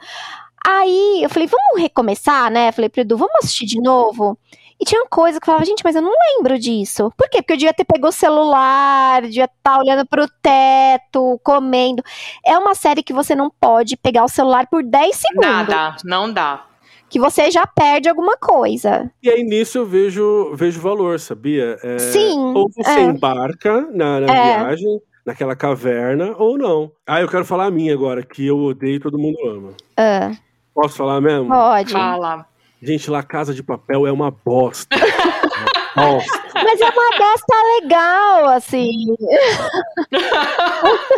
Aí 0.66 1.22
eu 1.24 1.30
falei, 1.30 1.47
vamos 1.47 1.82
recomeçar, 1.82 2.52
né? 2.52 2.72
Falei 2.72 2.89
pro 2.89 3.02
Edu, 3.02 3.18
vamos 3.18 3.36
assistir 3.38 3.66
de 3.66 3.82
novo? 3.82 4.38
E 4.82 4.86
tinha 4.86 5.06
coisa 5.10 5.39
que 5.39 5.43
eu 5.43 5.45
falava, 5.47 5.66
gente, 5.66 5.82
mas 5.84 5.95
eu 5.95 6.02
não 6.02 6.12
lembro 6.38 6.58
disso. 6.58 7.12
Por 7.18 7.30
quê? 7.30 7.41
Porque 7.41 7.52
eu 7.54 7.58
devia 7.58 7.74
ter 7.74 7.84
pegado 7.84 8.08
o 8.08 8.12
celular, 8.14 9.22
devia 9.24 9.43
estar 9.45 9.78
olhando 9.78 10.06
pro 10.08 10.26
teto, 10.41 11.38
comendo. 11.43 12.02
É 12.45 12.58
uma 12.58 12.74
série 12.76 13.04
que 13.04 13.12
você 13.12 13.36
não 13.36 13.50
pode 13.50 13.97
pegar 13.97 14.24
o 14.24 14.30
celular 14.30 14.68
por 14.68 14.82
10 14.82 15.16
segundos. 15.16 15.50
Nada, 15.50 15.97
não 16.06 16.32
dá. 16.32 16.66
Que 17.10 17.20
você 17.20 17.49
já 17.49 17.66
perde 17.66 18.07
alguma 18.07 18.38
coisa. 18.38 19.10
E 19.24 19.30
aí 19.30 19.43
nisso 19.43 19.78
eu 19.80 19.86
vejo, 19.86 20.51
vejo 20.55 20.80
valor, 20.80 21.20
sabia? 21.20 21.78
É, 21.84 21.97
Sim, 21.99 22.38
Ou 22.55 22.70
você 22.70 22.89
é. 22.99 23.01
embarca 23.03 23.82
na, 23.91 24.20
na 24.20 24.34
É. 24.36 24.57
viagem, 24.64 25.01
naquela 25.26 25.55
caverna, 25.55 26.36
ou 26.38 26.57
não. 26.57 26.91
Ah, 27.07 27.20
eu 27.22 27.28
quero 27.28 27.43
falar 27.45 27.66
a 27.66 27.72
minha 27.72 27.93
agora, 27.93 28.24
que 28.24 28.45
eu 28.45 28.57
odeio 28.60 28.95
e 28.95 28.99
todo 28.99 29.18
mundo 29.18 29.38
ama. 29.47 29.72
Ah, 29.97 30.32
Posso 30.74 30.95
falar 30.97 31.20
mesmo? 31.20 31.47
pode. 31.49 31.91
Fala. 31.91 32.45
Gente, 32.82 33.10
lá 33.12 33.22
Casa 33.24 33.53
de 33.53 33.62
Papel 33.62 34.07
é 34.07 34.12
uma 34.12 34.32
bosta. 34.32 34.95
Uma 35.97 36.05
bosta. 36.14 36.49
Mas 36.72 36.82
é 36.82 36.86
uma 36.89 37.17
bosta 37.17 37.55
legal, 37.82 38.45
assim. 38.49 38.91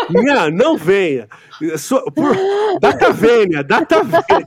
Não, 0.09 0.49
não 0.49 0.77
venha. 0.77 1.27
Sua- 1.77 2.05
por- 2.11 2.35
Data 2.79 3.11
vênia, 3.11 3.63
data 3.63 4.01
vênia. 4.03 4.45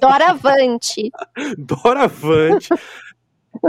Doravante. 0.00 1.10
Doravante. 1.58 2.68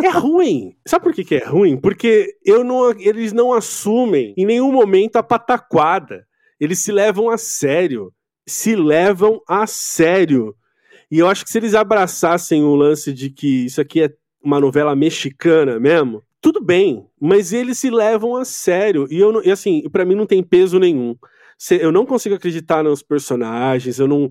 É 0.04 0.10
ruim. 0.10 0.76
Sabe 0.88 1.04
por 1.04 1.14
que, 1.14 1.24
que 1.26 1.36
é 1.36 1.44
ruim? 1.46 1.76
Porque 1.76 2.36
eu 2.46 2.64
não, 2.64 2.92
eles 2.92 3.34
não 3.34 3.52
assumem 3.54 4.34
em 4.38 4.46
nenhum 4.46 4.72
momento 4.72 5.18
a 5.18 5.24
pataquada. 5.24 6.26
Eles 6.60 6.80
se 6.80 6.92
levam 6.92 7.30
a 7.30 7.38
sério. 7.38 8.14
Se 8.48 8.76
levam 8.76 9.42
a 9.48 9.68
sério. 9.68 10.56
E 11.12 11.20
eu 11.20 11.28
acho 11.28 11.44
que 11.44 11.52
se 11.52 11.58
eles 11.58 11.76
abraçassem 11.76 12.64
o 12.64 12.76
lance 12.76 13.12
de 13.12 13.30
que 13.30 13.66
isso 13.66 13.82
aqui 13.82 14.04
é 14.04 14.14
uma 14.42 14.60
novela 14.60 14.96
mexicana 14.96 15.78
mesmo, 15.80 16.24
tudo 16.42 16.60
bem. 16.60 17.06
Mas 17.20 17.54
eles 17.54 17.78
se 17.78 17.90
levam 17.90 18.36
a 18.36 18.44
sério. 18.44 19.08
E, 19.10 19.20
eu 19.20 19.32
não, 19.32 19.44
e 19.44 19.52
assim, 19.52 19.88
para 19.92 20.04
mim 20.04 20.16
não 20.16 20.26
tem 20.26 20.42
peso 20.44 20.80
nenhum. 20.80 21.16
Eu 21.70 21.92
não 21.92 22.06
consigo 22.06 22.34
acreditar 22.36 22.84
nos 22.84 23.04
personagens, 23.04 24.00
eu 24.00 24.08
não. 24.08 24.30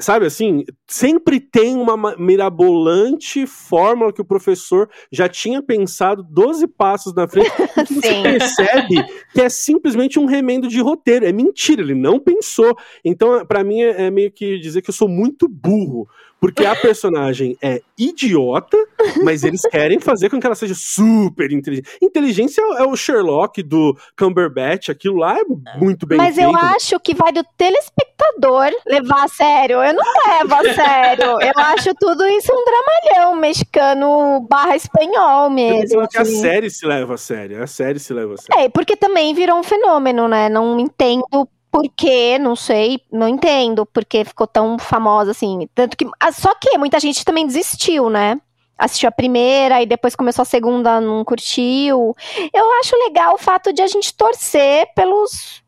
Sabe 0.00 0.26
assim, 0.26 0.64
sempre 0.86 1.40
tem 1.40 1.74
uma 1.74 1.96
ma- 1.96 2.14
mirabolante 2.16 3.44
fórmula 3.48 4.12
que 4.12 4.20
o 4.20 4.24
professor 4.24 4.88
já 5.10 5.28
tinha 5.28 5.60
pensado 5.60 6.22
12 6.22 6.68
passos 6.68 7.12
na 7.12 7.26
frente. 7.26 7.50
que 7.84 7.94
você 7.98 8.22
percebe 8.22 8.94
que 9.32 9.40
é 9.40 9.48
simplesmente 9.48 10.16
um 10.20 10.24
remendo 10.26 10.68
de 10.68 10.80
roteiro. 10.80 11.26
É 11.26 11.32
mentira, 11.32 11.82
ele 11.82 11.96
não 11.96 12.20
pensou. 12.20 12.76
Então, 13.04 13.44
pra 13.44 13.64
mim, 13.64 13.82
é, 13.82 14.06
é 14.06 14.10
meio 14.10 14.30
que 14.30 14.60
dizer 14.60 14.82
que 14.82 14.90
eu 14.90 14.94
sou 14.94 15.08
muito 15.08 15.48
burro. 15.48 16.08
Porque 16.40 16.64
a 16.64 16.76
personagem 16.76 17.56
é 17.60 17.80
idiota, 17.98 18.76
mas 19.24 19.42
eles 19.42 19.62
querem 19.62 19.98
fazer 19.98 20.30
com 20.30 20.38
que 20.38 20.46
ela 20.46 20.54
seja 20.54 20.74
super 20.76 21.50
inteligente. 21.50 21.88
Inteligência 22.00 22.62
é 22.78 22.84
o 22.84 22.94
Sherlock 22.94 23.60
do 23.62 23.96
Cumberbatch, 24.16 24.88
aquilo 24.88 25.16
lá 25.16 25.36
é 25.36 25.42
muito 25.78 26.06
bem 26.06 26.16
Mas 26.16 26.36
feito. 26.36 26.48
eu 26.48 26.56
acho 26.56 27.00
que 27.00 27.12
vai 27.14 27.32
do 27.32 27.42
telespectador 27.56 28.70
levar 28.86 29.24
a 29.24 29.28
sério. 29.28 29.82
Eu 29.82 29.94
não 29.94 30.04
levo 30.28 30.54
a 30.54 30.74
sério. 30.74 31.24
Eu 31.40 31.52
acho 31.56 31.92
tudo 31.98 32.24
isso 32.28 32.52
um 32.52 32.64
dramalhão 32.64 33.34
mexicano 33.36 34.46
barra 34.48 34.76
espanhol 34.76 35.44
Eu 35.46 35.50
mesmo. 35.50 35.88
falando 35.90 36.08
que 36.08 36.18
a 36.18 36.22
assim. 36.22 36.40
série 36.40 36.70
se 36.70 36.86
leva 36.86 37.14
a 37.14 37.18
sério. 37.18 37.62
A 37.62 37.66
série 37.66 37.98
se 37.98 38.12
leva 38.12 38.34
a 38.34 38.36
sério. 38.36 38.64
É, 38.64 38.68
porque 38.68 38.96
também 38.96 39.34
virou 39.34 39.58
um 39.58 39.62
fenômeno, 39.64 40.28
né? 40.28 40.48
Não 40.48 40.78
entendo 40.78 41.48
por 41.78 41.88
quê, 41.96 42.40
não 42.40 42.56
sei, 42.56 43.00
não 43.12 43.28
entendo 43.28 43.86
porque 43.86 44.24
ficou 44.24 44.48
tão 44.48 44.76
famosa 44.80 45.30
assim. 45.30 45.68
Tanto 45.76 45.96
que. 45.96 46.04
ah, 46.18 46.32
Só 46.32 46.52
que 46.56 46.76
muita 46.76 46.98
gente 46.98 47.24
também 47.24 47.46
desistiu, 47.46 48.10
né? 48.10 48.40
Assistiu 48.76 49.08
a 49.08 49.12
primeira 49.12 49.80
e 49.80 49.86
depois 49.86 50.16
começou 50.16 50.42
a 50.42 50.46
segunda, 50.46 51.00
não 51.00 51.24
curtiu. 51.24 52.16
Eu 52.52 52.72
acho 52.80 52.96
legal 52.96 53.34
o 53.34 53.38
fato 53.38 53.72
de 53.72 53.80
a 53.80 53.86
gente 53.86 54.12
torcer 54.12 54.92
pelos 54.92 55.62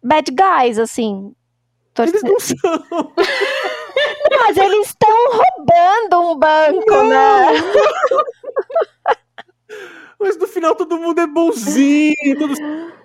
bad 0.00 0.30
guys, 0.30 0.78
assim. 0.78 1.34
Torcer. 1.92 2.14
Eles 2.14 2.22
não 2.22 2.38
são. 2.38 3.12
Mas 4.40 4.56
eles 4.56 4.86
estão 4.86 5.10
roubando 5.32 6.30
um 6.30 6.38
banco, 6.38 7.02
né? 7.02 7.46
Mas 10.20 10.36
no 10.36 10.48
final 10.48 10.74
todo 10.74 10.98
mundo 10.98 11.20
é 11.20 11.26
bonzinho, 11.26 12.38
todo 12.38 12.54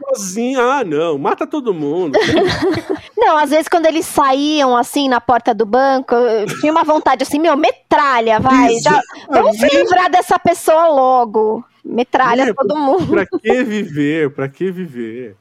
sozinho. 0.10 0.60
Ah, 0.60 0.84
não, 0.84 1.18
mata 1.18 1.46
todo 1.46 1.74
mundo. 1.74 2.18
Não, 3.16 3.38
às 3.38 3.52
vezes 3.52 3.70
quando 3.70 3.86
eles 3.86 4.06
saíam 4.06 4.76
assim 4.76 5.08
na 5.08 5.22
porta 5.22 5.54
do 5.54 5.66
banco, 5.66 6.14
eu 6.14 6.46
tinha 6.60 6.72
uma 6.72 6.84
vontade 6.84 7.24
assim, 7.24 7.40
meu, 7.40 7.56
metralha, 7.56 8.38
vai. 8.40 8.78
Já, 8.80 9.00
vamos 9.30 9.58
se 9.58 9.68
livrar 9.74 10.12
dessa 10.12 10.38
pessoa 10.38 10.88
logo. 10.90 11.64
Metralha 11.86 12.50
É, 12.50 12.54
todo 12.54 12.76
mundo. 12.76 13.08
Pra 13.08 13.26
que 13.26 13.64
viver? 13.64 14.30
Pra 14.32 14.50
que 14.50 14.72
viver? 14.72 15.38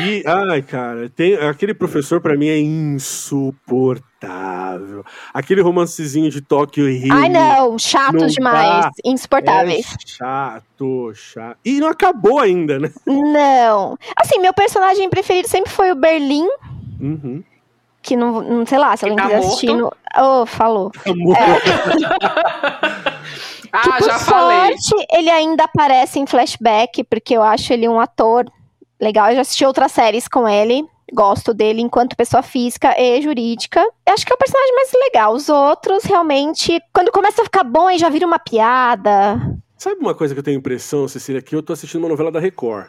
E, 0.00 0.22
ai, 0.26 0.62
cara, 0.62 1.10
tem, 1.10 1.34
aquele 1.34 1.74
professor 1.74 2.20
pra 2.20 2.36
mim 2.36 2.48
é 2.48 2.58
insuportável. 2.58 4.07
Aquele 5.32 5.60
romancezinho 5.62 6.30
de 6.30 6.40
Tóquio 6.40 6.88
e 6.88 6.98
Rio. 6.98 7.14
Ai, 7.14 7.28
não, 7.28 7.78
chatos 7.78 8.20
não 8.20 8.26
demais, 8.28 8.84
dá. 8.86 8.90
insuportáveis. 9.04 9.86
É 9.94 9.96
chato, 10.06 11.12
chato. 11.14 11.56
E 11.64 11.78
não 11.80 11.88
acabou 11.88 12.38
ainda, 12.40 12.78
né? 12.78 12.90
Não. 13.06 13.96
Assim, 14.16 14.40
meu 14.40 14.52
personagem 14.52 15.08
preferido 15.08 15.48
sempre 15.48 15.70
foi 15.70 15.92
o 15.92 15.94
Berlim, 15.94 16.46
Uhum. 17.00 17.44
que 18.02 18.16
não, 18.16 18.42
não 18.42 18.66
sei 18.66 18.78
lá, 18.78 18.96
se 18.96 19.04
alguém 19.04 19.16
tá 19.16 19.24
quiser 19.24 19.36
morto. 19.36 19.46
assistir. 19.48 19.72
No... 19.74 19.92
Oh, 20.18 20.46
falou. 20.46 20.90
Amor. 21.06 21.36
Ah, 23.70 23.82
que 23.82 23.90
por 23.98 24.04
já 24.06 24.18
falei. 24.18 24.78
sorte 24.78 25.06
ele 25.12 25.28
ainda 25.28 25.64
aparece 25.64 26.18
em 26.18 26.26
flashback, 26.26 27.04
porque 27.04 27.36
eu 27.36 27.42
acho 27.42 27.70
ele 27.70 27.86
um 27.86 28.00
ator 28.00 28.50
legal. 28.98 29.28
Eu 29.28 29.34
já 29.36 29.40
assisti 29.42 29.62
outras 29.66 29.92
séries 29.92 30.26
com 30.26 30.48
ele. 30.48 30.86
Gosto 31.12 31.54
dele 31.54 31.80
enquanto 31.80 32.16
pessoa 32.16 32.42
física 32.42 32.94
e 32.98 33.20
jurídica. 33.22 33.80
Eu 34.06 34.14
acho 34.14 34.26
que 34.26 34.32
é 34.32 34.34
o 34.34 34.38
personagem 34.38 34.74
mais 34.74 34.90
legal. 34.92 35.34
Os 35.34 35.48
outros, 35.48 36.04
realmente, 36.04 36.80
quando 36.92 37.10
começa 37.10 37.42
a 37.42 37.44
ficar 37.44 37.64
bom, 37.64 37.86
aí 37.86 37.98
já 37.98 38.08
vira 38.08 38.26
uma 38.26 38.38
piada. 38.38 39.40
Sabe 39.76 40.00
uma 40.00 40.14
coisa 40.14 40.34
que 40.34 40.40
eu 40.40 40.44
tenho 40.44 40.58
impressão, 40.58 41.06
Cecília, 41.06 41.40
que 41.40 41.54
eu 41.54 41.62
tô 41.62 41.72
assistindo 41.72 42.02
uma 42.02 42.08
novela 42.08 42.32
da 42.32 42.40
Record. 42.40 42.88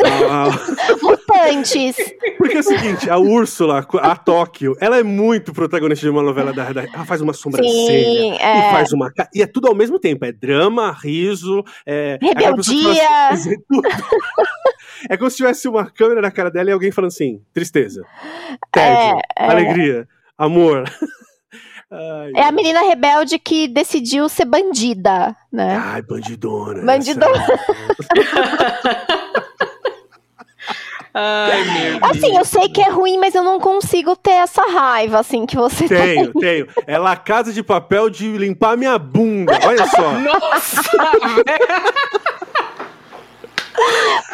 Mutantes. 1.02 1.96
Porque 2.38 2.56
é 2.56 2.60
o 2.60 2.62
seguinte, 2.62 3.10
a 3.10 3.18
Úrsula, 3.18 3.86
a 4.00 4.16
Tóquio, 4.16 4.76
ela 4.80 4.98
é 4.98 5.02
muito 5.02 5.52
protagonista 5.52 6.04
de 6.06 6.10
uma 6.10 6.22
novela 6.22 6.52
da. 6.52 6.72
da 6.72 6.84
ela 6.84 7.04
faz 7.04 7.20
uma 7.20 7.32
sobrancelha. 7.32 7.86
Sim, 7.86 8.32
E 8.32 8.38
é. 8.38 8.70
faz 8.70 8.92
uma. 8.92 9.12
E 9.34 9.42
é 9.42 9.46
tudo 9.46 9.68
ao 9.68 9.74
mesmo 9.74 9.98
tempo. 9.98 10.24
É 10.24 10.32
drama, 10.32 10.92
riso, 10.92 11.64
é. 11.86 12.18
que 12.18 12.26
Rebeldia. 12.26 13.30
tudo. 13.68 13.88
É 15.08 15.16
como 15.16 15.30
se 15.30 15.36
tivesse 15.38 15.68
uma 15.68 15.90
câmera 15.90 16.20
na 16.20 16.30
cara 16.30 16.50
dela 16.50 16.70
e 16.70 16.72
alguém 16.72 16.90
falando 16.90 17.08
assim: 17.08 17.40
tristeza, 17.52 18.02
tédio, 18.70 19.18
É, 19.38 19.44
é. 19.44 19.50
alegria, 19.50 20.08
amor. 20.36 20.84
Ai, 21.92 22.30
É 22.36 22.44
a 22.44 22.52
menina 22.52 22.82
rebelde 22.82 23.36
que 23.36 23.66
decidiu 23.66 24.28
ser 24.28 24.44
bandida, 24.44 25.34
né? 25.52 25.76
Ai, 25.76 26.02
bandidona. 26.02 26.84
Bandidona. 26.84 27.46
Ai, 31.14 31.64
meu 31.90 32.00
Deus. 32.00 32.10
Assim, 32.10 32.36
eu 32.36 32.44
sei 32.44 32.68
que 32.68 32.80
é 32.80 32.88
ruim, 32.88 33.18
mas 33.18 33.34
eu 33.34 33.42
não 33.42 33.58
consigo 33.58 34.14
ter 34.16 34.32
essa 34.32 34.62
raiva, 34.62 35.18
assim, 35.18 35.46
que 35.46 35.56
você 35.56 35.88
Tenho, 35.88 36.32
tenho. 36.38 36.66
É 36.86 36.98
La 36.98 37.16
Casa 37.16 37.52
de 37.52 37.62
Papel 37.62 38.08
de 38.10 38.36
limpar 38.36 38.76
minha 38.76 38.98
bunda. 38.98 39.58
Olha 39.66 39.86
só. 39.86 40.12
Nossa, 40.18 40.82
velho. 40.82 41.46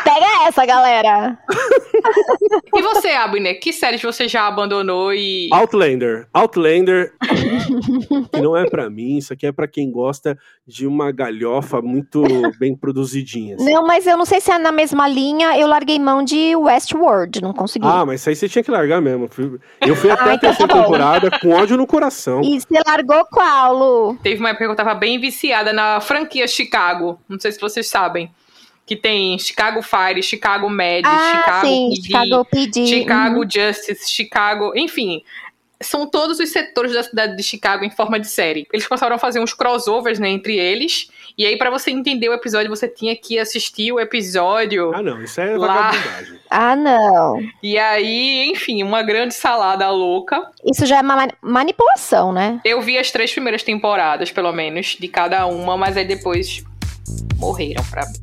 Pega 0.05 0.47
essa, 0.49 0.65
galera. 0.67 1.39
E 2.75 2.83
você, 2.83 3.09
Abner, 3.09 3.59
que 3.61 3.73
séries 3.73 4.03
você 4.03 4.29
já 4.29 4.47
abandonou 4.47 5.13
e. 5.13 5.49
Outlander. 5.53 6.27
Outlander. 6.33 7.13
que 8.33 8.41
não 8.41 8.57
é 8.57 8.69
pra 8.69 8.89
mim, 8.91 9.17
isso 9.19 9.33
aqui 9.33 9.47
é 9.47 9.53
pra 9.53 9.67
quem 9.67 9.91
gosta 9.91 10.39
de 10.67 10.87
uma 10.87 11.11
galhofa 11.13 11.81
muito 11.83 12.23
bem 12.59 12.75
produzidinha. 12.77 13.57
assim. 13.57 13.73
Não, 13.73 13.87
mas 13.87 14.07
eu 14.07 14.17
não 14.17 14.25
sei 14.25 14.41
se 14.41 14.51
é 14.51 14.59
na 14.59 14.73
mesma 14.73 15.09
linha. 15.09 15.59
Eu 15.59 15.67
larguei 15.67 15.99
mão 15.99 16.23
de 16.23 16.55
Westworld, 16.57 17.41
não 17.43 17.53
consegui. 17.53 17.87
Ah, 17.87 18.05
mas 18.05 18.21
isso 18.21 18.29
aí 18.29 18.37
você 18.37 18.49
tinha 18.49 18.63
que 18.63 18.71
largar 18.71 19.01
mesmo. 19.01 19.29
Eu 19.81 19.97
fui 19.97 20.11
até 20.11 20.23
Ah, 20.23 20.31
a 20.31 20.35
então 20.35 20.39
terceira 20.51 20.73
tá 20.73 20.83
temporada 20.83 21.31
com 21.41 21.51
ódio 21.51 21.77
no 21.77 21.87
coração. 21.87 22.43
E 22.43 22.61
você 22.61 22.81
largou 22.87 23.25
qual, 23.27 23.75
Lu? 23.75 24.19
Teve 24.23 24.41
uma 24.41 24.51
época 24.51 24.65
que 24.67 24.71
eu 24.71 24.77
tava 24.77 24.95
bem 24.95 25.19
viciada 25.19 25.73
na 25.73 26.01
franquia 26.01 26.47
Chicago. 26.47 27.19
Não 27.29 27.39
sei 27.39 27.53
se 27.53 27.61
vocês 27.61 27.89
sabem. 27.89 28.31
Que 28.87 28.95
tem 28.97 29.37
Chicago 29.39 29.83
Fire, 29.83 30.23
Chicago 30.23 30.71
Med, 30.71 31.03
Ah, 31.05 31.33
Chicago 31.43 31.67
sim, 31.67 31.89
PD, 31.91 32.03
Chicago 32.07 32.45
PD. 32.45 32.87
Chicago 32.87 33.41
uhum. 33.41 33.51
Justice, 33.51 34.09
Chicago, 34.11 34.73
enfim. 34.77 35.23
São 35.83 36.07
todos 36.09 36.39
os 36.41 36.49
setores 36.51 36.93
da 36.95 37.03
cidade 37.03 37.37
de 37.37 37.43
Chicago 37.43 37.85
em 37.85 37.91
forma 37.91 38.19
de 38.19 38.29
série. 38.29 38.67
Eles 38.73 38.87
começaram 38.87 39.15
a 39.17 39.19
fazer 39.19 39.41
uns 39.41 39.53
crossovers 39.53 40.19
né, 40.19 40.31
entre 40.31 40.57
eles. 40.57 41.11
E 41.37 41.45
aí, 41.45 41.59
pra 41.59 41.69
você 41.69 41.91
entender 41.91 42.31
o 42.31 42.33
episódio, 42.33 42.71
você 42.71 42.89
tinha 42.89 43.15
que 43.15 43.39
assistir 43.39 43.93
o 43.93 44.01
episódio. 44.01 44.91
Ah, 44.95 45.03
não, 45.03 45.23
isso 45.23 45.39
é 45.39 45.55
Lá. 45.59 45.91
vagabundagem. 45.91 46.37
Ah, 46.49 46.77
não. 46.77 47.41
E 47.63 47.77
aí, 47.77 48.49
enfim, 48.53 48.83
uma 48.85 49.03
grande 49.03 49.35
salada 49.35 49.91
louca. 49.91 50.49
Isso 50.65 50.87
já 50.87 50.99
é 50.99 51.03
uma 51.03 51.17
mani- 51.17 51.35
manipulação, 51.43 52.33
né? 52.33 52.61
Eu 52.65 52.81
vi 52.81 52.97
as 52.97 53.11
três 53.11 53.33
primeiras 53.33 53.63
temporadas, 53.65 54.31
pelo 54.31 54.53
menos, 54.53 54.97
de 54.99 55.09
cada 55.09 55.45
uma, 55.47 55.77
mas 55.77 55.97
aí 55.97 56.05
depois 56.07 56.63
morreram 57.37 57.85
pra 57.91 58.07
mim. 58.07 58.15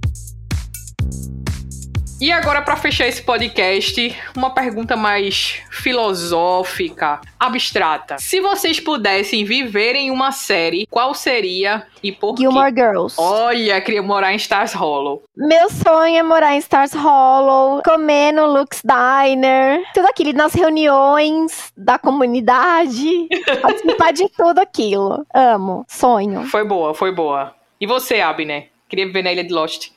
E 2.24 2.32
agora, 2.32 2.62
pra 2.62 2.78
fechar 2.78 3.06
esse 3.06 3.22
podcast, 3.22 4.18
uma 4.34 4.50
pergunta 4.50 4.96
mais 4.96 5.62
filosófica, 5.70 7.20
abstrata. 7.38 8.16
Se 8.18 8.40
vocês 8.40 8.80
pudessem 8.80 9.44
viver 9.44 9.94
em 9.96 10.10
uma 10.10 10.32
série, 10.32 10.88
qual 10.90 11.14
seria 11.14 11.86
e 12.02 12.14
por 12.14 12.36
quê? 12.36 12.44
Gilmore 12.44 12.74
Girls. 12.74 13.18
Olha, 13.20 13.82
queria 13.82 14.02
morar 14.02 14.32
em 14.32 14.38
Stars 14.38 14.72
Hollow. 14.72 15.24
Meu 15.36 15.70
sonho 15.70 16.16
é 16.16 16.24
morar 16.24 16.56
em 16.56 16.60
Stars 16.60 16.94
Hollow, 16.94 17.84
comer 17.84 18.32
no 18.32 18.46
Lux 18.46 18.82
Diner, 18.86 19.84
tudo 19.94 20.08
aquilo, 20.08 20.32
nas 20.32 20.54
reuniões 20.54 21.74
da 21.76 22.00
comunidade, 22.00 23.28
participar 23.62 24.14
de 24.14 24.30
tudo 24.30 24.60
aquilo. 24.60 25.26
Amo, 25.36 25.84
sonho. 25.90 26.46
Foi 26.46 26.64
boa, 26.64 26.94
foi 26.94 27.12
boa. 27.14 27.54
E 27.82 27.86
você, 27.86 28.22
Abner? 28.22 28.70
Queria 28.88 29.08
viver 29.08 29.24
na 29.24 29.34
Ilha 29.34 29.44
de 29.44 29.52
Lost. 29.52 29.92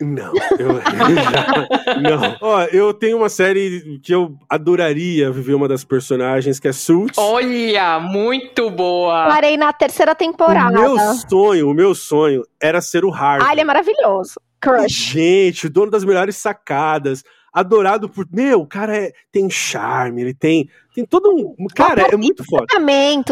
Não, 0.00 0.32
eu, 0.58 0.70
eu 0.80 0.80
já- 1.14 2.00
não. 2.00 2.36
Ó, 2.40 2.62
eu 2.72 2.94
tenho 2.94 3.18
uma 3.18 3.28
série 3.28 4.00
que 4.02 4.14
eu 4.14 4.34
adoraria 4.48 5.30
viver 5.30 5.54
uma 5.54 5.68
das 5.68 5.84
personagens, 5.84 6.58
que 6.58 6.68
é 6.68 6.72
Suits. 6.72 7.18
Olha, 7.18 8.00
muito 8.00 8.70
boa. 8.70 9.26
Parei 9.28 9.56
na 9.56 9.72
terceira 9.72 10.12
o 10.12 10.14
temporada. 10.14 10.72
meu 10.72 10.96
sonho, 11.28 11.68
o 11.68 11.74
meu 11.74 11.94
sonho 11.94 12.42
era 12.60 12.80
ser 12.80 13.04
o 13.04 13.12
Harvey. 13.12 13.46
Ah, 13.46 13.52
ele 13.52 13.60
é 13.60 13.64
maravilhoso. 13.64 14.40
Crush. 14.60 14.92
Gente, 14.92 15.66
o 15.66 15.70
dono 15.70 15.90
das 15.90 16.04
melhores 16.04 16.36
sacadas. 16.36 17.22
Adorado 17.52 18.08
por. 18.08 18.26
Meu, 18.32 18.60
o 18.60 18.66
cara 18.66 18.96
é- 18.96 19.12
tem 19.32 19.50
charme, 19.50 20.22
ele 20.22 20.34
tem. 20.34 20.68
Tem 20.94 21.04
todo 21.04 21.30
um. 21.34 21.66
Cara, 21.74 22.02
é 22.12 22.16
muito 22.16 22.44
foda. 22.44 22.64
O 22.64 22.66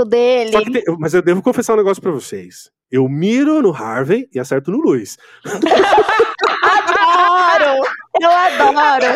dele. 0.05 0.51
Só 0.53 0.61
que 0.63 0.71
tem- 0.73 0.83
mas 0.99 1.15
eu 1.15 1.23
devo 1.23 1.41
confessar 1.41 1.75
um 1.75 1.77
negócio 1.77 2.03
pra 2.03 2.11
vocês. 2.11 2.69
Eu 2.91 3.07
miro 3.09 3.61
no 3.63 3.71
Harvey 3.71 4.27
e 4.35 4.41
acerto 4.41 4.71
no 4.73 4.79
Luiz. 4.79 5.19
Eu 8.21 8.31
adoro! 8.31 9.07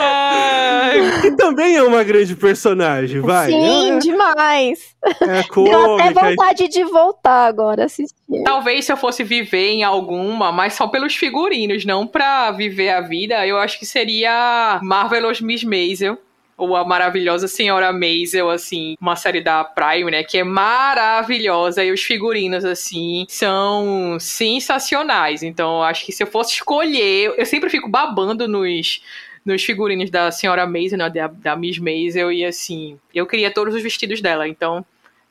Ai, 0.00 1.20
Que 1.22 1.30
também 1.36 1.76
é 1.76 1.82
uma 1.82 2.02
grande 2.02 2.34
personagem, 2.34 3.20
vai. 3.20 3.50
Sim, 3.50 3.98
demais. 3.98 4.80
É, 5.04 5.38
é 5.38 5.42
Deu 5.54 5.94
até 5.94 6.12
cômica. 6.12 6.30
vontade 6.30 6.68
de 6.68 6.84
voltar 6.84 7.46
agora 7.46 7.84
assistir. 7.84 8.14
Talvez 8.44 8.84
se 8.84 8.92
eu 8.92 8.96
fosse 8.96 9.22
viver 9.22 9.70
em 9.70 9.84
alguma, 9.84 10.50
mas 10.52 10.74
só 10.74 10.88
pelos 10.88 11.14
figurinos, 11.14 11.84
não 11.84 12.06
pra 12.06 12.50
viver 12.50 12.90
a 12.90 13.00
vida, 13.00 13.46
eu 13.46 13.56
acho 13.58 13.78
que 13.78 13.86
seria 13.86 14.80
Marvelous 14.82 15.40
Miss 15.40 15.62
Maisel. 15.64 16.18
Ou 16.58 16.74
a 16.74 16.84
maravilhosa 16.84 17.46
Senhora 17.46 17.92
Maisel, 17.92 18.50
assim, 18.50 18.96
uma 19.00 19.14
série 19.14 19.40
da 19.40 19.62
Prime, 19.62 20.10
né? 20.10 20.24
Que 20.24 20.38
é 20.38 20.44
maravilhosa. 20.44 21.84
E 21.84 21.92
os 21.92 22.02
figurinos, 22.02 22.64
assim, 22.64 23.24
são 23.28 24.18
sensacionais. 24.18 25.44
Então, 25.44 25.82
acho 25.82 26.04
que 26.04 26.12
se 26.12 26.22
eu 26.22 26.26
fosse 26.26 26.54
escolher, 26.54 27.32
eu 27.38 27.46
sempre 27.46 27.70
fico 27.70 27.88
babando 27.88 28.48
nos, 28.48 29.00
nos 29.44 29.62
figurinos 29.62 30.10
da 30.10 30.32
Senhora 30.32 30.66
Maisel, 30.66 30.98
né? 30.98 31.08
Da, 31.08 31.28
da 31.28 31.54
Miss 31.54 31.78
Maisel. 31.78 32.32
E, 32.32 32.44
assim, 32.44 32.98
eu 33.14 33.24
queria 33.24 33.52
todos 33.52 33.72
os 33.72 33.82
vestidos 33.82 34.20
dela. 34.20 34.48
Então, 34.48 34.84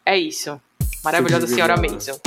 é 0.05 0.17
isso. 0.17 0.59
Maravilhosa 1.03 1.45
Senhora 1.45 1.75
Maisel. 1.75 2.17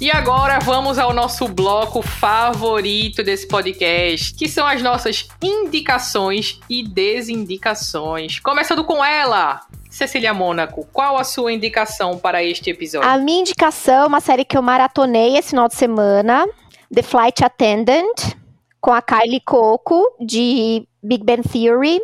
E 0.00 0.10
agora 0.10 0.58
vamos 0.58 0.98
ao 0.98 1.14
nosso 1.14 1.46
bloco 1.46 2.02
favorito 2.02 3.22
desse 3.22 3.46
podcast, 3.46 4.34
que 4.34 4.48
são 4.48 4.66
as 4.66 4.82
nossas 4.82 5.28
indicações 5.40 6.58
e 6.68 6.82
desindicações. 6.82 8.40
Começando 8.40 8.82
com 8.84 9.04
ela, 9.04 9.60
Cecília 9.88 10.34
Mônaco, 10.34 10.84
qual 10.92 11.16
a 11.16 11.22
sua 11.22 11.52
indicação 11.52 12.18
para 12.18 12.42
este 12.42 12.70
episódio? 12.70 13.08
A 13.08 13.16
minha 13.18 13.40
indicação 13.40 14.02
é 14.02 14.06
uma 14.06 14.20
série 14.20 14.44
que 14.44 14.58
eu 14.58 14.62
maratonei 14.62 15.36
esse 15.36 15.50
final 15.50 15.68
de 15.68 15.76
semana, 15.76 16.44
The 16.92 17.02
Flight 17.02 17.44
Attendant, 17.44 18.34
com 18.80 18.92
a 18.92 19.00
Kylie 19.00 19.40
Coco, 19.40 20.02
de 20.20 20.86
Big 21.00 21.24
Bang 21.24 21.48
Theory. 21.48 22.02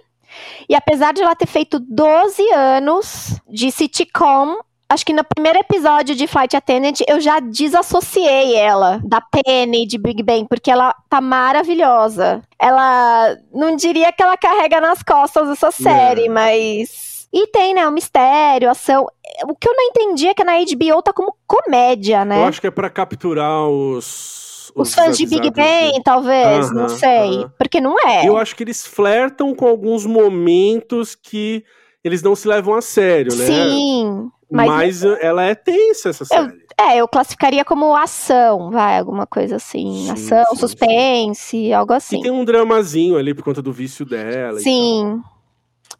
E 0.68 0.76
apesar 0.76 1.12
de 1.12 1.22
ela 1.22 1.34
ter 1.34 1.46
feito 1.46 1.80
12 1.80 2.40
anos 2.52 3.34
de 3.48 3.72
sitcom, 3.72 4.58
acho 4.90 5.06
que 5.06 5.12
no 5.12 5.22
primeiro 5.24 5.58
episódio 5.60 6.14
de 6.16 6.26
Flight 6.26 6.56
Attendant 6.56 6.98
eu 7.08 7.20
já 7.20 7.38
desassociei 7.38 8.56
ela 8.56 9.00
da 9.04 9.20
Penny 9.20 9.86
de 9.86 9.96
Big 9.96 10.22
Bang, 10.22 10.46
porque 10.48 10.70
ela 10.70 10.92
tá 11.08 11.20
maravilhosa. 11.20 12.42
Ela 12.58 13.36
não 13.54 13.76
diria 13.76 14.12
que 14.12 14.22
ela 14.22 14.36
carrega 14.36 14.80
nas 14.80 15.02
costas 15.02 15.48
essa 15.48 15.70
série, 15.70 16.26
Não. 16.26 16.34
mas. 16.34 17.28
E 17.32 17.46
tem, 17.46 17.74
né? 17.74 17.86
O 17.86 17.92
mistério, 17.92 18.68
ação. 18.68 19.06
O 19.44 19.54
que 19.54 19.68
eu 19.68 19.72
não 19.72 19.84
entendi 19.84 20.26
é 20.26 20.34
que 20.34 20.42
na 20.42 20.54
HBO 20.58 21.00
tá 21.00 21.12
como 21.12 21.36
comédia, 21.46 22.24
né? 22.24 22.42
Eu 22.42 22.46
acho 22.46 22.60
que 22.60 22.66
é 22.66 22.70
pra 22.70 22.90
capturar 22.90 23.68
os. 23.68 24.72
Os 24.74 24.94
fãs 24.94 25.16
de 25.18 25.26
Big 25.26 25.50
Bang, 25.50 26.00
talvez, 26.04 26.66
Aham, 26.70 26.74
não 26.74 26.88
sei. 26.88 27.38
aham. 27.38 27.52
Porque 27.58 27.80
não 27.80 27.96
é. 28.06 28.26
Eu 28.26 28.36
acho 28.36 28.54
que 28.54 28.62
eles 28.62 28.86
flertam 28.86 29.52
com 29.54 29.66
alguns 29.66 30.06
momentos 30.06 31.16
que 31.16 31.64
eles 32.04 32.22
não 32.22 32.34
se 32.36 32.46
levam 32.46 32.74
a 32.74 32.80
sério, 32.80 33.34
né? 33.36 33.46
Sim. 33.46 34.30
Mas, 34.50 34.68
Mas, 34.68 35.04
ela 35.20 35.44
é 35.44 35.54
tensa, 35.54 36.08
essa 36.08 36.24
série. 36.24 36.52
é, 36.78 36.96
eu 36.96 37.06
classificaria 37.06 37.64
como 37.64 37.94
ação, 37.94 38.70
vai, 38.70 38.98
alguma 38.98 39.26
coisa 39.26 39.56
assim. 39.56 40.06
Sim, 40.06 40.10
ação, 40.10 40.44
sim, 40.50 40.56
suspense, 40.56 41.72
algo 41.72 41.92
assim. 41.92 42.18
E 42.18 42.22
tem 42.22 42.30
um 42.32 42.44
dramazinho 42.44 43.16
ali 43.16 43.32
por 43.32 43.44
conta 43.44 43.62
do 43.62 43.72
vício 43.72 44.04
dela. 44.04 44.58
Sim. 44.58 45.22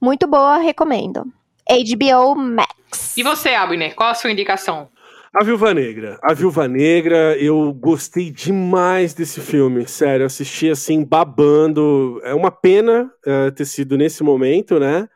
Muito 0.00 0.26
boa, 0.26 0.58
recomendo. 0.58 1.24
HBO 1.68 2.34
Max. 2.34 3.16
E 3.16 3.22
você, 3.22 3.50
Abner, 3.50 3.94
qual 3.94 4.10
a 4.10 4.14
sua 4.14 4.32
indicação? 4.32 4.88
A 5.32 5.44
Viúva 5.44 5.72
Negra. 5.72 6.18
A 6.24 6.34
Viúva 6.34 6.66
Negra, 6.66 7.36
eu 7.38 7.72
gostei 7.72 8.32
demais 8.32 9.14
desse 9.14 9.40
filme. 9.40 9.86
Sério, 9.86 10.24
eu 10.24 10.26
assisti 10.26 10.68
assim, 10.68 11.04
babando. 11.04 12.20
É 12.24 12.34
uma 12.34 12.50
pena 12.50 13.08
eh, 13.24 13.52
ter 13.52 13.64
sido 13.64 13.96
nesse 13.96 14.24
momento, 14.24 14.80
né? 14.80 15.08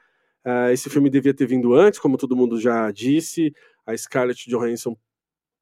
Eh, 0.44 0.72
esse 0.72 0.90
filme 0.90 1.08
devia 1.08 1.34
ter 1.34 1.46
vindo 1.46 1.74
antes, 1.74 1.98
como 1.98 2.18
todo 2.18 2.36
mundo 2.36 2.60
já 2.60 2.90
disse. 2.90 3.52
A 3.86 3.96
Scarlett 3.96 4.48
Johansson 4.48 4.96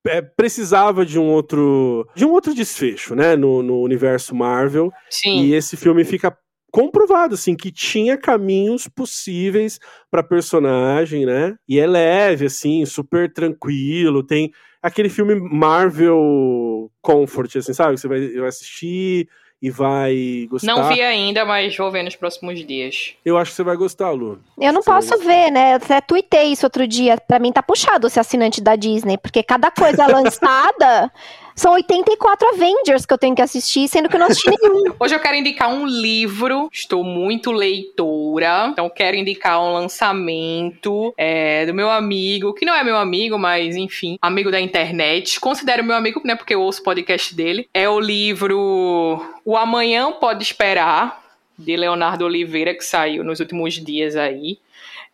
eh, 0.06 0.22
precisava 0.22 1.04
de 1.06 1.18
um 1.18 1.28
outro 1.28 2.08
de 2.14 2.24
um 2.24 2.30
outro 2.30 2.54
desfecho, 2.54 3.14
né? 3.14 3.36
No, 3.36 3.62
no 3.62 3.80
universo 3.80 4.34
Marvel. 4.34 4.90
Sim. 5.10 5.42
E 5.42 5.54
esse 5.54 5.76
filme 5.76 6.04
fica 6.04 6.36
comprovado, 6.72 7.34
assim, 7.34 7.54
que 7.54 7.70
tinha 7.70 8.16
caminhos 8.16 8.88
possíveis 8.88 9.78
pra 10.10 10.22
personagem, 10.22 11.26
né? 11.26 11.54
E 11.68 11.78
é 11.78 11.86
leve, 11.86 12.46
assim, 12.46 12.84
super 12.86 13.30
tranquilo. 13.32 14.22
Tem 14.24 14.50
aquele 14.82 15.10
filme 15.10 15.34
Marvel 15.34 16.90
Comfort, 17.02 17.56
assim, 17.56 17.74
sabe? 17.74 17.98
Você 17.98 18.08
vai 18.08 18.48
assistir 18.48 19.28
e 19.62 19.70
vai 19.70 20.48
gostar. 20.50 20.66
Não 20.66 20.88
vi 20.88 21.00
ainda, 21.00 21.44
mas 21.44 21.76
vou 21.76 21.88
ver 21.88 22.02
nos 22.02 22.16
próximos 22.16 22.66
dias. 22.66 23.14
Eu 23.24 23.38
acho 23.38 23.52
que 23.52 23.56
você 23.56 23.62
vai 23.62 23.76
gostar, 23.76 24.10
Lu. 24.10 24.40
Eu 24.60 24.72
não 24.72 24.82
Você 24.82 24.90
posso 24.90 25.18
ver, 25.18 25.52
né? 25.52 25.72
Eu 25.72 25.76
até 25.76 26.00
tuitei 26.00 26.46
isso 26.46 26.66
outro 26.66 26.84
dia. 26.84 27.16
Pra 27.16 27.38
mim 27.38 27.52
tá 27.52 27.62
puxado 27.62 28.10
ser 28.10 28.18
assinante 28.18 28.60
da 28.60 28.74
Disney, 28.74 29.16
porque 29.16 29.40
cada 29.40 29.70
coisa 29.70 30.04
lançada 30.10 31.12
São 31.54 31.72
84 31.72 32.48
Avengers 32.48 33.04
que 33.04 33.12
eu 33.12 33.18
tenho 33.18 33.34
que 33.34 33.42
assistir, 33.42 33.88
sendo 33.88 34.08
que 34.08 34.16
eu 34.16 34.20
não 34.20 34.26
assisti 34.26 34.50
nenhum. 34.60 34.94
Hoje 34.98 35.14
eu 35.14 35.20
quero 35.20 35.36
indicar 35.36 35.68
um 35.68 35.86
livro, 35.86 36.68
estou 36.72 37.04
muito 37.04 37.52
leitora, 37.52 38.68
então 38.70 38.88
quero 38.88 39.16
indicar 39.16 39.60
um 39.60 39.72
lançamento 39.72 41.12
é, 41.16 41.66
do 41.66 41.74
meu 41.74 41.90
amigo, 41.90 42.54
que 42.54 42.64
não 42.64 42.74
é 42.74 42.82
meu 42.82 42.96
amigo, 42.96 43.38
mas 43.38 43.76
enfim, 43.76 44.18
amigo 44.20 44.50
da 44.50 44.60
internet. 44.60 45.38
Considero 45.40 45.84
meu 45.84 45.96
amigo, 45.96 46.20
né, 46.24 46.34
porque 46.34 46.54
eu 46.54 46.62
ouço 46.62 46.80
o 46.80 46.84
podcast 46.84 47.34
dele. 47.34 47.68
É 47.72 47.88
o 47.88 48.00
livro 48.00 49.24
O 49.44 49.56
Amanhã 49.56 50.12
Pode 50.12 50.42
Esperar, 50.42 51.22
de 51.58 51.76
Leonardo 51.76 52.24
Oliveira, 52.24 52.74
que 52.74 52.84
saiu 52.84 53.22
nos 53.22 53.40
últimos 53.40 53.74
dias 53.74 54.16
aí. 54.16 54.58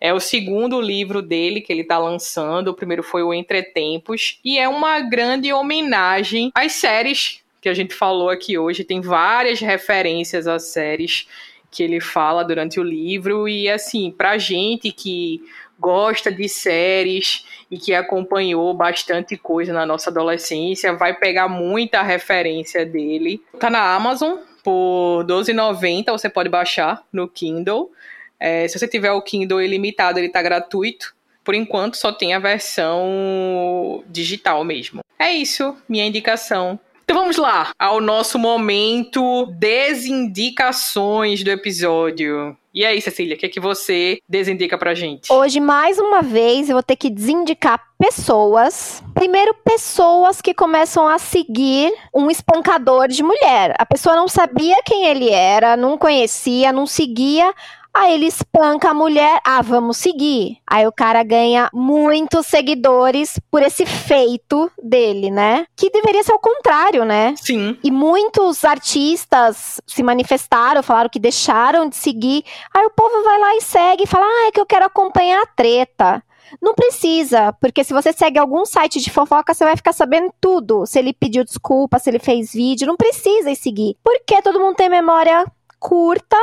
É 0.01 0.15
o 0.15 0.21
segundo 0.21 0.81
livro 0.81 1.21
dele 1.21 1.61
que 1.61 1.73
ele 1.73 1.83
está 1.83 1.99
lançando. 1.99 2.69
O 2.69 2.75
primeiro 2.75 3.03
foi 3.03 3.23
o 3.23 3.35
Entretempos. 3.35 4.39
E 4.45 4.59
é 4.59 4.69
uma 4.69 5.01
grande 5.01 5.53
homenagem 5.53 6.53
às 6.55 6.73
séries 6.73 7.43
que 7.61 7.69
a 7.69 7.75
gente 7.75 7.95
falou 7.95 8.31
aqui 8.31 8.57
hoje. 8.57 8.85
Tem 8.85 9.01
várias 9.01 9.61
referências 9.61 10.47
às 10.47 10.65
séries 10.65 11.27
que 11.71 11.83
ele 11.83 12.01
fala 12.01 12.45
durante 12.45 12.79
o 12.79 12.83
livro. 12.83 13.49
E 13.49 13.69
assim, 13.69 14.11
pra 14.11 14.39
gente 14.39 14.93
que 14.93 15.43
gosta 15.79 16.31
de 16.31 16.49
séries 16.49 17.45
e 17.71 17.79
que 17.79 17.95
acompanhou 17.95 18.73
bastante 18.75 19.37
coisa 19.37 19.73
na 19.73 19.85
nossa 19.87 20.11
adolescência, 20.11 20.93
vai 20.93 21.15
pegar 21.15 21.49
muita 21.49 22.03
referência 22.03 22.85
dele. 22.85 23.41
Tá 23.59 23.71
na 23.71 23.95
Amazon 23.95 24.39
por 24.63 25.25
R$12,90, 25.29 26.11
você 26.11 26.29
pode 26.29 26.49
baixar 26.49 27.05
no 27.13 27.29
Kindle. 27.29 27.91
É, 28.41 28.67
se 28.69 28.79
você 28.79 28.87
tiver 28.87 29.13
o 29.13 29.23
Kindle 29.23 29.63
ilimitado, 29.63 30.19
ele 30.19 30.29
tá 30.29 30.43
gratuito. 30.43 31.15
Por 31.43 31.55
enquanto, 31.55 31.97
só 31.97 32.13
tem 32.13 32.35
a 32.35 32.39
versão 32.39 34.05
digital 34.07 34.63
mesmo. 34.65 35.01
É 35.19 35.33
isso, 35.33 35.77
minha 35.89 36.07
indicação. 36.07 36.79
Então 37.09 37.17
vamos 37.17 37.39
lá 37.39 37.71
ao 37.79 38.03
nosso 38.03 38.39
momento 38.39 39.47
desindicações 39.59 41.43
do 41.43 41.51
episódio. 41.51 42.55
E 42.75 42.85
aí, 42.85 43.01
Cecília, 43.01 43.35
o 43.35 43.39
que, 43.39 43.47
é 43.47 43.49
que 43.49 43.59
você 43.59 44.19
desindica 44.29 44.77
pra 44.77 44.95
gente? 44.95 45.33
Hoje, 45.33 45.59
mais 45.59 45.99
uma 45.99 46.21
vez, 46.21 46.69
eu 46.69 46.75
vou 46.75 46.83
ter 46.83 46.97
que 46.97 47.09
desindicar 47.09 47.83
pessoas. 47.99 49.03
Primeiro, 49.15 49.55
pessoas 49.65 50.43
que 50.43 50.53
começam 50.53 51.09
a 51.09 51.19
seguir 51.19 51.93
um 52.15 52.31
espancador 52.31 53.09
de 53.09 53.23
mulher. 53.23 53.75
A 53.79 53.87
pessoa 53.87 54.15
não 54.15 54.29
sabia 54.29 54.77
quem 54.85 55.07
ele 55.07 55.31
era, 55.31 55.79
não 55.79 55.97
conhecia, 55.97 56.71
não 56.73 56.87
seguia. 56.87 57.55
Aí 57.99 58.15
ele 58.15 58.27
espanca 58.27 58.91
a 58.91 58.95
mulher, 58.95 59.41
ah, 59.45 59.61
vamos 59.61 59.97
seguir. 59.97 60.59
Aí 60.65 60.87
o 60.87 60.93
cara 60.93 61.21
ganha 61.25 61.69
muitos 61.75 62.47
seguidores 62.47 63.41
por 63.51 63.61
esse 63.61 63.85
feito 63.85 64.71
dele, 64.81 65.33
né? 65.33 65.67
Que 65.75 65.91
deveria 65.91 66.23
ser 66.23 66.33
o 66.33 66.39
contrário, 66.39 67.05
né? 67.05 67.35
Sim. 67.37 67.77
E 67.83 67.91
muitos 67.91 68.65
artistas 68.65 69.81
se 69.85 70.01
manifestaram, 70.05 70.81
falaram 70.81 71.11
que 71.11 71.19
deixaram 71.19 71.89
de 71.89 71.97
seguir. 71.97 72.45
Aí 72.73 72.87
o 72.87 72.91
povo 72.91 73.25
vai 73.25 73.41
lá 73.41 73.57
e 73.57 73.63
segue 73.63 74.05
e 74.05 74.07
fala: 74.07 74.25
ah, 74.25 74.47
é 74.47 74.53
que 74.53 74.61
eu 74.61 74.67
quero 74.67 74.87
acompanhar 74.87 75.43
a 75.43 75.47
treta. 75.47 76.23
Não 76.63 76.75
precisa, 76.75 77.53
porque 77.55 77.83
se 77.83 77.93
você 77.93 78.13
segue 78.13 78.39
algum 78.39 78.65
site 78.65 79.01
de 79.01 79.11
fofoca, 79.11 79.53
você 79.53 79.65
vai 79.65 79.77
ficar 79.77 79.93
sabendo 79.93 80.33
tudo. 80.41 80.87
Se 80.87 81.01
ele 81.01 81.13
pediu 81.13 81.43
desculpa, 81.43 81.99
se 81.99 82.09
ele 82.09 82.21
fez 82.21 82.53
vídeo, 82.53 82.87
não 82.87 82.97
precisa 82.97 83.51
ir 83.51 83.57
seguir. 83.57 83.97
Porque 84.05 84.41
todo 84.41 84.61
mundo 84.61 84.77
tem 84.77 84.89
memória 84.89 85.45
curta, 85.81 86.37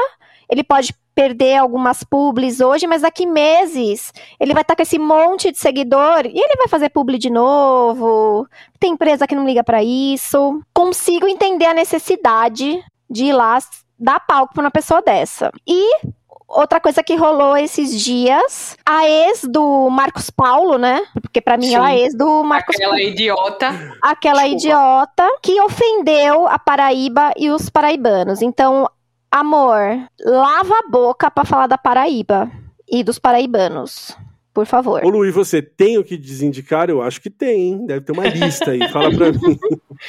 ele 0.49 0.61
pode 0.61 0.93
perder 1.15 1.55
algumas 1.57 2.03
publis 2.03 2.59
hoje, 2.59 2.85
mas 2.85 3.01
daqui 3.01 3.25
meses 3.25 4.13
ele 4.39 4.53
vai 4.53 4.61
estar 4.61 4.75
com 4.75 4.81
esse 4.81 4.99
monte 4.99 5.49
de 5.51 5.57
seguidor 5.57 6.25
e 6.25 6.37
ele 6.37 6.57
vai 6.57 6.67
fazer 6.67 6.89
publi 6.89 7.17
de 7.17 7.29
novo. 7.29 8.45
Tem 8.79 8.91
empresa 8.91 9.25
que 9.25 9.33
não 9.35 9.45
liga 9.45 9.63
para 9.63 9.81
isso. 9.81 10.61
Consigo 10.73 11.27
entender 11.27 11.65
a 11.65 11.73
necessidade 11.73 12.83
de 13.09 13.25
ir 13.25 13.33
lá 13.33 13.57
dar 13.97 14.19
palco 14.19 14.53
para 14.53 14.61
uma 14.63 14.71
pessoa 14.71 15.01
dessa. 15.01 15.49
E 15.65 16.01
outra 16.47 16.79
coisa 16.79 17.01
que 17.01 17.15
rolou 17.15 17.57
esses 17.57 17.99
dias, 17.99 18.77
a 18.85 19.07
ex 19.07 19.41
do 19.43 19.89
Marcos 19.89 20.29
Paulo, 20.29 20.77
né? 20.77 21.01
Porque 21.21 21.41
para 21.41 21.57
mim 21.57 21.67
Sim. 21.67 21.75
ela 21.75 21.91
é 21.93 21.99
ex 21.99 22.15
do 22.15 22.43
Marcos 22.43 22.75
Aquela 22.75 22.91
Paulo. 22.91 23.07
idiota. 23.07 23.67
Aquela 24.01 24.43
Desculpa. 24.43 24.57
idiota 24.57 25.29
que 25.41 25.61
ofendeu 25.61 26.47
a 26.47 26.59
Paraíba 26.59 27.31
e 27.37 27.49
os 27.49 27.69
paraibanos. 27.69 28.41
Então, 28.41 28.87
Amor, 29.35 30.07
lava 30.23 30.73
a 30.75 30.89
boca 30.89 31.29
para 31.29 31.43
falar 31.43 31.67
da 31.67 31.77
Paraíba 31.77 32.49
e 32.89 33.03
dos 33.03 33.19
paraibanos. 33.19 34.17
Por 34.53 34.65
favor. 34.65 35.03
Ô 35.03 35.09
Lu, 35.09 35.25
e 35.25 35.31
você 35.31 35.61
tem 35.61 35.97
o 35.97 36.05
que 36.05 36.15
desindicar? 36.15 36.89
Eu 36.89 37.01
acho 37.01 37.19
que 37.19 37.29
tem, 37.29 37.67
hein? 37.67 37.85
Deve 37.85 38.05
ter 38.05 38.13
uma 38.13 38.25
lista 38.29 38.71
aí. 38.71 38.79
Fala 38.87 39.13
pra 39.13 39.33
mim. 39.33 39.59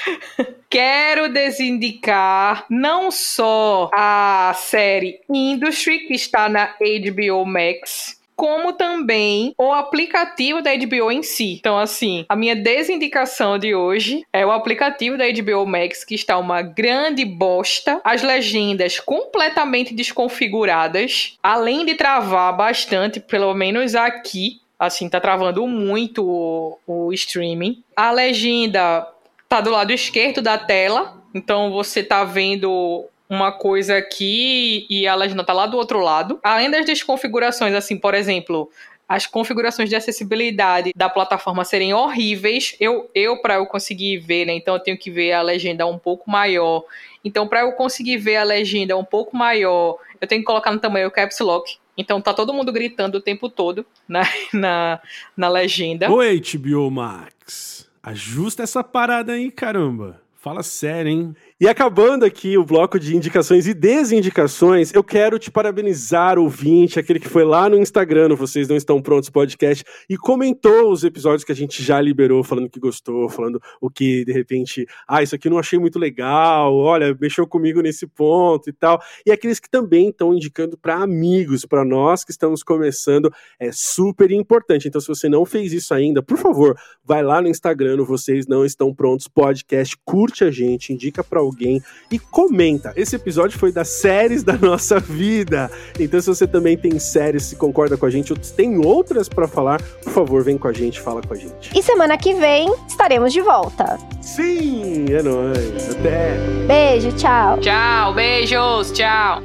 Quero 0.71 1.33
desindicar 1.33 2.67
não 2.71 3.11
só 3.11 3.91
a 3.93 4.55
série 4.55 5.19
Industry, 5.29 6.07
que 6.07 6.15
está 6.15 6.49
na 6.49 6.77
HBO 6.79 7.45
Max, 7.45 8.21
como 8.37 8.75
também 8.75 9.55
o 9.59 9.73
aplicativo 9.73 10.61
da 10.61 10.71
HBO 10.77 11.11
em 11.11 11.23
si. 11.23 11.55
Então, 11.55 11.79
assim, 11.79 12.27
a 12.29 12.37
minha 12.37 12.55
desindicação 12.55 13.59
de 13.59 13.75
hoje 13.75 14.25
é 14.33 14.45
o 14.45 14.53
aplicativo 14.53 15.17
da 15.17 15.25
HBO 15.25 15.67
Max, 15.67 16.05
que 16.05 16.15
está 16.15 16.37
uma 16.39 16.61
grande 16.61 17.25
bosta, 17.25 18.01
as 18.05 18.23
legendas 18.23 19.01
completamente 19.01 19.95
desconfiguradas, 19.95 21.39
além 21.43 21.87
de 21.87 21.95
travar 21.95 22.55
bastante, 22.55 23.19
pelo 23.19 23.55
menos 23.55 23.95
aqui, 23.95 24.61
assim, 24.79 25.09
tá 25.09 25.19
travando 25.19 25.67
muito 25.67 26.23
o, 26.23 26.79
o 26.87 27.13
streaming. 27.15 27.83
A 27.97 28.11
legenda 28.11 29.09
tá 29.49 29.61
do 29.61 29.71
lado 29.71 29.93
esquerdo 29.93 30.43
da 30.43 30.59
tela, 30.59 31.23
então 31.35 31.71
você 31.71 32.03
tá 32.03 32.25
vendo 32.25 33.07
uma 33.29 33.53
coisa 33.53 33.97
aqui 33.97 34.87
e 34.89 35.07
a 35.07 35.15
legenda 35.15 35.45
tá 35.45 35.53
lá 35.53 35.67
do 35.67 35.77
outro 35.77 36.01
lado. 36.01 36.39
Além 36.43 36.71
das 36.71 36.87
desconfigurações, 36.87 37.75
assim, 37.75 37.97
por 37.97 38.15
exemplo, 38.15 38.71
as 39.09 39.27
configurações 39.27 39.89
de 39.89 39.97
acessibilidade 39.97 40.93
da 40.97 41.09
plataforma 41.09 41.65
serem 41.65 41.95
horríveis. 41.95 42.77
Eu, 42.81 43.11
eu 43.15 43.41
para 43.41 43.55
eu 43.55 43.67
conseguir 43.67 44.19
ver, 44.19 44.47
né? 44.47 44.55
Então 44.55 44.75
eu 44.75 44.81
tenho 44.81 44.99
que 44.99 45.11
ver 45.11 45.33
a 45.33 45.43
legenda 45.43 45.87
um 45.87 45.99
pouco 45.99 46.31
maior. 46.31 46.85
Então 47.25 47.47
para 47.47 47.61
eu 47.61 47.73
conseguir 47.73 48.17
ver 48.19 48.37
a 48.37 48.43
legenda 48.43 48.97
um 48.97 49.05
pouco 49.05 49.37
maior, 49.37 49.99
eu 50.21 50.27
tenho 50.27 50.41
que 50.41 50.47
colocar 50.47 50.73
no 50.73 50.81
tamanho 50.81 51.11
caps 51.11 51.39
lock. 51.41 51.77
Então 51.97 52.21
tá 52.21 52.35
todo 52.35 52.53
mundo 52.53 52.73
gritando 52.73 53.19
o 53.19 53.21
tempo 53.21 53.49
todo 53.49 53.87
na, 54.09 54.23
na, 54.53 55.01
na 55.37 55.49
legenda. 55.49 56.11
Oi, 56.11 56.41
HBO 56.41 56.91
Max. 56.91 57.89
Ajusta 58.03 58.63
essa 58.63 58.85
parada 58.85 59.33
aí, 59.33 59.51
caramba. 59.51 60.21
Fala 60.37 60.63
sério, 60.63 61.11
hein? 61.11 61.37
E 61.59 61.67
acabando 61.67 62.23
aqui 62.23 62.59
o 62.59 62.67
bloco 62.67 63.01
de 63.01 63.17
indicações 63.17 63.67
e 63.67 63.73
desindicações, 63.73 64.93
eu 64.93 65.03
quero 65.03 65.39
te 65.39 65.51
parabenizar, 65.51 66.39
ouvinte, 66.39 66.99
aquele 66.99 67.19
que 67.19 67.31
foi 67.31 67.45
lá 67.45 67.67
no 67.67 67.79
Instagram, 67.79 68.37
Vocês 68.37 68.69
Não 68.69 68.77
Estão 68.77 69.01
Prontos 69.01 69.31
podcast, 69.31 69.83
e 70.07 70.19
comentou 70.19 70.93
os 70.93 71.03
episódios 71.03 71.45
que 71.45 71.53
a 71.53 71.55
gente 71.55 71.83
já 71.83 71.99
liberou, 71.99 72.45
falando 72.45 72.69
que 72.69 72.79
gostou, 72.79 73.27
falando 73.31 73.59
o 73.81 73.89
que, 73.89 74.23
de 74.27 74.33
repente, 74.33 74.85
ah, 75.09 75.23
isso 75.23 75.35
aqui 75.35 75.49
não 75.49 75.59
achei 75.59 75.79
muito 75.79 75.99
legal, 75.99 76.77
olha, 76.77 77.17
mexeu 77.19 77.47
comigo 77.47 77.81
nesse 77.81 78.07
ponto 78.07 78.69
e 78.69 78.73
tal. 78.75 79.01
E 79.25 79.33
aqueles 79.33 79.59
que 79.59 79.71
também 79.71 80.11
estão 80.11 80.35
indicando 80.35 80.77
para 80.77 80.97
amigos, 80.97 81.65
para 81.65 81.87
nós 81.87 82.23
que 82.23 82.33
estamos 82.33 82.63
começando, 82.63 83.33
é 83.59 83.73
super 83.73 84.31
importante. 84.31 84.89
Então, 84.89 85.01
se 85.01 85.09
você 85.09 85.27
não 85.27 85.47
fez 85.47 85.73
isso 85.73 85.95
ainda, 85.95 86.23
por 86.23 86.37
favor, 86.37 86.79
vai 87.03 87.23
lá 87.23 87.41
no 87.41 87.49
Instagram, 87.49 88.05
Vocês 88.05 88.47
Não 88.47 88.63
Estão 88.63 88.95
Prontos 88.95 89.27
podcast, 89.27 89.97
curte 90.05 90.45
a 90.45 90.51
gente, 90.51 90.93
indica 90.93 91.25
para 91.25 91.46
alguém 91.47 91.83
e 92.11 92.19
comenta. 92.19 92.93
Esse 92.97 93.17
episódio 93.17 93.59
foi 93.59 93.73
das 93.73 93.89
séries 93.89 94.43
da 94.43 94.55
nossa 94.59 95.01
vida. 95.01 95.71
Então, 95.99 96.21
se 96.21 96.27
você 96.27 96.47
também 96.47 96.77
tem 96.77 96.99
séries, 96.99 97.45
se 97.45 97.57
concorda 97.57 97.97
com 97.97 98.07
a 98.07 98.11
gente, 98.11 98.33
ou 98.33 98.39
tem 98.39 98.85
outras 98.85 99.29
para 99.29 99.49
falar, 99.49 99.81
por 100.03 100.13
favor, 100.13 100.43
vem 100.43 100.59
com 100.59 100.69
a 100.69 100.73
gente, 100.73 101.01
fala 101.01 101.23
com 101.23 101.35
a 101.35 101.37
gente. 101.37 101.71
E 101.77 101.83
semana 101.83 102.17
que 102.17 102.35
vem 102.35 102.73
estaremos 102.87 103.33
de 103.33 103.41
volta. 103.41 103.99
Sim, 104.21 105.07
é 105.11 105.23
nóis. 105.23 105.91
Até. 105.91 106.37
Beijo, 106.67 107.13
tchau. 107.13 107.59
Tchau, 107.61 108.15
beijos, 108.15 108.93
tchau. 108.93 109.43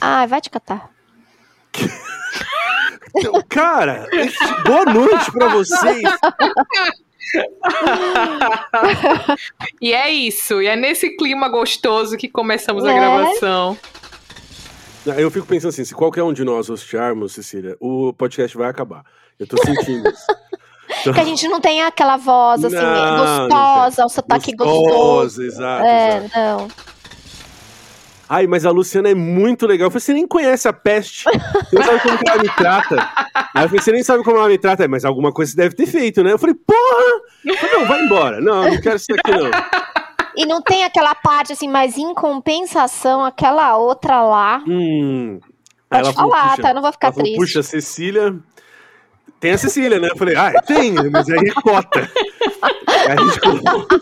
Ai, 0.00 0.26
vai 0.26 0.40
te 0.40 0.50
catar. 0.50 0.90
Cara, 3.48 4.06
boa 4.64 4.84
noite 4.84 5.32
para 5.32 5.48
vocês. 5.48 6.02
e 9.80 9.92
é 9.92 10.10
isso. 10.10 10.62
E 10.62 10.66
é 10.66 10.76
nesse 10.76 11.16
clima 11.16 11.48
gostoso 11.48 12.16
que 12.16 12.28
começamos 12.28 12.84
é. 12.84 12.90
a 12.90 12.94
gravação. 12.94 13.76
Eu 15.16 15.30
fico 15.30 15.46
pensando 15.46 15.70
assim, 15.70 15.84
se 15.84 15.94
qualquer 15.94 16.22
um 16.22 16.32
de 16.32 16.44
nós 16.44 16.68
hostearmos, 16.68 17.32
Cecília, 17.32 17.76
o 17.80 18.12
podcast 18.12 18.56
vai 18.56 18.68
acabar. 18.68 19.04
Eu 19.38 19.46
tô 19.46 19.56
sentindo 19.64 20.08
isso. 20.08 20.24
Então... 20.28 20.48
Que 21.14 21.20
a 21.20 21.24
gente 21.24 21.46
não 21.48 21.60
tem 21.60 21.82
aquela 21.82 22.16
voz 22.16 22.64
assim, 22.64 22.74
não, 22.74 23.18
gostosa, 23.18 24.06
o 24.06 24.08
sotaque 24.08 24.56
gostoso. 24.56 25.42
Exato, 25.42 25.84
é, 25.84 26.16
exato. 26.16 26.38
não. 26.38 26.68
Ai, 28.28 28.46
mas 28.46 28.66
a 28.66 28.70
Luciana 28.70 29.08
é 29.10 29.14
muito 29.14 29.66
legal. 29.66 29.86
Eu 29.86 29.90
falei, 29.90 30.00
você 30.02 30.12
nem 30.12 30.26
conhece 30.26 30.68
a 30.68 30.72
peste. 30.72 31.24
Você 31.24 31.76
não 31.76 31.82
sabe 31.84 32.00
como 32.02 32.18
ela 32.28 32.42
me 32.42 32.48
trata. 32.50 33.10
Aí 33.54 33.64
eu 33.64 33.68
falei, 33.68 33.80
você 33.82 33.92
nem 33.92 34.02
sabe 34.02 34.22
como 34.24 34.36
ela 34.36 34.48
me 34.48 34.58
trata. 34.58 34.86
Mas 34.86 35.04
alguma 35.04 35.32
coisa 35.32 35.52
você 35.52 35.56
deve 35.56 35.74
ter 35.74 35.86
feito, 35.86 36.22
né? 36.22 36.32
Eu 36.32 36.38
falei, 36.38 36.54
porra! 36.54 37.22
Eu 37.44 37.56
falei, 37.56 37.74
não, 37.78 37.86
vai 37.86 38.02
embora. 38.02 38.40
Não, 38.40 38.68
não 38.70 38.80
quero 38.80 38.96
isso 38.96 39.06
aqui, 39.12 39.30
não. 39.30 39.50
E 40.36 40.46
não 40.46 40.60
tem 40.62 40.84
aquela 40.84 41.14
parte 41.14 41.52
assim, 41.52 41.68
mas 41.68 41.96
em 41.96 42.14
compensação, 42.14 43.24
aquela 43.24 43.76
outra 43.76 44.22
lá. 44.22 44.62
Hum. 44.68 45.40
Pode 45.88 46.02
Ela 46.04 46.12
falou, 46.12 46.30
falar, 46.30 46.50
"Puxa." 46.50 46.62
tá? 46.62 46.68
Eu 46.70 46.74
não 46.74 46.82
vou 46.82 46.92
ficar 46.92 47.06
Ela 47.08 47.14
falou, 47.14 47.24
triste. 47.24 47.40
puxa, 47.40 47.62
Cecília. 47.62 48.36
Tem 49.40 49.52
a 49.52 49.58
Cecília, 49.58 49.98
né? 50.00 50.08
Eu 50.10 50.16
falei, 50.16 50.34
ah, 50.36 50.52
tem, 50.66 50.92
mas 51.10 51.28
aí 51.30 51.38
é 51.48 51.52
cota. 51.60 52.10
Aí 52.88 53.16
a 53.16 53.24
gente 53.24 53.40
colocou- 53.40 53.86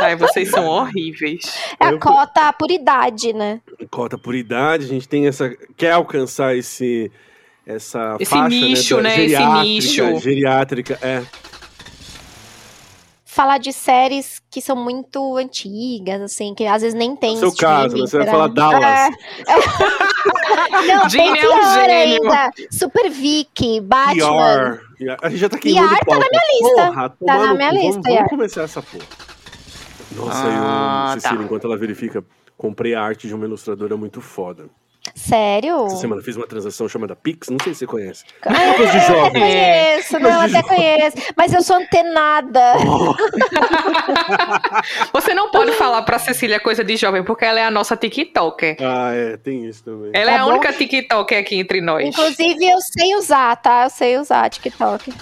Ai, 0.00 0.16
vocês 0.16 0.50
são 0.50 0.66
horríveis. 0.66 1.40
É 1.80 1.86
a 1.86 1.98
cota 1.98 2.52
por 2.52 2.70
idade, 2.70 3.32
né? 3.32 3.60
cota 3.90 4.16
por 4.16 4.34
idade, 4.34 4.84
a 4.84 4.88
gente 4.88 5.08
tem 5.08 5.26
essa. 5.26 5.50
Quer 5.76 5.92
alcançar 5.92 6.56
esse. 6.56 7.10
Essa 7.64 8.16
Esse 8.18 8.30
faixa, 8.30 8.48
nicho, 8.48 8.96
da 8.96 9.02
né? 9.02 9.10
Esse 9.10 9.20
geriátrica, 9.28 9.62
nicho. 9.62 10.18
Geriátrica, 10.20 10.98
é. 11.00 11.22
Falar 13.34 13.56
de 13.58 13.72
séries 13.72 14.42
que 14.50 14.60
são 14.60 14.76
muito 14.76 15.38
antigas, 15.38 16.20
assim, 16.20 16.54
que 16.54 16.66
às 16.66 16.82
vezes 16.82 16.92
nem 16.94 17.16
tem 17.16 17.32
No 17.32 17.38
seu 17.50 17.54
caso, 17.56 17.96
você 17.96 18.18
vai 18.18 18.26
pra- 18.26 18.32
falar 18.34 18.48
Dallas. 18.48 18.82
É. 18.84 19.08
Não, 20.86 21.08
tem 21.08 21.28
é 21.28 21.30
um 21.30 21.34
pior 21.34 21.72
gênio. 21.74 22.30
ainda. 22.30 22.50
Super 22.70 23.08
Vic, 23.10 23.80
Batman. 23.80 24.78
ER. 25.00 25.16
A 25.22 25.28
gente 25.30 25.38
já 25.40 25.48
tá 25.48 25.56
queimando 25.58 25.94
ER 25.94 25.98
tá 26.06 26.18
na 26.18 26.26
minha 26.30 26.42
lista. 26.52 26.86
Porra, 26.86 27.08
Tá 27.08 27.16
tomar 27.18 27.38
na 27.46 27.54
minha 27.54 27.70
cu. 27.70 27.74
lista, 27.76 27.90
Vamos, 27.92 28.04
vamos 28.04 28.20
ER. 28.20 28.28
começar 28.28 28.62
essa 28.64 28.82
porra. 28.82 29.04
Nossa, 30.14 30.42
Ah, 30.44 31.12
eu, 31.14 31.20
Cecília, 31.20 31.38
tá. 31.38 31.44
enquanto 31.44 31.66
ela 31.66 31.76
verifica, 31.78 32.22
comprei 32.58 32.94
a 32.94 33.02
arte 33.02 33.26
de 33.26 33.34
uma 33.34 33.46
ilustradora 33.46 33.96
muito 33.96 34.20
foda. 34.20 34.66
Sério? 35.14 35.86
Essa 35.86 35.96
semana 35.96 36.22
fiz 36.22 36.36
uma 36.36 36.46
transação 36.46 36.88
chamada 36.88 37.16
Pix, 37.16 37.48
não 37.48 37.58
sei 37.62 37.74
se 37.74 37.80
você 37.80 37.86
conhece. 37.86 38.24
Ah, 38.42 38.74
Coisa 38.76 38.92
de 38.92 38.98
eu 38.98 39.02
jovem. 39.02 39.42
conheço, 39.42 40.18
não, 40.20 40.40
até 40.40 40.62
conheço. 40.62 41.16
Mas 41.36 41.52
eu 41.52 41.62
sou 41.62 41.76
antenada. 41.76 42.74
Você 45.12 45.34
não 45.34 45.50
pode 45.50 45.72
falar 45.72 46.02
pra 46.02 46.18
Cecília 46.18 46.60
coisa 46.60 46.84
de 46.84 46.96
jovem, 46.96 47.22
porque 47.24 47.44
ela 47.44 47.60
é 47.60 47.64
a 47.64 47.70
nossa 47.70 47.96
TikToker. 47.96 48.76
Ah, 48.80 49.10
é, 49.12 49.36
tem 49.36 49.66
isso 49.66 49.84
também. 49.84 50.10
Ela 50.14 50.30
é 50.32 50.36
Tá 50.36 50.42
a 50.42 50.44
bom. 50.44 50.50
única 50.52 50.72
TikToker 50.72 51.38
aqui 51.38 51.56
entre 51.56 51.80
nós. 51.80 52.06
Inclusive, 52.06 52.64
eu 52.64 52.78
sei 52.80 53.14
usar, 53.16 53.56
tá? 53.56 53.84
Eu 53.84 53.90
sei 53.90 54.18
usar 54.18 54.48
TikTok. 54.50 55.12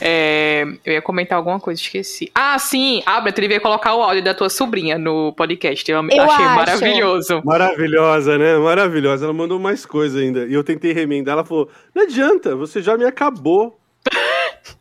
É, 0.00 0.64
eu 0.84 0.92
ia 0.94 1.02
comentar 1.02 1.38
alguma 1.38 1.60
coisa, 1.60 1.80
esqueci. 1.80 2.30
Ah, 2.34 2.58
sim, 2.58 3.02
Abra, 3.06 3.32
tu 3.32 3.40
devia 3.40 3.60
colocar 3.60 3.94
o 3.94 4.02
áudio 4.02 4.22
da 4.22 4.34
tua 4.34 4.50
sobrinha 4.50 4.98
no 4.98 5.32
podcast. 5.32 5.88
Eu, 5.90 5.98
Eu 6.10 6.22
achei 6.24 6.44
acho. 6.44 6.56
maravilhoso. 6.56 7.42
Maravilhosa, 7.44 8.36
né? 8.38 8.56
Maravilhosa. 8.58 9.24
Ela 9.26 9.32
mandou 9.32 9.58
mais 9.58 9.86
coisa 9.86 10.18
ainda. 10.18 10.46
E 10.46 10.52
eu 10.52 10.64
tentei 10.64 10.92
remendar. 10.92 11.34
Ela 11.34 11.44
falou: 11.44 11.68
Não 11.94 12.02
adianta, 12.02 12.54
você 12.56 12.82
já 12.82 12.96
me 12.96 13.04
acabou. 13.04 13.78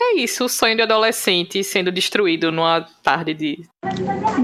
É 0.00 0.14
isso, 0.14 0.44
o 0.44 0.48
sonho 0.48 0.76
de 0.76 0.82
adolescente 0.82 1.64
sendo 1.64 1.90
destruído 1.90 2.52
numa 2.52 2.86
tarde 3.02 3.34
de. 3.34 3.62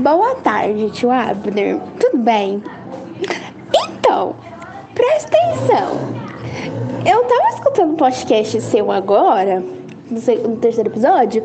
Boa 0.03 0.35
tarde, 0.37 0.91
tio 0.91 1.09
Abner. 1.09 1.79
Tudo 2.01 2.19
bem? 2.19 2.61
Então, 3.77 4.35
presta 4.93 5.29
atenção. 5.37 6.01
Eu 7.09 7.23
tava 7.27 7.49
escutando 7.51 7.93
um 7.93 7.97
podcast 7.97 8.61
seu 8.61 8.91
agora, 8.91 9.63
no, 10.11 10.57
terceiro 10.57 10.91
episódio, 10.91 11.45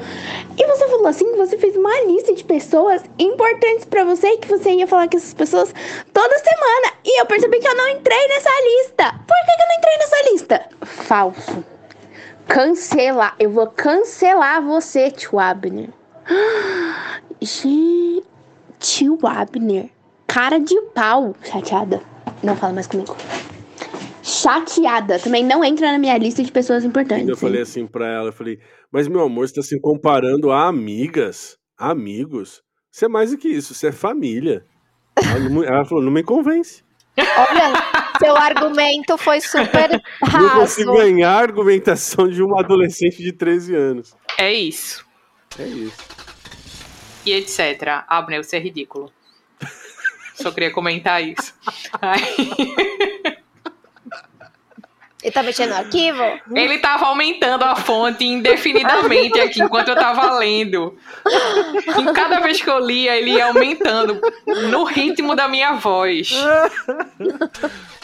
e 0.58 0.68
você 0.68 0.88
falou 0.88 1.06
assim 1.08 1.36
você 1.36 1.58
fez 1.58 1.76
uma 1.76 2.02
lista 2.02 2.34
de 2.34 2.44
pessoas 2.44 3.04
importantes 3.18 3.86
pra 3.86 4.04
você 4.04 4.28
e 4.28 4.38
que 4.38 4.48
você 4.48 4.70
ia 4.72 4.86
falar 4.88 5.10
com 5.10 5.18
essas 5.18 5.34
pessoas 5.34 5.74
toda 6.14 6.38
semana. 6.40 6.94
E 7.04 7.20
eu 7.22 7.26
percebi 7.26 7.60
que 7.60 7.68
eu 7.68 7.76
não 7.76 7.90
entrei 7.90 8.28
nessa 8.28 8.50
lista. 8.50 9.12
Por 9.28 9.36
que, 9.46 9.56
que 9.56 9.62
eu 9.62 9.68
não 9.68 9.76
entrei 9.78 9.98
nessa 9.98 10.32
lista? 10.32 10.66
Falso. 10.82 11.66
Cancelar. 12.48 13.36
Eu 13.40 13.52
vou 13.52 13.68
cancelar 13.68 14.62
você, 14.62 15.12
tio 15.12 15.40
Abner. 15.40 15.90
Tio 18.80 19.20
Abner. 19.24 19.90
Cara 20.28 20.60
de 20.60 20.80
pau. 20.94 21.34
Chateada. 21.44 22.02
Não 22.42 22.56
fala 22.56 22.74
mais 22.74 22.88
comigo. 22.88 23.16
Chateada. 24.42 25.20
Também 25.20 25.44
não 25.44 25.64
entra 25.64 25.92
na 25.92 25.98
minha 25.98 26.18
lista 26.18 26.44
de 26.44 26.52
pessoas 26.52 26.84
importantes. 26.84 27.28
Eu 27.28 27.34
hein? 27.36 27.40
falei 27.40 27.62
assim 27.62 27.86
pra 27.88 28.08
ela, 28.08 28.30
eu 28.30 28.34
falei, 28.34 28.60
mas 28.92 29.08
meu 29.08 29.22
amor, 29.22 29.48
você 29.48 29.56
tá 29.56 29.62
se 29.62 29.80
comparando 29.80 30.52
a 30.52 30.68
amigas, 30.68 31.58
a 31.78 31.92
amigos. 31.92 32.62
Você 32.92 33.06
é 33.06 33.10
mais 33.10 33.32
do 33.32 33.38
que 33.38 33.48
isso, 33.48 33.74
você 33.74 33.88
é 33.88 33.92
família. 33.92 34.66
Ela, 35.16 35.40
não- 35.50 35.64
ela 35.64 35.86
falou, 35.86 36.04
não 36.04 36.12
me 36.12 36.24
convence. 36.24 36.84
Olha, 37.18 37.74
seu 38.18 38.36
argumento 38.38 39.18
foi 39.18 39.42
super 39.42 39.90
Não 40.32 40.48
raso. 40.48 40.56
consigo 40.62 40.94
ganhar 40.96 41.32
a 41.32 41.40
argumentação 41.40 42.30
de 42.30 42.42
uma 42.42 42.62
adolescente 42.62 43.18
de 43.22 43.34
13 43.34 43.76
anos. 43.76 44.16
É 44.38 44.54
isso. 44.54 45.06
É 45.60 45.64
isso. 45.68 45.98
E 47.26 47.34
etc. 47.34 48.06
Abner, 48.08 48.42
você 48.44 48.56
é 48.56 48.60
ridículo. 48.60 49.12
Só 50.36 50.50
queria 50.52 50.72
comentar 50.72 51.22
isso. 51.22 51.54
Ai, 52.02 52.22
Ele 55.22 55.32
tá 55.32 55.44
mexendo 55.44 55.72
no 55.72 55.76
arquivo? 55.76 56.24
Ele 56.56 56.78
tava 56.78 57.08
aumentando 57.08 57.64
a 57.64 57.76
fonte 57.76 58.24
indefinidamente 58.26 59.38
aqui 59.42 59.62
enquanto 59.62 59.90
eu 59.90 59.96
tava 59.96 60.38
lendo. 60.38 60.98
E 62.00 62.14
cada 62.14 62.40
vez 62.40 62.62
que 62.62 62.70
eu 62.70 62.80
lia, 62.80 63.18
ele 63.18 63.32
ia 63.32 63.48
aumentando 63.48 64.20
no 64.72 64.86
ritmo 64.86 65.36
da 65.36 65.48
minha 65.48 65.74
voz. 65.74 66.32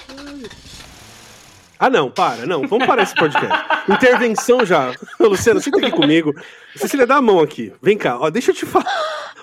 Ah, 1.85 1.89
não, 1.89 2.09
para, 2.09 2.47
não. 2.47 2.67
Vamos 2.67 2.87
parar 2.87 3.03
esse 3.03 3.13
podcast. 3.13 3.47
Intervenção 3.87 4.65
já. 4.65 4.91
Ô, 5.19 5.27
Luciana, 5.27 5.59
senta 5.59 5.77
aqui 5.77 5.91
comigo. 5.91 6.33
Cecília, 6.75 7.05
dá 7.05 7.17
a 7.17 7.21
mão 7.21 7.39
aqui. 7.39 7.71
Vem 7.79 7.95
cá, 7.95 8.17
ó, 8.19 8.31
deixa 8.31 8.49
eu 8.49 8.55
te 8.55 8.65
falar. 8.65 8.91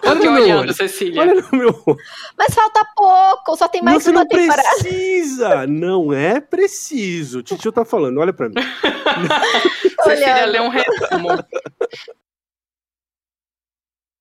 Olha 0.05 0.14
no 0.16 0.32
meu 0.32 0.43
olhando, 0.43 0.61
olho. 0.62 0.74
Cecília. 0.74 1.20
Olha 1.20 1.34
no 1.36 1.57
meu 1.57 1.68
olho. 1.86 1.99
Mas 2.36 2.53
falta 2.53 2.84
pouco, 2.97 3.57
só 3.57 3.68
tem 3.68 3.80
mais 3.80 4.03
Você 4.03 4.11
uma 4.11 4.22
não 4.22 4.26
temporada. 4.26 4.61
precisa. 4.80 5.66
Não 5.68 6.12
é 6.12 6.40
preciso. 6.40 7.38
O 7.38 7.43
Titio 7.45 7.70
tá 7.70 7.84
falando, 7.84 8.18
olha 8.18 8.32
pra 8.32 8.49
mim. 8.49 8.57
Cecília 10.03 10.45
lê 10.47 10.61
um 10.61 10.68
resumo. 10.68 11.28